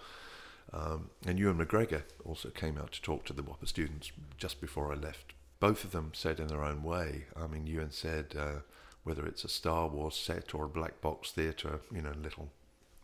um, 0.73 1.09
and 1.25 1.39
Ewan 1.39 1.57
McGregor 1.57 2.03
also 2.25 2.49
came 2.49 2.77
out 2.77 2.91
to 2.93 3.01
talk 3.01 3.23
to 3.25 3.33
the 3.33 3.43
WAAPA 3.43 3.67
students 3.67 4.11
just 4.37 4.59
before 4.59 4.91
I 4.91 4.95
left. 4.95 5.33
Both 5.59 5.83
of 5.83 5.91
them 5.91 6.11
said 6.13 6.39
in 6.39 6.47
their 6.47 6.63
own 6.63 6.83
way. 6.83 7.25
I 7.35 7.47
mean, 7.47 7.67
Ewan 7.67 7.91
said 7.91 8.35
uh, 8.37 8.59
whether 9.03 9.25
it's 9.25 9.43
a 9.43 9.49
Star 9.49 9.87
Wars 9.87 10.15
set 10.15 10.53
or 10.53 10.65
a 10.65 10.69
black 10.69 11.01
box 11.01 11.31
theatre, 11.31 11.79
you 11.93 12.01
know, 12.01 12.13
little 12.21 12.49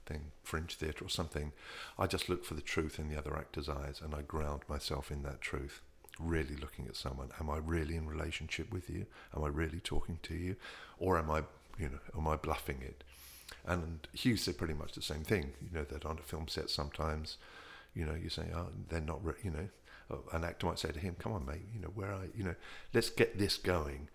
thing, 0.05 0.31
fringe 0.43 0.75
theatre 0.75 1.05
or 1.05 1.09
something, 1.09 1.53
I 1.97 2.07
just 2.07 2.27
look 2.27 2.43
for 2.43 2.55
the 2.55 2.61
truth 2.61 2.99
in 2.99 3.09
the 3.09 3.17
other 3.17 3.37
actor's 3.37 3.69
eyes 3.69 4.01
and 4.03 4.13
I 4.13 4.21
ground 4.21 4.63
myself 4.67 5.11
in 5.11 5.23
that 5.23 5.41
truth. 5.41 5.81
Really 6.19 6.55
looking 6.55 6.87
at 6.87 6.95
someone. 6.95 7.29
Am 7.39 7.49
I 7.49 7.57
really 7.57 7.95
in 7.95 8.07
relationship 8.07 8.71
with 8.71 8.89
you? 8.89 9.05
Am 9.35 9.43
I 9.43 9.47
really 9.47 9.79
talking 9.79 10.19
to 10.23 10.35
you? 10.35 10.55
Or 10.99 11.17
am 11.17 11.31
I, 11.31 11.43
you 11.79 11.89
know, 11.89 11.99
am 12.17 12.27
I 12.27 12.35
bluffing 12.35 12.81
it? 12.81 13.03
And 13.65 14.07
Hugh 14.13 14.37
said 14.37 14.57
pretty 14.57 14.73
much 14.73 14.93
the 14.93 15.01
same 15.01 15.23
thing. 15.23 15.53
You 15.61 15.69
know 15.73 15.83
that 15.85 16.05
on 16.05 16.19
a 16.19 16.21
film 16.23 16.47
set 16.47 16.69
sometimes, 16.69 17.37
you 17.93 18.05
know, 18.05 18.15
you 18.15 18.29
say, 18.29 18.47
oh, 18.55 18.67
they're 18.89 19.01
not, 19.01 19.23
re-, 19.23 19.33
you 19.43 19.51
know, 19.51 19.67
uh, 20.11 20.17
an 20.33 20.43
actor 20.43 20.67
might 20.67 20.79
say 20.79 20.91
to 20.91 20.99
him, 20.99 21.15
"Come 21.19 21.33
on, 21.33 21.45
mate, 21.45 21.65
you 21.73 21.79
know, 21.79 21.89
where 21.89 22.13
you? 22.13 22.31
You 22.35 22.43
know, 22.43 22.55
let's 22.93 23.09
get 23.09 23.37
this 23.37 23.57
going." 23.57 24.09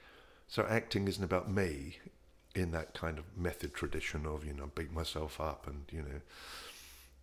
So 0.49 0.65
acting 0.69 1.09
isn't 1.09 1.25
about 1.25 1.51
me 1.51 1.99
in 2.55 2.71
that 2.73 2.95
kind 2.95 3.19
of 3.19 3.25
method 3.37 3.75
tradition 3.75 4.27
of 4.27 4.45
you 4.45 4.55
know 4.55 4.71
beat 4.75 4.93
myself 4.93 5.41
up 5.41 5.67
and 5.67 5.85
you 5.91 6.03
know, 6.03 6.21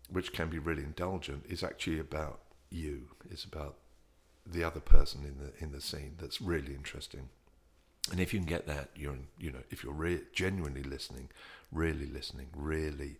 which 0.09 0.33
can 0.33 0.49
be 0.49 0.59
really 0.59 0.83
indulgent. 0.83 1.45
Is 1.47 1.63
actually 1.63 1.99
about 1.99 2.39
you. 2.69 3.09
It's 3.29 3.43
about 3.43 3.75
the 4.45 4.63
other 4.63 4.79
person 4.79 5.21
in 5.23 5.37
the 5.43 5.53
in 5.63 5.71
the 5.71 5.81
scene 5.81 6.15
that's 6.19 6.41
really 6.41 6.73
interesting. 6.73 7.29
And 8.11 8.19
if 8.19 8.33
you 8.33 8.39
can 8.39 8.47
get 8.47 8.67
that, 8.67 8.89
you're 8.95 9.17
you 9.39 9.51
know 9.51 9.63
if 9.71 9.83
you're 9.83 9.93
re- 9.93 10.21
genuinely 10.33 10.83
listening, 10.83 11.29
really 11.71 12.05
listening, 12.05 12.47
really 12.55 13.17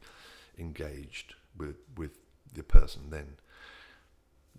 engaged 0.58 1.36
with 1.58 1.76
with 1.98 2.12
the 2.54 2.64
person, 2.64 3.10
then 3.10 3.38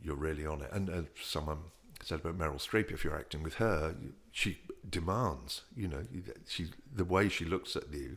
you're 0.03 0.17
really 0.17 0.47
on 0.47 0.63
it. 0.63 0.71
And 0.73 0.91
uh, 0.91 1.03
someone 1.23 1.59
said 2.03 2.21
about 2.21 2.39
Meryl 2.39 2.57
Streep, 2.61 2.91
if 2.91 3.05
you're 3.05 3.17
acting 3.17 3.43
with 3.43 3.55
her, 3.55 3.95
she 4.33 4.59
demands. 4.89 5.63
You 5.77 5.89
know, 5.89 6.03
she 6.47 6.67
the 6.95 7.05
way 7.05 7.29
she 7.29 7.45
looks 7.45 7.77
at 7.77 7.93
you. 7.93 8.17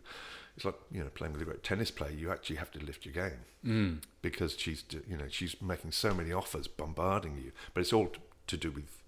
It's 0.55 0.65
like 0.65 0.75
you 0.91 1.03
know 1.03 1.09
playing 1.09 1.33
with 1.33 1.41
a 1.43 1.45
great 1.45 1.63
tennis 1.63 1.91
player. 1.91 2.11
You 2.11 2.31
actually 2.31 2.55
have 2.55 2.71
to 2.71 2.79
lift 2.79 3.05
your 3.05 3.13
game 3.13 3.39
Mm. 3.65 4.01
because 4.21 4.57
she's 4.57 4.83
you 5.07 5.17
know 5.17 5.25
she's 5.29 5.61
making 5.61 5.91
so 5.91 6.13
many 6.13 6.31
offers, 6.31 6.67
bombarding 6.67 7.37
you. 7.37 7.51
But 7.73 7.81
it's 7.81 7.93
all 7.93 8.11
to 8.47 8.57
do 8.57 8.71
with 8.71 9.01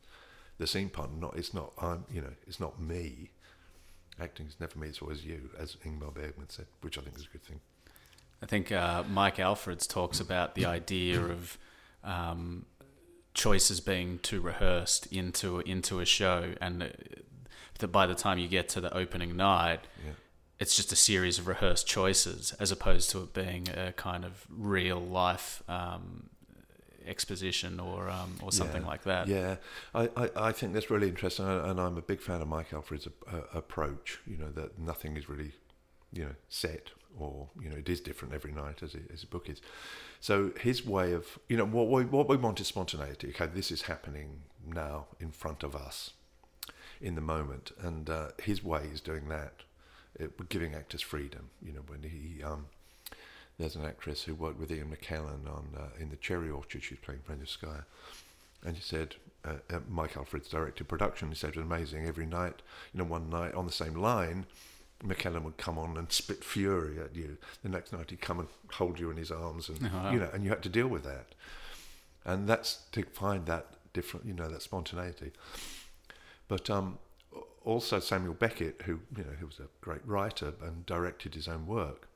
the 0.57 0.67
scene 0.67 0.89
partner. 0.89 1.17
Not 1.19 1.37
it's 1.37 1.53
not 1.53 1.73
I'm 1.81 2.05
you 2.11 2.21
know 2.21 2.33
it's 2.47 2.59
not 2.59 2.79
me. 2.81 3.31
Acting 4.21 4.47
is 4.47 4.55
never 4.59 4.77
me. 4.77 4.87
It's 4.89 5.01
always 5.01 5.23
you, 5.25 5.49
as 5.57 5.77
Ingmar 5.85 6.13
Bergman 6.13 6.49
said, 6.49 6.65
which 6.81 6.97
I 6.97 7.01
think 7.01 7.15
is 7.15 7.23
a 7.25 7.29
good 7.29 7.43
thing. 7.43 7.61
I 8.43 8.45
think 8.45 8.69
uh, 8.71 9.03
Mike 9.03 9.37
Alfreds 9.37 9.87
talks 9.87 10.19
about 10.19 10.55
the 10.55 10.65
idea 10.65 11.21
of 11.35 11.57
um, 12.03 12.65
choices 13.33 13.79
being 13.79 14.19
too 14.19 14.41
rehearsed 14.41 15.07
into 15.07 15.59
into 15.61 15.99
a 16.01 16.05
show, 16.05 16.53
and 16.59 16.91
that 17.79 17.87
by 17.87 18.05
the 18.05 18.15
time 18.15 18.37
you 18.39 18.47
get 18.49 18.67
to 18.69 18.81
the 18.81 18.93
opening 18.93 19.37
night, 19.37 19.79
Yeah. 20.05 20.11
it's 20.59 20.75
just 20.75 20.91
a 20.91 20.97
series 20.97 21.39
of 21.39 21.47
rehearsed 21.47 21.87
choices, 21.87 22.51
as 22.59 22.71
opposed 22.71 23.09
to 23.11 23.23
it 23.23 23.33
being 23.33 23.69
a 23.69 23.93
kind 23.93 24.25
of 24.25 24.45
real 24.49 24.99
life 24.99 25.63
um, 25.69 26.29
exposition 27.07 27.79
or 27.79 28.09
um, 28.09 28.35
or 28.41 28.51
something 28.51 28.81
Yeah. 28.83 28.87
like 28.87 29.03
that. 29.03 29.27
Yeah, 29.27 29.55
I, 29.93 30.09
I, 30.15 30.29
I 30.35 30.51
think 30.51 30.73
that's 30.73 30.89
really 30.89 31.09
interesting, 31.09 31.45
and 31.45 31.79
I'm 31.79 31.97
a 31.97 32.01
big 32.01 32.21
fan 32.21 32.41
of 32.41 32.47
Mike 32.47 32.71
Alfreds' 32.71 33.07
a, 33.07 33.35
a, 33.35 33.57
approach. 33.57 34.19
You 34.25 34.37
know 34.37 34.51
that 34.51 34.79
nothing 34.79 35.17
is 35.17 35.29
really, 35.29 35.53
you 36.11 36.25
know, 36.25 36.35
set 36.49 36.91
or 37.17 37.49
you 37.61 37.69
know 37.69 37.75
it 37.75 37.89
is 37.89 37.99
different 37.99 38.33
every 38.33 38.51
night 38.51 38.83
as, 38.83 38.93
it, 38.93 39.09
as 39.13 39.23
a 39.23 39.27
book 39.27 39.49
is. 39.49 39.61
So 40.19 40.51
his 40.59 40.85
way 40.85 41.13
of 41.13 41.39
you 41.47 41.57
know 41.57 41.65
what 41.65 41.89
we, 41.89 42.05
what 42.05 42.27
we 42.27 42.37
want 42.37 42.59
is 42.59 42.67
spontaneity. 42.67 43.29
Okay, 43.29 43.47
this 43.47 43.71
is 43.71 43.83
happening 43.83 44.41
now 44.65 45.07
in 45.19 45.31
front 45.31 45.63
of 45.63 45.75
us, 45.75 46.11
in 47.01 47.15
the 47.15 47.21
moment, 47.21 47.71
and 47.81 48.09
uh, 48.09 48.27
his 48.41 48.63
way 48.63 48.83
is 48.93 49.01
doing 49.01 49.29
that, 49.29 49.63
it, 50.19 50.49
giving 50.49 50.75
actors 50.75 51.01
freedom. 51.01 51.49
You 51.61 51.73
know 51.73 51.81
when 51.87 52.03
he 52.03 52.43
um, 52.43 52.67
there's 53.59 53.75
an 53.75 53.85
actress 53.85 54.23
who 54.23 54.33
worked 54.33 54.59
with 54.59 54.71
Ian 54.71 54.95
McKellen 54.95 55.45
on 55.45 55.67
uh, 55.77 55.87
in 55.99 56.09
the 56.09 56.15
Cherry 56.15 56.49
Orchard. 56.49 56.81
She's 56.81 56.97
playing 56.97 57.21
Skye, 57.45 57.81
and 58.65 58.75
he 58.75 58.81
said 58.81 59.15
uh, 59.43 59.55
uh, 59.69 59.79
Mike 59.89 60.13
Alfreds 60.13 60.49
directed 60.49 60.87
production. 60.87 61.29
He 61.29 61.35
said 61.35 61.49
it 61.51 61.57
was 61.57 61.65
amazing 61.65 62.07
every 62.07 62.25
night. 62.25 62.61
You 62.93 62.99
know, 62.99 63.03
one 63.03 63.29
night 63.29 63.53
on 63.53 63.65
the 63.65 63.71
same 63.71 63.95
line, 63.95 64.45
McKellen 65.05 65.43
would 65.43 65.57
come 65.57 65.77
on 65.77 65.97
and 65.97 66.11
spit 66.11 66.43
fury 66.43 66.99
at 66.99 67.15
you. 67.15 67.37
The 67.61 67.69
next 67.69 67.91
night 67.91 68.09
he'd 68.09 68.21
come 68.21 68.39
and 68.39 68.47
hold 68.71 68.99
you 68.99 69.11
in 69.11 69.17
his 69.17 69.31
arms, 69.31 69.69
and 69.69 69.81
wow. 69.91 70.11
you 70.11 70.19
know, 70.19 70.29
and 70.33 70.43
you 70.43 70.49
had 70.49 70.63
to 70.63 70.69
deal 70.69 70.87
with 70.87 71.03
that. 71.03 71.27
And 72.25 72.47
that's 72.47 72.83
to 72.93 73.03
find 73.03 73.45
that 73.45 73.67
different, 73.93 74.25
you 74.25 74.33
know, 74.33 74.49
that 74.49 74.61
spontaneity. 74.61 75.31
But 76.47 76.69
um, 76.69 76.97
also 77.63 77.99
Samuel 77.99 78.33
Beckett, 78.33 78.83
who 78.85 78.99
you 79.15 79.23
know 79.23 79.35
who 79.39 79.47
was 79.47 79.59
a 79.59 79.67
great 79.81 80.05
writer 80.05 80.53
and 80.61 80.85
directed 80.85 81.35
his 81.35 81.47
own 81.47 81.67
work, 81.67 82.08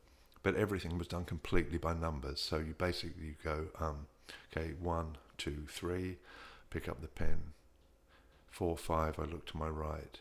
but 0.44 0.56
everything 0.56 0.98
was 0.98 1.08
done 1.08 1.26
completely 1.26 1.78
by 1.78 1.94
numbers. 1.94 2.40
So 2.40 2.58
you 2.58 2.76
basically 2.78 3.24
you 3.26 3.36
go, 3.44 3.66
um, 3.80 4.08
okay, 4.52 4.74
one, 4.80 5.18
two, 5.38 5.66
three, 5.70 6.18
pick 6.70 6.88
up 6.90 7.02
the 7.02 7.08
pen, 7.08 7.54
four, 8.52 8.78
five. 8.78 9.18
I 9.20 9.24
look 9.24 9.46
to 9.48 9.58
my 9.58 9.70
right. 9.70 10.20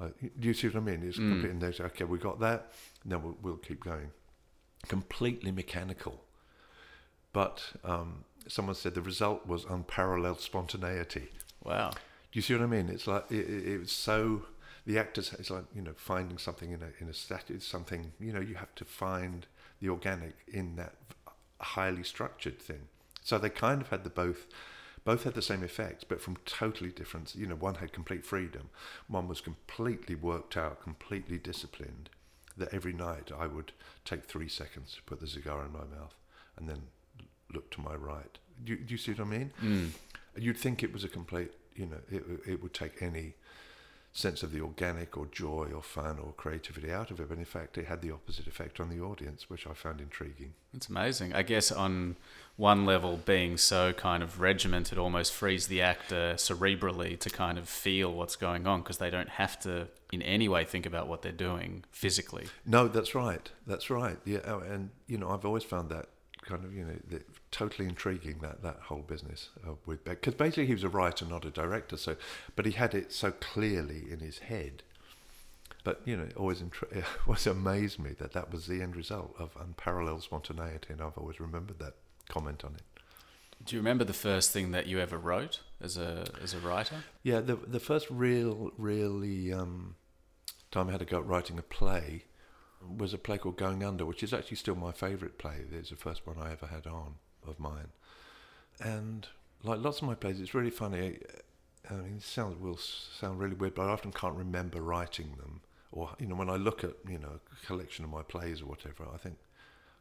Uh, 0.00 0.08
do 0.40 0.48
you 0.48 0.54
see 0.54 0.68
what 0.68 0.76
I 0.76 0.80
mean? 0.80 1.02
It's 1.02 1.18
Mm. 1.18 1.28
completely 1.28 1.50
and 1.50 1.60
they 1.62 1.72
say, 1.72 1.84
okay, 1.84 2.04
we 2.04 2.18
got 2.18 2.40
that. 2.40 2.72
Now 3.04 3.18
we'll, 3.18 3.36
we'll 3.42 3.56
keep 3.56 3.82
going. 3.84 4.10
Completely 4.88 5.50
mechanical, 5.50 6.24
but 7.32 7.72
um, 7.84 8.24
someone 8.48 8.74
said 8.74 8.94
the 8.94 9.00
result 9.02 9.46
was 9.46 9.64
unparalleled 9.64 10.40
spontaneity. 10.40 11.28
Wow. 11.62 11.90
Do 11.90 11.96
you 12.32 12.42
see 12.42 12.54
what 12.54 12.62
I 12.62 12.66
mean? 12.66 12.88
It's 12.88 13.06
like 13.06 13.24
it, 13.30 13.48
it, 13.48 13.66
it 13.68 13.78
was 13.78 13.92
so 13.92 14.42
the 14.86 14.98
actors. 14.98 15.32
It's 15.38 15.50
like 15.50 15.64
you 15.74 15.82
know 15.82 15.94
finding 15.96 16.38
something 16.38 16.70
in 16.70 16.82
a 16.82 16.88
in 17.00 17.08
a 17.08 17.14
statue. 17.14 17.58
Something 17.60 18.12
you 18.20 18.32
know 18.32 18.40
you 18.40 18.54
have 18.54 18.74
to 18.76 18.84
find 18.84 19.46
the 19.80 19.88
organic 19.88 20.34
in 20.48 20.76
that 20.76 20.94
highly 21.60 22.02
structured 22.02 22.60
thing. 22.60 22.88
So 23.22 23.38
they 23.38 23.50
kind 23.50 23.80
of 23.80 23.88
had 23.88 24.04
the 24.04 24.10
both. 24.10 24.46
Both 25.04 25.24
had 25.24 25.34
the 25.34 25.42
same 25.42 25.62
effects, 25.62 26.02
but 26.02 26.22
from 26.22 26.38
totally 26.46 26.88
different. 26.88 27.34
You 27.34 27.46
know, 27.46 27.56
one 27.56 27.74
had 27.74 27.92
complete 27.92 28.24
freedom. 28.24 28.70
One 29.06 29.28
was 29.28 29.42
completely 29.42 30.14
worked 30.14 30.56
out, 30.56 30.82
completely 30.82 31.36
disciplined. 31.36 32.08
That 32.56 32.72
every 32.72 32.94
night 32.94 33.30
I 33.36 33.46
would 33.46 33.72
take 34.06 34.24
three 34.24 34.48
seconds 34.48 34.94
to 34.94 35.02
put 35.02 35.20
the 35.20 35.26
cigar 35.26 35.62
in 35.62 35.72
my 35.72 35.80
mouth, 35.80 36.14
and 36.56 36.70
then 36.70 36.84
look 37.52 37.70
to 37.72 37.80
my 37.82 37.94
right. 37.94 38.38
Do 38.64 38.72
you, 38.72 38.78
do 38.78 38.92
you 38.92 38.98
see 38.98 39.12
what 39.12 39.20
I 39.20 39.24
mean? 39.24 39.52
Mm. 39.62 39.90
You'd 40.36 40.56
think 40.56 40.82
it 40.82 40.92
was 40.92 41.04
a 41.04 41.08
complete, 41.08 41.52
you 41.74 41.86
know, 41.86 41.98
it, 42.10 42.24
it 42.46 42.62
would 42.62 42.74
take 42.74 43.02
any 43.02 43.34
sense 44.16 44.44
of 44.44 44.52
the 44.52 44.60
organic 44.60 45.18
or 45.18 45.26
joy 45.26 45.68
or 45.74 45.82
fun 45.82 46.20
or 46.20 46.32
creativity 46.36 46.90
out 46.92 47.10
of 47.10 47.18
it, 47.18 47.28
but 47.28 47.36
in 47.36 47.44
fact, 47.44 47.76
it 47.76 47.86
had 47.86 48.00
the 48.00 48.12
opposite 48.12 48.46
effect 48.46 48.78
on 48.78 48.88
the 48.88 49.00
audience, 49.00 49.50
which 49.50 49.66
I 49.66 49.74
found 49.74 50.00
intriguing. 50.00 50.54
It's 50.72 50.88
amazing. 50.88 51.34
I 51.34 51.42
guess 51.42 51.72
on 51.72 52.14
one 52.56 52.86
level, 52.86 53.16
being 53.16 53.56
so 53.56 53.92
kind 53.92 54.22
of 54.22 54.40
regimented 54.40 54.98
almost 54.98 55.32
frees 55.32 55.66
the 55.66 55.82
actor 55.82 56.34
cerebrally 56.36 57.18
to 57.18 57.28
kind 57.28 57.58
of 57.58 57.68
feel 57.68 58.12
what's 58.14 58.36
going 58.36 58.68
on 58.68 58.82
because 58.82 58.98
they 58.98 59.10
don't 59.10 59.30
have 59.30 59.58
to 59.60 59.88
in 60.12 60.22
any 60.22 60.48
way 60.48 60.64
think 60.64 60.86
about 60.86 61.08
what 61.08 61.22
they're 61.22 61.32
doing 61.32 61.82
physically. 61.90 62.46
No, 62.64 62.86
that's 62.86 63.16
right. 63.16 63.50
That's 63.66 63.90
right. 63.90 64.16
Yeah, 64.24 64.38
oh, 64.46 64.60
and 64.60 64.90
you 65.08 65.18
know, 65.18 65.30
I've 65.30 65.44
always 65.44 65.64
found 65.64 65.90
that 65.90 66.06
kind 66.42 66.64
of 66.64 66.72
you 66.72 66.84
know 66.84 66.94
that 67.08 67.26
totally 67.54 67.88
intriguing 67.88 68.38
that 68.40 68.62
that 68.62 68.76
whole 68.82 69.02
business 69.02 69.50
uh, 69.66 69.74
with 69.86 70.04
Beck 70.04 70.20
because 70.20 70.34
basically 70.34 70.66
he 70.66 70.74
was 70.74 70.82
a 70.82 70.88
writer, 70.88 71.24
not 71.24 71.44
a 71.44 71.50
director. 71.50 71.96
So, 71.96 72.16
but 72.56 72.66
he 72.66 72.72
had 72.72 72.94
it 72.94 73.12
so 73.12 73.30
clearly 73.30 74.04
in 74.10 74.18
his 74.18 74.38
head. 74.38 74.82
But 75.84 76.00
you 76.04 76.16
know, 76.16 76.24
it 76.24 76.36
always 76.36 76.60
intri- 76.60 76.92
it 76.96 77.04
always 77.26 77.46
amazed 77.46 77.98
me 78.00 78.10
that 78.18 78.32
that 78.32 78.52
was 78.52 78.66
the 78.66 78.82
end 78.82 78.96
result 78.96 79.34
of 79.38 79.56
unparalleled 79.60 80.24
spontaneity, 80.24 80.92
and 80.92 81.00
I've 81.00 81.16
always 81.16 81.38
remembered 81.38 81.78
that 81.78 81.94
comment 82.28 82.64
on 82.64 82.74
it. 82.74 82.82
Do 83.64 83.76
you 83.76 83.80
remember 83.80 84.04
the 84.04 84.12
first 84.12 84.50
thing 84.50 84.72
that 84.72 84.86
you 84.88 84.98
ever 84.98 85.16
wrote 85.16 85.60
as 85.80 85.96
a 85.96 86.26
as 86.42 86.54
a 86.54 86.58
writer? 86.58 86.96
Yeah, 87.22 87.40
the 87.40 87.54
the 87.54 87.80
first 87.80 88.10
real, 88.10 88.72
really 88.76 89.52
um, 89.52 89.94
time 90.72 90.88
I 90.88 90.92
had 90.92 91.00
to 91.00 91.06
go 91.06 91.18
at 91.18 91.26
writing 91.26 91.58
a 91.58 91.62
play 91.62 92.24
was 92.98 93.14
a 93.14 93.18
play 93.18 93.38
called 93.38 93.56
Going 93.56 93.84
Under, 93.84 94.04
which 94.04 94.22
is 94.22 94.34
actually 94.34 94.56
still 94.56 94.74
my 94.74 94.92
favourite 94.92 95.38
play. 95.38 95.60
It's 95.70 95.90
the 95.90 95.96
first 95.96 96.26
one 96.26 96.36
I 96.38 96.52
ever 96.52 96.66
had 96.66 96.86
on 96.86 97.14
of 97.48 97.58
mine, 97.60 97.88
and 98.80 99.28
like 99.62 99.80
lots 99.80 100.02
of 100.02 100.08
my 100.08 100.14
plays, 100.14 100.40
it's 100.40 100.54
really 100.54 100.70
funny. 100.70 101.18
I 101.90 101.94
mean, 101.94 102.16
it 102.16 102.22
sounds 102.22 102.58
will 102.60 102.78
sound 102.78 103.40
really 103.40 103.54
weird, 103.54 103.74
but 103.74 103.86
I 103.86 103.90
often 103.92 104.12
can't 104.12 104.36
remember 104.36 104.80
writing 104.80 105.34
them. 105.38 105.60
Or 105.92 106.10
you 106.18 106.26
know, 106.26 106.34
when 106.34 106.50
I 106.50 106.56
look 106.56 106.84
at 106.84 106.94
you 107.08 107.18
know 107.18 107.40
a 107.52 107.66
collection 107.66 108.04
of 108.04 108.10
my 108.10 108.22
plays 108.22 108.62
or 108.62 108.66
whatever, 108.66 109.06
I 109.12 109.16
think 109.16 109.36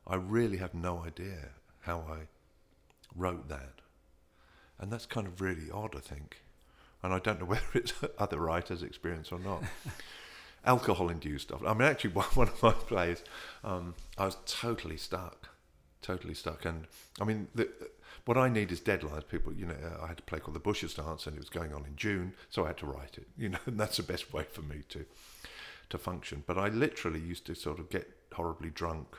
I 0.08 0.16
really 0.16 0.58
have 0.58 0.74
no 0.74 1.04
idea 1.06 1.50
how 1.82 2.00
I 2.10 2.28
wrote 3.16 3.48
that, 3.50 3.82
and 4.80 4.92
that's 4.92 5.06
kind 5.06 5.28
of 5.28 5.42
really 5.42 5.70
odd. 5.72 5.96
I 5.96 6.00
think, 6.00 6.42
and 7.02 7.14
I 7.14 7.20
don't 7.20 7.40
know 7.40 7.46
whether 7.54 7.64
it's 7.74 7.94
other 8.18 8.40
writers' 8.40 8.84
experience 8.84 9.32
or 9.32 9.40
not. 9.40 9.64
Alcohol-induced 10.66 11.50
stuff. 11.50 11.62
I 11.66 11.74
mean, 11.74 11.90
actually, 11.90 12.12
one 12.12 12.26
one 12.36 12.48
of 12.48 12.64
my 12.64 12.72
plays, 12.72 13.22
um, 13.66 13.96
I 14.18 14.26
was 14.26 14.38
totally 14.46 14.96
stuck, 14.96 15.50
totally 16.04 16.34
stuck, 16.36 16.66
and 16.66 16.86
I 17.20 17.24
mean, 17.24 17.48
the, 17.56 17.68
what 18.26 18.38
I 18.38 18.48
need 18.50 18.72
is 18.72 18.80
deadlines. 18.80 19.28
People, 19.28 19.54
you 19.54 19.66
know, 19.66 19.76
I 20.02 20.08
had 20.08 20.18
to 20.18 20.24
play 20.24 20.40
called 20.40 20.56
the 20.56 20.60
Bushes 20.60 20.94
dance, 20.94 21.26
and 21.26 21.36
it 21.36 21.40
was 21.40 21.50
going 21.50 21.74
on 21.74 21.86
in 21.86 21.96
June, 21.96 22.34
so 22.50 22.64
I 22.64 22.68
had 22.68 22.78
to 22.78 22.86
write 22.86 23.18
it. 23.18 23.28
You 23.38 23.50
know, 23.54 23.60
and 23.66 23.80
that's 23.80 23.98
the 23.98 24.04
best 24.04 24.32
way 24.34 24.44
for 24.44 24.62
me 24.62 24.84
to 24.90 25.06
to 25.90 25.98
function. 25.98 26.44
But 26.46 26.58
I 26.58 26.68
literally 26.70 27.20
used 27.20 27.46
to 27.48 27.56
sort 27.56 27.80
of 27.80 27.90
get 27.90 28.10
horribly 28.34 28.70
drunk, 28.70 29.18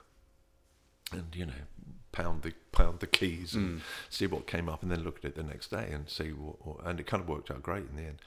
and 1.13 1.35
you 1.35 1.47
know, 1.47 1.53
pound 2.13 2.43
the 2.43 2.53
pound 2.73 3.01
the 3.01 3.07
keys 3.07 3.55
and 3.55 3.79
Mm. 3.79 3.83
see 4.11 4.27
what 4.27 4.47
came 4.47 4.69
up, 4.69 4.83
and 4.83 4.91
then 4.91 5.03
look 5.05 5.19
at 5.19 5.25
it 5.25 5.35
the 5.37 5.43
next 5.43 5.69
day 5.71 5.89
and 5.93 6.09
see 6.09 6.31
what. 6.33 6.57
Or, 6.61 6.81
and 6.85 6.99
it 7.01 7.07
kind 7.07 7.23
of 7.23 7.29
worked 7.29 7.51
out 7.51 7.63
great 7.63 7.87
in 7.91 7.97
the 7.97 8.03
end. 8.05 8.19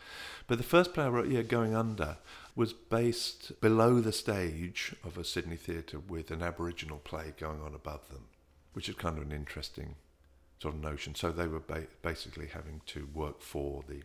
But 0.48 0.58
the 0.58 0.64
first 0.64 0.94
play 0.94 1.06
I 1.06 1.10
wrote, 1.10 1.28
yeah, 1.30 1.42
going 1.42 1.76
under, 1.76 2.18
was 2.56 2.72
based 2.74 3.60
below 3.62 4.00
the 4.00 4.14
stage 4.14 4.96
of 5.04 5.18
a 5.18 5.24
Sydney 5.24 5.58
theatre 5.58 6.00
with 6.00 6.32
an 6.32 6.42
Aboriginal 6.42 7.00
play 7.00 7.34
going 7.38 7.62
on 7.62 7.74
above 7.76 8.08
them, 8.10 8.26
which 8.78 8.88
is 8.88 8.94
kind 8.94 9.18
of 9.18 9.24
an 9.24 9.32
interesting 9.32 9.96
sort 10.62 10.76
of 10.76 10.80
notion. 10.80 11.16
So 11.16 11.32
they 11.32 11.48
were 11.48 11.60
ba- 11.60 11.88
basically 12.04 12.46
having 12.46 12.82
to 12.86 13.10
work 13.12 13.42
for 13.42 13.84
the. 13.90 14.04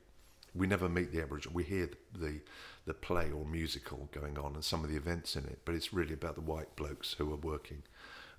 We 0.54 0.66
never 0.66 0.88
meet 0.88 1.12
the 1.12 1.20
Aboriginal. 1.20 1.54
We 1.54 1.64
hear 1.64 1.90
the, 2.14 2.18
the 2.18 2.40
the 2.87 2.94
play 2.94 3.30
or 3.30 3.44
musical 3.44 4.08
going 4.12 4.38
on 4.38 4.54
and 4.54 4.64
some 4.64 4.82
of 4.82 4.88
the 4.88 4.96
events 4.96 5.37
in 5.37 5.44
it, 5.44 5.58
but 5.66 5.74
it's 5.74 5.92
really 5.92 6.14
about 6.14 6.37
the 6.37 6.40
white 6.40 6.74
blokes 6.74 7.12
who 7.18 7.30
are 7.35 7.37
working 7.37 7.82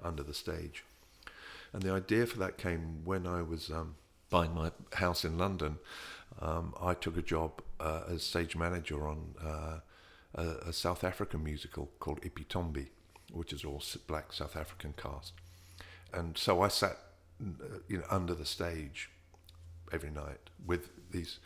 under 0.03 0.23
the 0.23 0.33
stage. 0.33 0.83
And 1.71 1.83
the 1.83 1.91
idea 1.91 2.25
for 2.25 2.39
that 2.39 2.57
came 2.57 3.05
when 3.05 3.27
I 3.27 3.43
was 3.43 3.69
um, 3.69 3.93
buying 4.31 4.55
my 4.55 4.71
house 4.93 5.23
in 5.23 5.37
London. 5.37 5.77
Um, 6.41 6.73
I 6.81 6.95
took 6.95 7.15
a 7.15 7.21
job 7.21 7.61
uh, 7.79 8.05
as 8.09 8.23
stage 8.23 8.55
manager 8.55 9.07
on 9.07 9.35
uh, 9.39 9.79
a, 10.33 10.69
a 10.69 10.73
South 10.73 11.03
African 11.03 11.43
musical 11.43 11.91
called 11.99 12.21
Ipi 12.21 12.47
Tombi, 12.47 12.87
which 13.31 13.53
is 13.53 13.63
all 13.63 13.83
black 14.07 14.33
South 14.33 14.55
African 14.57 14.95
cast. 14.97 15.33
And 16.13 16.37
so 16.37 16.61
I 16.61 16.67
sat, 16.67 16.97
uh, 17.41 17.79
you 17.87 17.97
know, 17.97 18.05
under 18.09 18.35
the 18.35 18.45
stage 18.45 19.09
every 19.91 20.09
night 20.09 20.49
with 20.65 20.89
these 21.11 21.39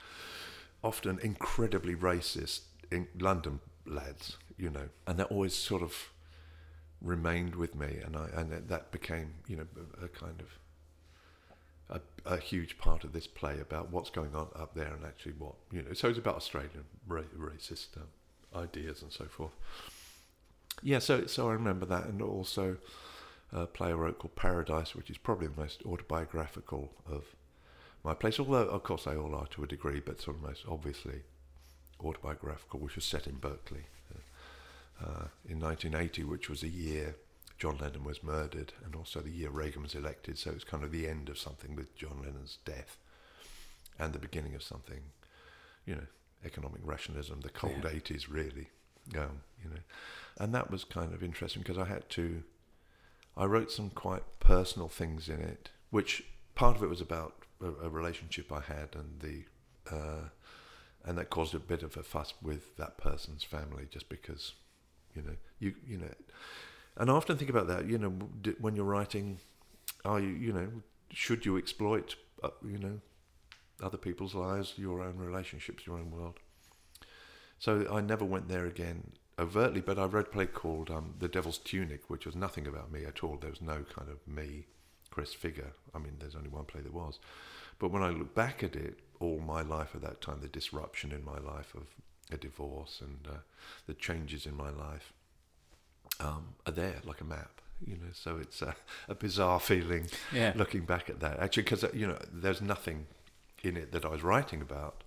often 0.84 1.20
incredibly 1.20 1.96
racist 1.96 2.62
in 2.92 3.08
London 3.18 3.60
lads, 3.86 4.38
you 4.58 4.70
know, 4.70 4.90
and 5.06 5.20
that 5.20 5.28
always 5.28 5.54
sort 5.54 5.82
of 5.82 6.10
remained 7.02 7.56
with 7.56 7.76
me, 7.76 8.00
and 8.04 8.16
I 8.16 8.30
and 8.34 8.52
that 8.70 8.92
became, 8.92 9.34
you 9.48 9.58
know, 9.58 9.68
a, 10.02 10.08
kind 10.08 10.42
of 10.42 12.02
a, 12.26 12.34
a 12.34 12.38
huge 12.38 12.78
part 12.78 13.04
of 13.04 13.14
this 13.14 13.28
play 13.28 13.60
about 13.60 13.92
what's 13.92 14.10
going 14.10 14.36
on 14.36 14.48
up 14.56 14.74
there 14.74 14.94
and 14.94 15.06
actually 15.06 15.34
what 15.34 15.56
you 15.72 15.82
know. 15.82 15.94
So 15.94 16.10
it's 16.10 16.18
about 16.18 16.36
Australian 16.36 16.86
ra- 17.08 17.22
racist 17.38 17.98
um, 17.98 18.08
ideas 18.56 19.02
and 19.02 19.12
so 19.12 19.26
forth. 19.26 19.52
Yeah, 20.82 21.00
so 21.00 21.26
so 21.26 21.50
I 21.50 21.54
remember 21.54 21.86
that, 21.86 22.06
and 22.06 22.22
also 22.22 22.78
a 23.52 23.66
play 23.66 23.90
I 23.90 23.94
wrote 23.94 24.20
called 24.20 24.36
Paradise, 24.36 24.96
which 24.96 25.10
is 25.10 25.18
probably 25.18 25.48
the 25.48 25.60
most 25.60 25.84
autobiographical 25.86 26.92
of 27.10 27.24
my 28.04 28.14
plays. 28.14 28.40
Although 28.40 28.68
of 28.68 28.84
course 28.84 29.06
they 29.06 29.16
all 29.16 29.36
are 29.36 29.48
to 29.48 29.64
a 29.64 29.68
degree, 29.68 30.00
but 30.00 30.22
sort 30.22 30.38
of 30.38 30.44
most 30.44 30.64
obviously 30.68 31.22
autobiographical, 32.04 32.80
which 32.80 32.96
was 32.96 33.06
set 33.06 33.28
in 33.28 33.36
Berkeley 33.36 33.86
uh, 35.04 35.28
in 35.48 35.60
1980, 35.60 36.24
which 36.24 36.50
was 36.50 36.64
a 36.64 36.68
year 36.68 37.16
John 37.58 37.78
Lennon 37.80 38.04
was 38.04 38.24
murdered, 38.24 38.74
and 38.86 38.96
also 38.96 39.20
the 39.20 39.32
year 39.32 39.50
Reagan 39.50 39.82
was 39.82 39.96
elected. 39.96 40.38
So 40.38 40.52
it 40.52 40.56
was 40.56 40.64
kind 40.64 40.84
of 40.84 40.92
the 40.92 41.08
end 41.08 41.30
of 41.30 41.40
something 41.40 41.76
with 41.76 41.96
John 41.96 42.22
Lennon's 42.24 42.58
death, 42.66 42.98
and 43.98 44.14
the 44.14 44.20
beginning 44.20 44.54
of 44.54 44.62
something, 44.62 45.02
you 45.86 45.96
know, 45.96 46.06
economic 46.46 46.82
rationalism, 46.84 47.42
the 47.42 47.50
cold 47.50 47.84
Yeah. 47.84 47.90
80s, 47.92 48.30
really. 48.30 48.70
Um, 49.16 49.42
you 49.64 49.70
know, 49.70 49.80
and 50.38 50.54
that 50.54 50.70
was 50.70 50.84
kind 50.84 51.14
of 51.14 51.24
interesting 51.24 51.62
because 51.64 51.78
I 51.78 51.86
had 51.86 52.10
to. 52.12 52.44
I 53.38 53.46
wrote 53.46 53.72
some 53.72 53.90
quite 53.92 54.24
personal 54.40 54.90
things 54.90 55.30
in 55.30 55.42
it, 55.42 55.70
which 55.92 56.24
part 56.56 56.76
of 56.76 56.84
it 56.84 56.90
was 56.90 57.02
about 57.02 57.36
a, 57.62 57.68
a 57.86 57.90
relationship 57.90 58.52
I 58.52 58.62
had 58.62 58.96
and 58.96 59.20
the. 59.20 59.44
Uh, 59.96 60.30
and 61.06 61.18
that 61.18 61.30
caused 61.30 61.56
a 61.56 61.60
bit 61.60 61.84
of 61.84 61.96
a 61.96 62.04
fuss 62.04 62.34
with 62.42 62.76
that 62.76 62.98
person's 62.98 63.44
family, 63.44 63.88
just 63.90 64.10
because, 64.10 64.56
you 65.16 65.22
know, 65.22 65.36
you 65.60 65.74
you 65.88 65.98
know, 65.98 66.14
and 66.98 67.10
I 67.10 67.14
often 67.14 67.38
think 67.38 67.50
about 67.50 67.68
that. 67.68 67.88
You 67.88 67.98
know, 67.98 68.10
when 68.60 68.76
you're 68.76 68.84
writing, 68.84 69.40
are 70.04 70.20
you 70.20 70.30
you 70.30 70.52
know, 70.52 70.70
should 71.12 71.46
you 71.46 71.58
exploit 71.58 72.16
uh, 72.44 72.50
you 72.66 72.78
know, 72.78 73.00
other 73.82 73.98
people's 73.98 74.36
lives, 74.36 74.74
your 74.76 75.02
own 75.02 75.18
relationships, 75.18 75.88
your 75.88 75.98
own 75.98 76.12
world? 76.12 76.40
So 77.60 77.88
I 77.90 78.02
never 78.02 78.26
went 78.26 78.50
there 78.50 78.66
again 78.66 79.14
overtly, 79.40 79.82
but 79.82 80.00
I 80.00 80.06
read 80.06 80.26
a 80.26 80.30
play 80.30 80.46
called 80.46 80.90
um, 80.90 81.14
The 81.20 81.28
Devil's 81.28 81.58
Tunic, 81.58 82.10
which 82.10 82.26
was 82.26 82.36
nothing 82.36 82.68
about 82.68 82.92
me 82.92 83.06
at 83.06 83.24
all. 83.24 83.38
There 83.40 83.50
was 83.50 83.62
no 83.62 83.84
kind 83.94 84.10
of 84.10 84.26
me, 84.28 84.66
Chris 85.12 85.34
figure. 85.34 85.74
I 85.94 86.00
mean, 86.00 86.18
there's 86.20 86.36
only 86.36 86.50
one 86.50 86.66
play 86.66 86.82
that 86.82 86.94
was. 86.94 87.20
But 87.80 87.92
when 87.92 88.04
I 88.04 88.10
look 88.10 88.34
back 88.34 88.64
at 88.64 88.76
it, 88.76 89.00
all 89.20 89.40
my 89.40 89.62
life 89.62 89.90
at 89.96 90.02
that 90.02 90.22
time, 90.22 90.40
the 90.42 90.48
disruption 90.48 91.12
in 91.12 91.24
my 91.24 91.38
life 91.40 91.74
of 91.76 91.84
a 92.32 92.38
divorce 92.38 93.02
and 93.02 93.20
uh, 93.28 93.38
the 93.88 93.94
changes 93.94 94.46
in 94.46 94.56
my 94.56 94.70
life 94.70 95.14
um, 96.20 96.56
are 96.66 96.72
there 96.72 96.96
like 97.04 97.22
a 97.22 97.26
map. 97.26 97.62
You 97.86 97.94
know, 97.96 98.10
so 98.14 98.38
it's 98.38 98.62
a, 98.64 98.76
a 99.08 99.14
bizarre 99.14 99.60
feeling 99.60 100.08
Yeah. 100.34 100.54
looking 100.56 100.82
back 100.86 101.10
at 101.10 101.20
that. 101.20 101.40
Actually, 101.40 101.64
because 101.64 101.86
you 101.94 102.08
know, 102.08 102.18
there's 102.32 102.62
nothing 102.62 103.06
in 103.64 103.78
it 103.78 103.92
that 103.92 104.04
I 104.04 104.10
was 104.10 104.24
writing 104.24 104.62
about 104.62 105.04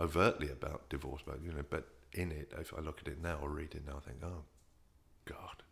overtly 0.00 0.48
about 0.50 0.88
divorce, 0.88 1.22
but 1.26 1.40
you 1.44 1.52
know, 1.52 1.64
but 1.68 1.88
in 2.14 2.32
it, 2.32 2.52
if 2.58 2.72
I 2.76 2.80
look 2.80 3.00
at 3.00 3.08
it 3.08 3.22
now 3.22 3.38
or 3.42 3.48
read 3.50 3.74
it 3.74 3.86
now, 3.86 3.96
I 3.96 4.00
think, 4.00 4.18
oh 4.24 4.44
God, 5.26 5.62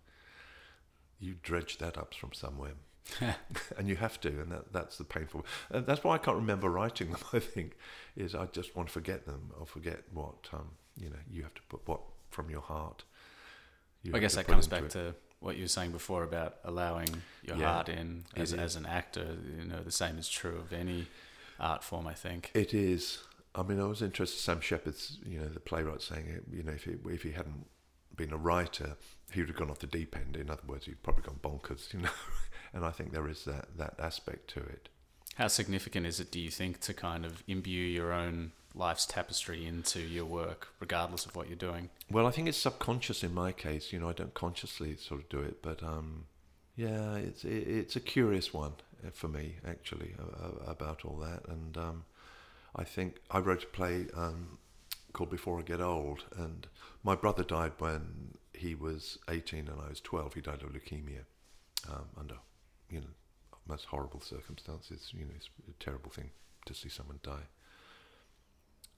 you 1.18 1.36
dredged 1.42 1.80
that 1.80 1.96
up 1.96 2.14
from 2.14 2.32
somewhere, 2.32 2.72
and 3.78 3.88
you 3.88 3.96
have 3.96 4.20
to, 4.22 4.28
and 4.28 4.52
that 4.52 4.72
that's 4.72 4.98
the 4.98 5.04
painful. 5.04 5.44
And 5.70 5.86
that's 5.86 6.04
why 6.04 6.14
I 6.14 6.18
can't 6.18 6.36
remember 6.36 6.68
writing 6.70 7.10
them. 7.10 7.20
I 7.32 7.38
think 7.38 7.76
is 8.16 8.34
I 8.34 8.46
just 8.46 8.76
want 8.76 8.88
to 8.88 8.92
forget 8.92 9.26
them 9.26 9.50
or 9.58 9.66
forget 9.66 10.02
what 10.12 10.48
um, 10.52 10.70
you 10.96 11.10
know. 11.10 11.16
You 11.30 11.42
have 11.42 11.54
to 11.54 11.62
put 11.68 11.86
what 11.86 12.00
from 12.30 12.50
your 12.50 12.62
heart. 12.62 13.04
you 14.02 14.12
I 14.14 14.18
guess 14.18 14.34
that 14.34 14.46
comes 14.46 14.66
back 14.66 14.84
it. 14.84 14.90
to 14.90 15.14
what 15.40 15.56
you 15.56 15.64
were 15.64 15.68
saying 15.68 15.90
before 15.90 16.22
about 16.22 16.56
allowing 16.64 17.08
your 17.42 17.56
Yeah, 17.56 17.72
heart 17.72 17.88
in 17.88 18.24
as, 18.36 18.54
as 18.54 18.76
an 18.76 18.86
actor. 18.86 19.36
You 19.58 19.64
know, 19.64 19.82
the 19.82 19.90
same 19.90 20.16
is 20.18 20.28
true 20.28 20.56
of 20.56 20.72
any 20.72 21.08
art 21.58 21.82
form, 21.84 22.06
I 22.06 22.14
think. 22.14 22.50
It 22.54 22.72
is. 22.72 23.18
I 23.54 23.62
mean, 23.62 23.80
I 23.80 23.84
was 23.84 24.02
interested. 24.02 24.38
Sam 24.38 24.60
Shepard's, 24.60 25.18
you 25.26 25.38
know, 25.38 25.48
the 25.48 25.60
playwright, 25.60 26.02
saying. 26.02 26.40
You 26.50 26.62
know, 26.62 26.72
if 26.72 26.84
he 26.84 26.96
if 27.06 27.22
he 27.22 27.32
hadn't 27.32 27.66
been 28.16 28.32
a 28.32 28.36
writer, 28.36 28.96
he 29.30 29.40
would 29.40 29.48
have 29.48 29.56
gone 29.56 29.70
off 29.70 29.80
the 29.80 29.86
deep 29.86 30.16
end. 30.16 30.36
In 30.36 30.50
other 30.50 30.62
words, 30.66 30.86
he'd 30.86 31.02
probably 31.02 31.22
gone 31.22 31.40
bonkers. 31.42 31.92
You 31.92 32.00
know, 32.00 32.10
and 32.72 32.84
I 32.86 32.90
think 32.90 33.12
there 33.12 33.28
is 33.28 33.44
that 33.44 33.76
that 33.76 33.94
aspect 33.98 34.48
to 34.50 34.60
it. 34.60 34.88
How 35.36 35.48
significant 35.48 36.06
is 36.06 36.20
it, 36.20 36.30
do 36.30 36.40
you 36.40 36.50
think, 36.50 36.80
to 36.80 36.94
kind 36.94 37.24
of 37.24 37.42
imbue 37.46 37.84
your 37.84 38.12
own 38.12 38.52
life's 38.74 39.06
tapestry 39.06 39.66
into 39.66 40.00
your 40.00 40.24
work, 40.24 40.68
regardless 40.80 41.26
of 41.26 41.34
what 41.34 41.48
you're 41.48 41.56
doing? 41.56 41.88
Well, 42.10 42.26
I 42.26 42.30
think 42.30 42.48
it's 42.48 42.58
subconscious 42.58 43.22
in 43.22 43.32
my 43.32 43.52
case. 43.52 43.92
You 43.92 44.00
know, 44.00 44.08
I 44.08 44.12
don't 44.12 44.34
consciously 44.34 44.96
sort 44.96 45.20
of 45.20 45.28
do 45.28 45.40
it, 45.40 45.62
but 45.62 45.82
um, 45.82 46.26
yeah, 46.76 47.16
it's 47.16 47.44
it, 47.44 47.68
it's 47.68 47.96
a 47.96 48.00
curious 48.00 48.52
one 48.52 48.74
uh, 49.06 49.10
for 49.12 49.28
me 49.28 49.56
actually 49.66 50.14
about 50.66 51.04
all 51.04 51.16
that. 51.16 51.48
And 51.48 51.76
um, 51.76 52.04
I 52.74 52.84
think 52.84 53.16
I 53.30 53.38
wrote 53.38 53.64
a 53.64 53.66
play 53.66 54.06
um, 54.14 54.58
called 55.12 55.30
Before 55.30 55.58
I 55.58 55.62
Get 55.62 55.80
Old, 55.80 56.24
and 56.36 56.66
my 57.02 57.14
brother 57.14 57.44
died 57.44 57.72
when 57.78 58.38
he 58.54 58.74
was 58.74 59.18
18 59.28 59.68
and 59.68 59.80
I 59.80 59.88
was 59.88 60.00
12. 60.00 60.34
He 60.34 60.40
died 60.40 60.62
of 60.62 60.72
leukemia 60.72 61.24
um, 61.90 62.06
under 62.16 62.36
you 62.88 63.00
know 63.00 63.14
most 63.66 63.86
horrible 63.86 64.20
circumstances. 64.20 65.12
You 65.14 65.24
know, 65.24 65.32
it's 65.36 65.50
a 65.68 65.84
terrible 65.84 66.10
thing 66.10 66.30
to 66.66 66.74
see 66.74 66.88
someone 66.88 67.20
die 67.22 67.48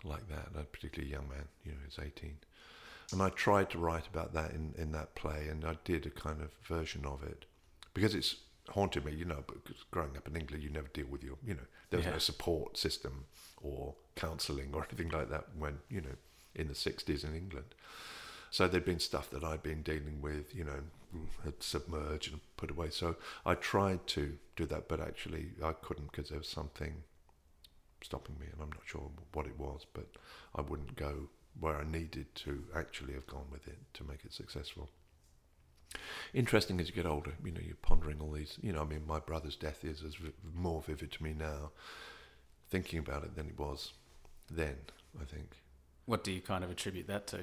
like 0.04 0.28
that, 0.28 0.48
a 0.58 0.64
particularly 0.64 1.12
young 1.12 1.28
man. 1.28 1.48
You 1.64 1.72
know, 1.72 1.78
he's 1.84 1.98
18. 1.98 2.36
And 3.12 3.22
I 3.22 3.28
tried 3.30 3.70
to 3.70 3.78
write 3.78 4.06
about 4.06 4.32
that 4.34 4.52
in, 4.52 4.74
in 4.76 4.92
that 4.92 5.14
play, 5.14 5.48
and 5.50 5.64
I 5.64 5.76
did 5.84 6.06
a 6.06 6.10
kind 6.10 6.40
of 6.40 6.50
version 6.66 7.04
of 7.04 7.22
it 7.22 7.44
because 7.92 8.14
it's 8.14 8.36
haunted 8.68 9.04
me. 9.04 9.12
You 9.14 9.24
know, 9.26 9.44
because 9.46 9.84
growing 9.90 10.16
up 10.16 10.26
in 10.28 10.36
England, 10.36 10.62
you 10.62 10.70
never 10.70 10.88
deal 10.88 11.06
with 11.06 11.22
your, 11.22 11.36
you 11.44 11.54
know, 11.54 11.66
there 11.90 11.98
was 11.98 12.06
Yeah. 12.06 12.12
no 12.12 12.18
support 12.18 12.76
system 12.76 13.24
or 13.62 13.94
counselling 14.16 14.74
or 14.74 14.84
anything 14.88 15.10
like 15.10 15.30
that 15.30 15.46
when 15.56 15.78
you 15.88 16.00
know 16.00 16.16
in 16.54 16.68
the 16.68 16.74
60s 16.74 17.24
in 17.24 17.34
England. 17.34 17.74
So 18.50 18.68
there'd 18.68 18.84
been 18.84 19.00
stuff 19.00 19.30
that 19.30 19.42
I'd 19.42 19.64
been 19.64 19.82
dealing 19.82 20.22
with, 20.22 20.54
you 20.54 20.62
know, 20.62 20.80
had 21.42 21.60
submerged 21.60 22.30
and 22.32 22.40
put 22.56 22.70
away. 22.70 22.90
So 22.90 23.16
I 23.44 23.54
tried 23.56 24.06
to 24.08 24.38
do 24.54 24.64
that, 24.66 24.86
but 24.88 25.00
actually 25.00 25.50
I 25.62 25.72
couldn't 25.72 26.12
because 26.12 26.28
there 26.28 26.38
was 26.38 26.48
something 26.48 27.02
stopping 28.02 28.36
me, 28.38 28.46
and 28.52 28.60
I'm 28.62 28.68
not 28.70 28.82
sure 28.86 29.10
what 29.32 29.46
it 29.46 29.58
was, 29.58 29.86
but 29.92 30.06
I 30.54 30.60
wouldn't 30.60 30.94
go 30.94 31.28
where 31.58 31.76
I 31.76 31.84
needed 31.84 32.32
to 32.36 32.64
actually 32.76 33.14
have 33.14 33.26
gone 33.26 33.46
with 33.50 33.66
it 33.66 33.78
to 33.94 34.04
make 34.04 34.24
it 34.24 34.32
successful. 34.32 34.88
Interesting 36.32 36.80
as 36.80 36.88
you 36.88 36.94
get 36.94 37.06
older, 37.06 37.32
you 37.44 37.52
know, 37.52 37.60
you're 37.64 37.76
pondering 37.76 38.20
all 38.20 38.32
these, 38.32 38.58
you 38.62 38.72
know, 38.72 38.82
I 38.82 38.84
mean, 38.84 39.06
my 39.06 39.20
brother's 39.20 39.56
death 39.56 39.84
is 39.84 40.02
as 40.02 40.16
more 40.54 40.82
vivid 40.82 41.12
to 41.12 41.22
me 41.22 41.34
now, 41.36 41.70
thinking 42.68 42.98
about 42.98 43.24
it 43.24 43.36
than 43.36 43.46
it 43.46 43.58
was 43.58 43.92
then, 44.50 44.76
I 45.20 45.24
think. 45.24 45.56
What 46.06 46.24
do 46.24 46.32
you 46.32 46.40
kind 46.40 46.64
of 46.64 46.70
attribute 46.70 47.06
that 47.06 47.26
to? 47.28 47.40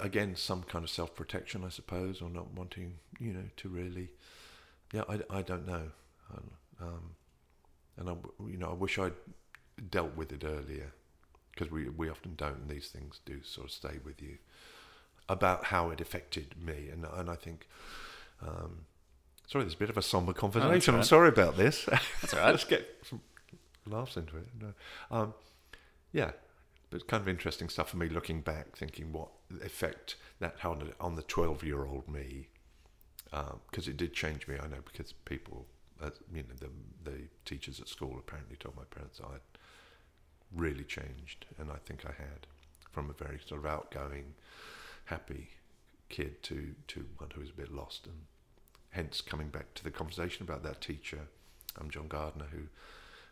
Again, 0.00 0.36
some 0.36 0.62
kind 0.62 0.84
of 0.84 0.90
self 0.90 1.14
protection, 1.14 1.64
I 1.64 1.70
suppose, 1.70 2.22
or 2.22 2.30
not 2.30 2.52
wanting, 2.52 2.94
you 3.18 3.32
know, 3.32 3.44
to 3.56 3.68
really, 3.68 4.10
yeah, 4.92 5.02
I, 5.08 5.20
I 5.30 5.42
don't 5.42 5.66
know. 5.66 5.90
Um, 6.80 7.14
and 7.96 8.08
I, 8.08 8.14
you 8.48 8.56
know, 8.56 8.70
I 8.70 8.74
wish 8.74 8.98
I'd 8.98 9.14
dealt 9.90 10.16
with 10.16 10.32
it 10.32 10.44
earlier 10.44 10.92
because 11.52 11.70
we, 11.70 11.88
we 11.88 12.08
often 12.08 12.34
don't, 12.36 12.58
and 12.58 12.68
these 12.68 12.88
things 12.88 13.20
do 13.26 13.42
sort 13.42 13.66
of 13.66 13.72
stay 13.72 13.98
with 14.04 14.22
you 14.22 14.38
about 15.28 15.64
how 15.64 15.90
it 15.90 16.00
affected 16.00 16.54
me. 16.60 16.88
And, 16.90 17.04
and 17.04 17.28
I 17.30 17.34
think, 17.34 17.66
um, 18.42 18.86
sorry, 19.46 19.64
there's 19.64 19.74
a 19.74 19.78
bit 19.78 19.90
of 19.90 19.96
a 19.98 20.02
somber 20.02 20.32
conversation. 20.32 20.94
I'm 20.94 21.02
sorry 21.02 21.28
about 21.28 21.56
this. 21.56 21.84
That's 22.20 22.34
all 22.34 22.40
right. 22.40 22.50
Let's 22.50 22.64
get 22.64 22.86
some 23.04 23.20
laughs 23.86 24.16
into 24.16 24.36
it. 24.36 24.46
No. 24.60 24.72
Um, 25.10 25.34
yeah, 26.12 26.32
but 26.90 27.06
kind 27.06 27.20
of 27.20 27.28
interesting 27.28 27.68
stuff 27.68 27.90
for 27.90 27.96
me 27.98 28.08
looking 28.08 28.40
back, 28.40 28.76
thinking 28.76 29.12
what 29.12 29.28
effect 29.62 30.16
that 30.40 30.56
had 30.60 30.94
on 31.00 31.16
the- 31.16 31.22
12 31.22 31.62
year 31.64 31.84
old 31.84 32.08
me. 32.08 32.48
Because 33.70 33.88
it 33.88 33.96
did 33.98 34.14
change 34.14 34.48
me, 34.48 34.56
I 34.62 34.66
know, 34.68 34.78
because 34.84 35.12
people, 35.12 35.66
uh, 36.02 36.10
you 36.32 36.42
know, 36.42 36.54
the, 36.58 37.10
the 37.10 37.18
teachers 37.44 37.78
at 37.78 37.88
school 37.88 38.16
apparently 38.18 38.56
told 38.56 38.74
my 38.76 38.84
parents 38.90 39.20
I'd 39.22 39.40
really 40.54 40.84
changed, 40.84 41.44
and 41.58 41.70
I 41.70 41.76
think 41.84 42.06
I 42.06 42.12
had, 42.12 42.46
from 42.90 43.10
a 43.10 43.12
very 43.12 43.38
sort 43.46 43.60
of 43.60 43.66
outgoing, 43.66 44.32
happy 45.08 45.48
kid 46.08 46.42
to, 46.44 46.74
to 46.88 47.04
one 47.18 47.30
who 47.34 47.42
is 47.42 47.50
a 47.50 47.52
bit 47.52 47.72
lost, 47.72 48.06
and 48.06 48.16
hence 48.90 49.20
coming 49.20 49.48
back 49.48 49.74
to 49.74 49.84
the 49.84 49.90
conversation 49.90 50.42
about 50.42 50.62
that 50.62 50.80
teacher, 50.80 51.20
um, 51.80 51.90
John 51.90 52.08
Gardner, 52.08 52.46
who, 52.50 52.62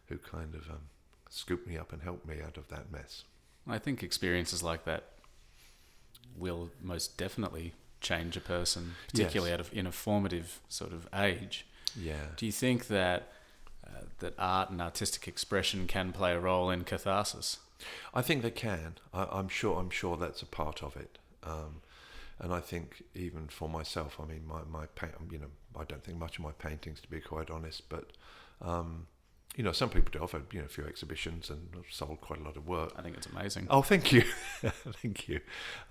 who 0.09 0.19
kind 0.19 0.55
of 0.55 0.69
um, 0.71 0.89
scooped 1.31 1.67
me 1.67 1.77
up 1.79 1.93
and 1.93 2.03
helped 2.03 2.27
me 2.27 2.37
out 2.45 2.57
of 2.57 2.69
that 2.69 2.93
mess. 2.93 3.25
I 3.67 3.79
think 3.79 4.03
experiences 4.03 4.63
like 4.63 4.85
that 4.85 5.05
will 6.37 6.71
most 6.83 7.17
definitely 7.17 7.73
change 8.01 8.37
a 8.37 8.41
person, 8.41 8.95
particularly 9.09 9.51
Yes. 9.53 9.61
at 9.69 9.73
a, 9.73 9.79
in 9.79 9.87
a 9.87 9.93
formative 9.93 10.61
sort 10.69 10.93
of 10.93 11.09
age. 11.15 11.67
Yeah. 11.99 12.27
Do 12.37 12.45
you 12.47 12.53
think 12.53 12.89
that 12.89 13.33
uh, 13.87 14.03
that 14.19 14.35
art 14.39 14.71
and 14.71 14.81
artistic 14.83 15.27
expression 15.27 15.87
can 15.87 16.13
play 16.13 16.33
a 16.33 16.41
role 16.41 16.71
in 16.71 16.85
catharsis? 16.85 17.59
I 18.15 18.23
think 18.23 18.43
they 18.43 18.51
can. 18.51 18.95
I, 19.15 19.27
I'm 19.31 19.49
sure. 19.49 19.79
I'm 19.81 19.91
sure 19.91 20.17
that's 20.17 20.43
a 20.43 20.47
part 20.47 20.83
of 20.83 20.95
it. 20.97 21.19
Um, 21.47 21.83
and 22.39 22.53
I 22.53 22.61
think 22.61 23.03
even 23.15 23.49
for 23.49 23.69
myself, 23.69 24.19
I 24.21 24.27
mean, 24.27 24.43
my 24.47 24.61
my 24.69 24.87
paint. 24.95 25.13
You 25.31 25.39
know, 25.39 25.51
I 25.79 25.85
don't 25.85 26.05
think 26.05 26.19
much 26.19 26.39
of 26.39 26.45
my 26.45 26.53
paintings, 26.53 27.01
to 27.01 27.09
be 27.09 27.21
quite 27.21 27.51
honest. 27.51 27.89
But 27.89 28.13
um, 28.61 29.07
you 29.57 29.65
know, 29.65 29.73
some 29.73 29.89
people 29.89 30.11
do. 30.13 30.23
I've 30.23 30.33
had 30.33 30.43
you 30.53 30.61
know 30.61 30.67
a 30.67 30.69
few 30.69 30.85
exhibitions 30.85 31.49
and 31.49 31.69
I've 31.75 31.91
sold 31.91 32.21
quite 32.21 32.41
a 32.41 32.45
lot 32.45 32.57
of 32.57 32.67
work. 32.67 32.93
I 32.97 33.03
think 33.03 33.17
it's 33.17 33.27
amazing. 33.27 33.69
Oh, 33.71 33.81
thank 33.83 34.13
you, 34.13 34.23
thank 35.03 35.29
you. 35.29 35.41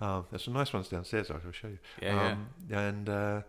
Um, 0.00 0.26
there's 0.30 0.44
some 0.44 0.54
nice 0.54 0.72
ones 0.72 0.88
downstairs. 0.88 1.30
I 1.30 1.34
will 1.34 1.52
show 1.52 1.68
you. 1.68 1.78
Yeah, 2.00 2.32
um, 2.32 2.48
And 2.70 3.08
uh, 3.08 3.40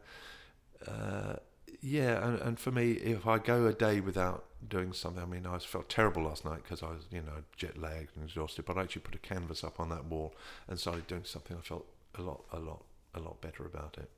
uh, 0.88 1.36
yeah, 1.82 2.28
and, 2.28 2.42
and 2.42 2.60
for 2.60 2.72
me, 2.72 2.94
if 2.94 3.28
I 3.28 3.38
go 3.38 3.68
a 3.68 3.74
day 3.74 4.00
without 4.00 4.46
doing 4.68 4.92
something, 4.92 5.22
I 5.22 5.28
mean, 5.28 5.46
I 5.46 5.60
felt 5.60 5.88
terrible 5.88 6.24
last 6.24 6.44
night 6.44 6.64
because 6.64 6.82
I 6.82 6.88
was, 6.88 7.06
you 7.12 7.22
know, 7.22 7.44
jet 7.56 7.78
lagged 7.78 8.16
and 8.16 8.26
exhausted. 8.26 8.66
But 8.66 8.78
I 8.78 8.82
actually 8.82 9.04
put 9.04 9.14
a 9.14 9.20
canvas 9.20 9.64
up 9.64 9.80
on 9.80 9.90
that 9.90 10.06
wall 10.06 10.34
and 10.68 10.80
started 10.80 11.06
doing 11.06 11.26
something. 11.26 11.56
I 11.56 11.62
felt 11.62 11.86
a 12.18 12.22
lot, 12.22 12.44
a 12.52 12.60
lot, 12.60 12.84
a 13.14 13.20
lot 13.20 13.42
better 13.42 13.66
about 13.66 13.98
it. 14.00 14.10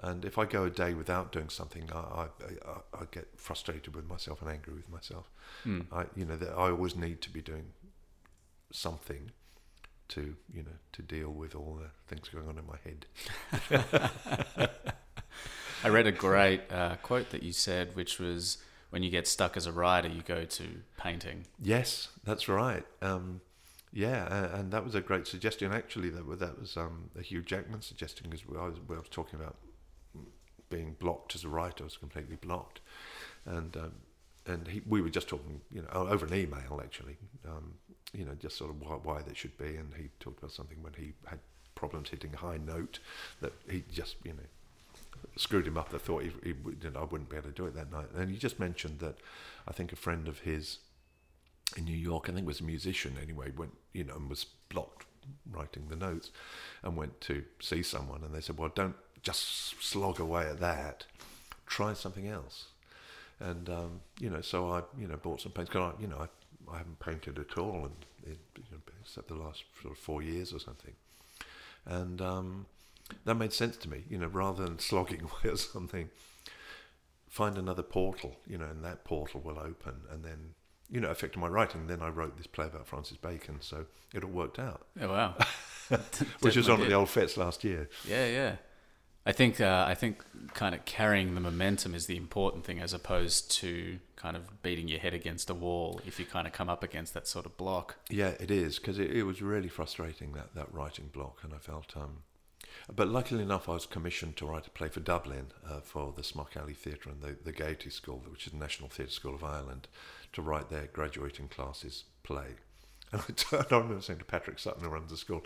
And 0.00 0.24
if 0.24 0.38
I 0.38 0.46
go 0.46 0.64
a 0.64 0.70
day 0.70 0.94
without 0.94 1.32
doing 1.32 1.48
something, 1.48 1.90
I, 1.94 1.98
I, 1.98 2.26
I, 2.94 3.04
get 3.10 3.28
frustrated 3.36 3.94
with 3.94 4.08
myself 4.08 4.40
and 4.40 4.50
angry 4.50 4.74
with 4.74 4.90
myself. 4.90 5.30
Hmm. 5.64 5.82
I, 5.92 6.06
you 6.16 6.24
know, 6.24 6.36
that 6.36 6.50
I 6.50 6.70
always 6.70 6.96
need 6.96 7.20
to 7.22 7.30
be 7.30 7.42
doing 7.42 7.66
something 8.72 9.32
to, 10.08 10.34
you 10.52 10.62
know, 10.62 10.78
to 10.92 11.02
deal 11.02 11.30
with 11.30 11.54
all 11.54 11.78
the 11.80 11.90
things 12.08 12.28
going 12.28 12.48
on 12.48 12.58
in 12.58 12.66
my 12.66 12.78
head. 12.84 13.06
I 15.84 15.88
read 15.88 16.06
a 16.06 16.12
great 16.12 16.62
uh, 16.70 16.96
quote 16.96 17.30
that 17.30 17.42
you 17.42 17.52
said, 17.52 17.94
which 17.94 18.18
was, 18.18 18.58
"When 18.90 19.02
you 19.02 19.10
get 19.10 19.26
stuck 19.26 19.56
as 19.56 19.66
a 19.66 19.72
writer, 19.72 20.08
you 20.08 20.22
go 20.22 20.44
to 20.44 20.64
painting." 20.96 21.46
Yes, 21.60 22.08
that's 22.24 22.48
right. 22.48 22.84
Um, 23.00 23.40
yeah, 23.92 24.56
and, 24.58 24.72
that 24.72 24.84
was 24.84 24.94
a 24.94 25.00
great 25.00 25.26
suggestion. 25.26 25.72
Actually, 25.72 26.10
that 26.10 26.26
was 26.26 26.38
that 26.38 26.58
was 26.58 26.76
um, 26.76 27.10
a 27.18 27.22
Hugh 27.22 27.42
Jackman 27.42 27.82
suggestion 27.82 28.28
because 28.30 28.44
I 28.48 28.64
was, 28.64 28.78
I 28.88 28.94
was 28.94 29.08
talking 29.10 29.38
about 29.38 29.56
being 30.70 30.96
blocked 30.98 31.34
as 31.34 31.44
a 31.44 31.48
writer. 31.48 31.84
I 31.84 31.84
was 31.84 31.98
completely 31.98 32.36
blocked, 32.36 32.80
and 33.44 33.76
um, 33.76 33.92
and 34.46 34.66
he, 34.66 34.82
we 34.88 35.02
were 35.02 35.10
just 35.10 35.28
talking, 35.28 35.60
you 35.70 35.82
know, 35.82 35.88
over 35.92 36.26
an 36.26 36.34
email 36.34 36.80
actually. 36.82 37.16
Um, 37.46 37.74
you 38.14 38.24
know, 38.24 38.34
just 38.34 38.56
sort 38.56 38.70
of 38.70 38.80
why, 38.80 38.96
why 39.02 39.22
there 39.22 39.34
should 39.34 39.56
be, 39.56 39.76
and 39.76 39.92
he 39.96 40.08
talked 40.20 40.38
about 40.38 40.52
something 40.52 40.82
when 40.82 40.92
he 40.94 41.12
had 41.26 41.38
problems 41.74 42.10
hitting 42.10 42.32
a 42.34 42.36
high 42.36 42.58
note 42.58 42.98
that 43.40 43.52
he 43.70 43.84
just, 43.90 44.16
you 44.24 44.32
know, 44.32 44.44
screwed 45.36 45.66
him 45.66 45.78
up. 45.78 45.90
That 45.90 46.02
thought 46.02 46.22
he, 46.22 46.30
he 46.42 46.50
you 46.50 46.90
know, 46.90 47.00
I 47.00 47.04
wouldn't 47.04 47.30
be 47.30 47.36
able 47.36 47.48
to 47.48 47.54
do 47.54 47.66
it 47.66 47.74
that 47.74 47.90
night. 47.90 48.06
And 48.14 48.30
he 48.30 48.36
just 48.36 48.58
mentioned 48.58 49.00
that 49.00 49.16
I 49.66 49.72
think 49.72 49.92
a 49.92 49.96
friend 49.96 50.28
of 50.28 50.40
his 50.40 50.78
in 51.76 51.84
New 51.84 51.96
York, 51.96 52.28
I 52.28 52.32
think 52.32 52.46
was 52.46 52.60
a 52.60 52.64
musician 52.64 53.16
anyway, 53.22 53.52
went 53.56 53.72
you 53.92 54.04
know 54.04 54.14
and 54.14 54.28
was 54.28 54.46
blocked 54.68 55.06
writing 55.50 55.86
the 55.88 55.96
notes, 55.96 56.30
and 56.82 56.96
went 56.96 57.20
to 57.22 57.44
see 57.60 57.82
someone, 57.82 58.22
and 58.24 58.34
they 58.34 58.40
said, 58.40 58.58
"Well, 58.58 58.70
don't 58.74 58.96
just 59.22 59.82
slog 59.82 60.20
away 60.20 60.46
at 60.46 60.60
that. 60.60 61.06
Try 61.66 61.94
something 61.94 62.28
else." 62.28 62.66
And 63.40 63.68
um, 63.68 64.00
you 64.20 64.30
know, 64.30 64.40
so 64.40 64.70
I 64.70 64.82
you 64.98 65.06
know 65.08 65.16
bought 65.16 65.40
some 65.40 65.52
paints. 65.52 65.70
Cause 65.70 65.94
I, 65.96 66.00
you 66.00 66.08
know, 66.08 66.18
I, 66.18 66.72
I 66.74 66.78
haven't 66.78 67.00
painted 67.00 67.38
at 67.38 67.58
all, 67.58 67.84
and 67.84 68.06
you 68.26 68.36
know, 68.70 68.78
except 69.00 69.28
the 69.28 69.34
last 69.34 69.64
sort 69.80 69.92
of 69.92 69.98
four 69.98 70.22
years 70.22 70.52
or 70.52 70.58
something, 70.58 70.94
and 71.86 72.20
um, 72.20 72.66
that 73.24 73.34
made 73.34 73.52
sense 73.52 73.76
to 73.78 73.90
me. 73.90 74.04
You 74.08 74.18
know, 74.18 74.28
rather 74.28 74.64
than 74.64 74.78
slogging 74.78 75.22
away 75.22 75.52
at 75.52 75.58
something, 75.58 76.10
find 77.28 77.58
another 77.58 77.82
portal. 77.82 78.36
You 78.46 78.58
know, 78.58 78.66
and 78.66 78.84
that 78.84 79.04
portal 79.04 79.40
will 79.40 79.58
open, 79.58 80.02
and 80.10 80.24
then 80.24 80.54
you 80.92 81.00
know, 81.00 81.08
affected 81.08 81.40
my 81.40 81.48
writing. 81.48 81.86
Then 81.86 82.02
I 82.02 82.08
wrote 82.08 82.36
this 82.36 82.46
play 82.46 82.66
about 82.66 82.86
Francis 82.86 83.16
Bacon, 83.16 83.56
so 83.60 83.86
it 84.14 84.22
all 84.22 84.30
worked 84.30 84.58
out. 84.58 84.86
Oh 85.00 85.08
wow! 85.08 85.34
Which 86.40 86.56
was 86.56 86.68
on 86.68 86.82
at 86.82 86.88
the 86.88 86.94
Old 86.94 87.08
Fitz 87.08 87.36
last 87.36 87.64
year. 87.64 87.88
Yeah, 88.06 88.26
yeah. 88.26 88.56
I 89.24 89.32
think 89.32 89.60
uh, 89.60 89.84
I 89.88 89.94
think 89.94 90.22
kind 90.52 90.74
of 90.74 90.84
carrying 90.84 91.34
the 91.34 91.40
momentum 91.40 91.94
is 91.94 92.06
the 92.06 92.16
important 92.16 92.64
thing, 92.64 92.80
as 92.80 92.92
opposed 92.92 93.50
to 93.52 93.98
kind 94.16 94.36
of 94.36 94.62
beating 94.62 94.88
your 94.88 95.00
head 95.00 95.14
against 95.14 95.48
a 95.48 95.54
wall. 95.54 96.00
If 96.06 96.20
you 96.20 96.26
kind 96.26 96.46
of 96.46 96.52
come 96.52 96.68
up 96.68 96.82
against 96.82 97.14
that 97.14 97.26
sort 97.26 97.46
of 97.46 97.56
block. 97.56 97.96
Yeah, 98.10 98.32
it 98.38 98.50
is 98.50 98.78
because 98.78 98.98
it, 98.98 99.10
it 99.10 99.22
was 99.22 99.40
really 99.40 99.68
frustrating 99.68 100.32
that 100.32 100.54
that 100.54 100.72
writing 100.72 101.08
block, 101.12 101.40
and 101.42 101.54
I 101.54 101.58
felt. 101.58 101.96
Um, 101.96 102.18
but 102.94 103.08
luckily 103.08 103.42
enough, 103.42 103.68
I 103.68 103.74
was 103.74 103.86
commissioned 103.86 104.36
to 104.36 104.46
write 104.46 104.66
a 104.66 104.70
play 104.70 104.88
for 104.88 105.00
Dublin 105.00 105.46
uh, 105.68 105.80
for 105.80 106.12
the 106.14 106.24
Smock 106.24 106.56
Alley 106.56 106.74
Theatre 106.74 107.10
and 107.10 107.20
the, 107.20 107.36
the 107.42 107.52
Gaiety 107.52 107.90
School, 107.90 108.22
which 108.28 108.46
is 108.46 108.52
the 108.52 108.58
National 108.58 108.88
Theatre 108.88 109.12
School 109.12 109.34
of 109.34 109.44
Ireland, 109.44 109.88
to 110.32 110.42
write 110.42 110.70
their 110.70 110.86
graduating 110.92 111.48
classes 111.48 112.04
play. 112.22 112.56
And 113.12 113.20
I, 113.20 113.32
turned, 113.36 113.66
I 113.70 113.76
remember 113.76 114.00
saying 114.00 114.18
to 114.20 114.24
Patrick 114.24 114.58
Sutton, 114.58 114.82
who 114.82 114.88
runs 114.88 115.10
the 115.10 115.16
school, 115.16 115.44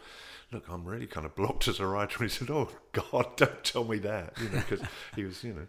"Look, 0.52 0.64
I'm 0.68 0.84
really 0.84 1.06
kind 1.06 1.26
of 1.26 1.34
blocked 1.34 1.68
as 1.68 1.80
a 1.80 1.86
writer." 1.86 2.22
And 2.22 2.30
he 2.30 2.36
said, 2.36 2.50
"Oh 2.50 2.70
God, 2.92 3.36
don't 3.36 3.64
tell 3.64 3.84
me 3.84 3.98
that," 3.98 4.34
you 4.40 4.48
know, 4.48 4.62
because 4.68 4.86
he 5.14 5.24
was, 5.24 5.42
you 5.42 5.52
know, 5.52 5.66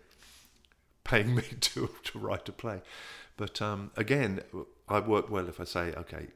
paying 1.04 1.36
me 1.36 1.44
to 1.60 1.90
to 2.04 2.20
write 2.20 2.48
a 2.48 2.52
play. 2.52 2.82
But 3.36 3.62
um, 3.62 3.92
again, 3.98 4.42
I 4.88 5.00
work 5.00 5.30
well 5.30 5.50
if 5.50 5.60
I 5.60 5.66
say, 5.66 5.94
"Okay, 5.94 6.28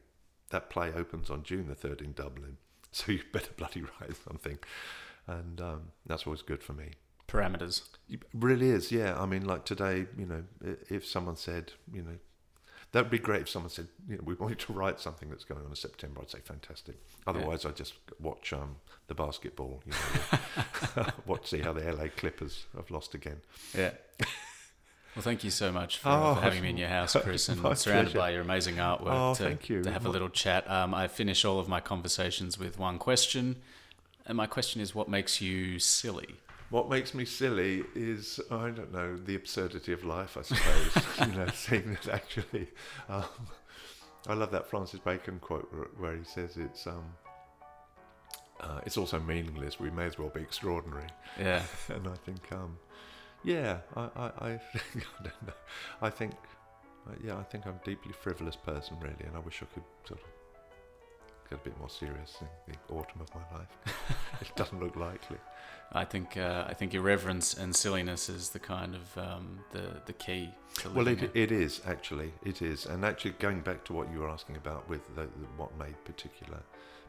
that 0.50 0.68
play 0.68 0.92
opens 0.92 1.30
on 1.30 1.42
June 1.44 1.68
the 1.68 1.74
third 1.74 2.00
in 2.00 2.12
Dublin, 2.12 2.58
so 2.90 3.12
you 3.12 3.20
better 3.32 3.52
bloody 3.56 3.82
write 3.82 4.16
something," 4.28 4.58
and 5.26 5.60
um, 5.60 5.80
that's 6.06 6.26
always 6.26 6.42
good 6.42 6.62
for 6.62 6.72
me. 6.72 6.90
Parameters. 7.28 7.82
It 8.08 8.22
really 8.34 8.70
is, 8.70 8.92
yeah. 8.92 9.18
I 9.18 9.26
mean, 9.26 9.44
like 9.46 9.64
today, 9.64 10.06
you 10.18 10.26
know, 10.26 10.44
if 10.90 11.06
someone 11.06 11.36
said, 11.36 11.72
you 11.92 12.02
know, 12.02 12.18
that 12.92 13.04
would 13.04 13.10
be 13.10 13.18
great 13.18 13.42
if 13.42 13.48
someone 13.48 13.70
said, 13.70 13.88
you 14.06 14.16
know, 14.16 14.22
we 14.24 14.34
want 14.34 14.50
you 14.50 14.66
to 14.66 14.72
write 14.74 15.00
something 15.00 15.30
that's 15.30 15.44
going 15.44 15.62
on 15.62 15.70
in 15.70 15.76
September. 15.76 16.20
I'd 16.20 16.30
say 16.30 16.40
fantastic. 16.44 16.96
Otherwise, 17.26 17.64
I'd 17.64 17.76
just 17.76 17.94
watch 18.20 18.52
um, 18.52 18.76
the 19.06 19.14
basketball, 19.14 19.82
you 19.86 19.92
know, 19.92 21.06
watch 21.26 21.48
see 21.48 21.60
how 21.60 21.72
the 21.72 21.90
LA 21.90 22.08
Clippers 22.14 22.66
have 22.76 22.90
lost 22.90 23.14
again. 23.14 23.40
Yeah. 23.76 23.92
Well, 25.14 25.22
thank 25.22 25.44
you 25.44 25.50
so 25.50 25.70
much 25.72 25.98
for, 25.98 26.08
Oh, 26.08 26.34
for 26.34 26.40
having 26.42 26.62
me 26.62 26.70
in 26.70 26.76
your 26.76 26.88
house, 26.98 27.16
Chris, 27.20 27.48
and 27.48 27.60
surrounded 27.60 28.12
pleasure. 28.12 28.18
by 28.18 28.30
your 28.30 28.42
amazing 28.42 28.76
artwork. 28.76 29.08
Oh, 29.08 29.34
to, 29.34 29.42
thank 29.42 29.68
you. 29.68 29.82
To 29.82 29.90
have 29.90 30.06
a 30.06 30.08
little 30.10 30.30
chat. 30.30 30.70
Um, 30.70 30.94
I 30.94 31.08
finish 31.08 31.44
all 31.44 31.58
of 31.58 31.68
my 31.68 31.80
conversations 31.80 32.58
with 32.58 32.78
one 32.78 32.98
question, 32.98 33.56
and 34.26 34.36
my 34.36 34.46
question 34.46 34.80
is, 34.80 34.94
what 34.94 35.08
makes 35.08 35.40
you 35.40 35.78
silly? 35.78 36.36
What 36.70 36.88
makes 36.88 37.12
me 37.12 37.24
silly 37.24 37.84
is 37.94 38.40
I 38.50 38.70
don't 38.70 38.92
know 38.92 39.16
the 39.16 39.34
absurdity 39.34 39.92
of 39.92 40.04
life. 40.04 40.36
I 40.38 40.42
suppose 40.42 41.04
you 41.28 41.34
know, 41.34 41.46
seeing 41.54 41.90
that 41.92 42.08
actually. 42.08 42.68
Um, 43.08 43.24
I 44.26 44.34
love 44.34 44.50
that 44.52 44.68
Francis 44.70 45.00
Bacon 45.00 45.38
quote 45.40 45.68
where- 45.72 45.88
where 45.98 46.16
he 46.16 46.24
says 46.24 46.56
it's 46.56 46.86
um, 46.86 47.04
uh, 48.60 48.80
it's 48.86 48.96
also 48.96 49.18
meaningless. 49.20 49.80
We 49.80 49.90
may 49.90 50.06
as 50.06 50.18
well 50.18 50.28
be 50.28 50.40
extraordinary. 50.40 51.08
Yeah. 51.38 51.62
and 51.88 52.06
I 52.06 52.14
think, 52.24 52.40
um, 52.52 52.78
yeah, 53.42 53.78
I, 53.96 54.02
I, 54.16 54.26
I, 54.52 54.60
think, 54.92 55.06
I 55.18 55.22
don't 55.24 55.46
know. 55.48 55.52
I 56.00 56.10
think, 56.10 56.32
uh, 57.08 57.14
yeah, 57.24 57.36
I 57.36 57.42
think 57.42 57.66
I'm 57.66 57.74
a 57.74 57.84
deeply 57.84 58.12
frivolous 58.12 58.54
person, 58.56 58.96
really, 59.00 59.24
and 59.26 59.34
I 59.36 59.40
wish 59.40 59.62
I 59.62 59.66
could 59.74 59.82
sort 60.06 60.20
of 60.20 60.26
get 61.52 61.60
a 61.60 61.64
bit 61.64 61.78
more 61.78 61.90
serious 61.90 62.38
in 62.40 62.72
the 62.72 62.94
autumn 62.94 63.20
of 63.20 63.34
my 63.34 63.58
life. 63.58 63.68
it 64.40 64.50
doesn't 64.56 64.80
look 64.80 64.96
likely. 64.96 65.38
I 65.92 66.04
think 66.04 66.36
uh, 66.36 66.64
I 66.66 66.74
think 66.74 66.94
irreverence 66.94 67.54
and 67.54 67.76
silliness 67.76 68.28
is 68.28 68.50
the 68.50 68.58
kind 68.58 68.94
of 68.94 69.18
um, 69.18 69.60
the 69.72 70.00
the 70.06 70.14
key 70.14 70.50
to 70.76 70.90
Well, 70.90 71.04
living 71.04 71.24
it, 71.24 71.36
it 71.36 71.52
is 71.52 71.82
actually, 71.86 72.32
it 72.44 72.62
is, 72.62 72.86
and 72.86 73.04
actually 73.04 73.32
going 73.32 73.60
back 73.60 73.84
to 73.84 73.92
what 73.92 74.10
you 74.10 74.20
were 74.20 74.30
asking 74.30 74.56
about 74.56 74.88
with 74.88 75.14
the, 75.14 75.22
the, 75.22 75.46
what 75.56 75.76
made 75.78 76.02
particular 76.04 76.60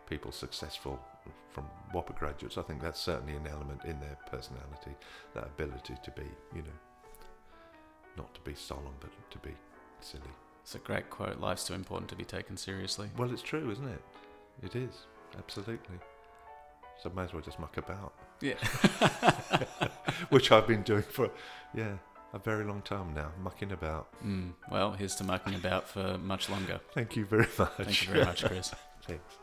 people 0.09 0.31
successful 0.31 0.99
from 1.51 1.65
WAAPA 1.93 2.17
graduates, 2.17 2.57
I 2.57 2.63
think 2.63 2.81
that's 2.81 2.99
certainly 2.99 3.35
an 3.35 3.47
element 3.47 3.85
in 3.85 3.99
their 3.99 4.17
personality, 4.29 4.95
that 5.33 5.45
ability 5.45 5.95
to 6.03 6.11
be, 6.11 6.27
you 6.53 6.63
know, 6.63 6.79
not 8.17 8.33
to 8.33 8.41
be 8.41 8.55
solemn, 8.55 8.95
but 8.99 9.11
to 9.31 9.37
be 9.37 9.53
silly. 10.01 10.33
It's 10.63 10.75
a 10.75 10.79
great 10.79 11.09
quote. 11.09 11.39
Life's 11.39 11.65
too 11.65 11.73
important 11.73 12.09
to 12.09 12.15
be 12.15 12.25
taken 12.25 12.57
seriously. 12.57 13.09
Well, 13.17 13.31
it's 13.31 13.41
true, 13.41 13.69
isn't 13.69 13.87
it? 13.87 14.01
It 14.61 14.75
is 14.75 15.05
absolutely. 15.37 15.97
So 17.01 17.09
I 17.09 17.13
may 17.15 17.23
as 17.23 17.33
well 17.33 17.41
just 17.41 17.59
muck 17.59 17.77
about, 17.77 18.13
Yeah. 18.39 18.53
which 20.29 20.51
I've 20.51 20.67
been 20.67 20.83
doing 20.83 21.01
for, 21.03 21.29
yeah, 21.73 21.93
a 22.33 22.39
very 22.39 22.63
long 22.63 22.81
time 22.83 23.13
now, 23.13 23.31
mucking 23.41 23.71
about. 23.71 24.07
Mm, 24.23 24.53
well, 24.71 24.91
here's 24.93 25.15
to 25.15 25.23
mucking 25.23 25.55
about 25.55 25.87
for 25.89 26.17
much 26.19 26.49
longer. 26.49 26.79
Thank 26.93 27.15
you 27.15 27.25
very 27.25 27.47
much. 27.57 27.71
Thank 27.77 28.01
you 28.07 28.13
very 28.13 28.25
much, 28.25 28.45
Chris. 28.45 28.73
Thanks. 29.07 29.37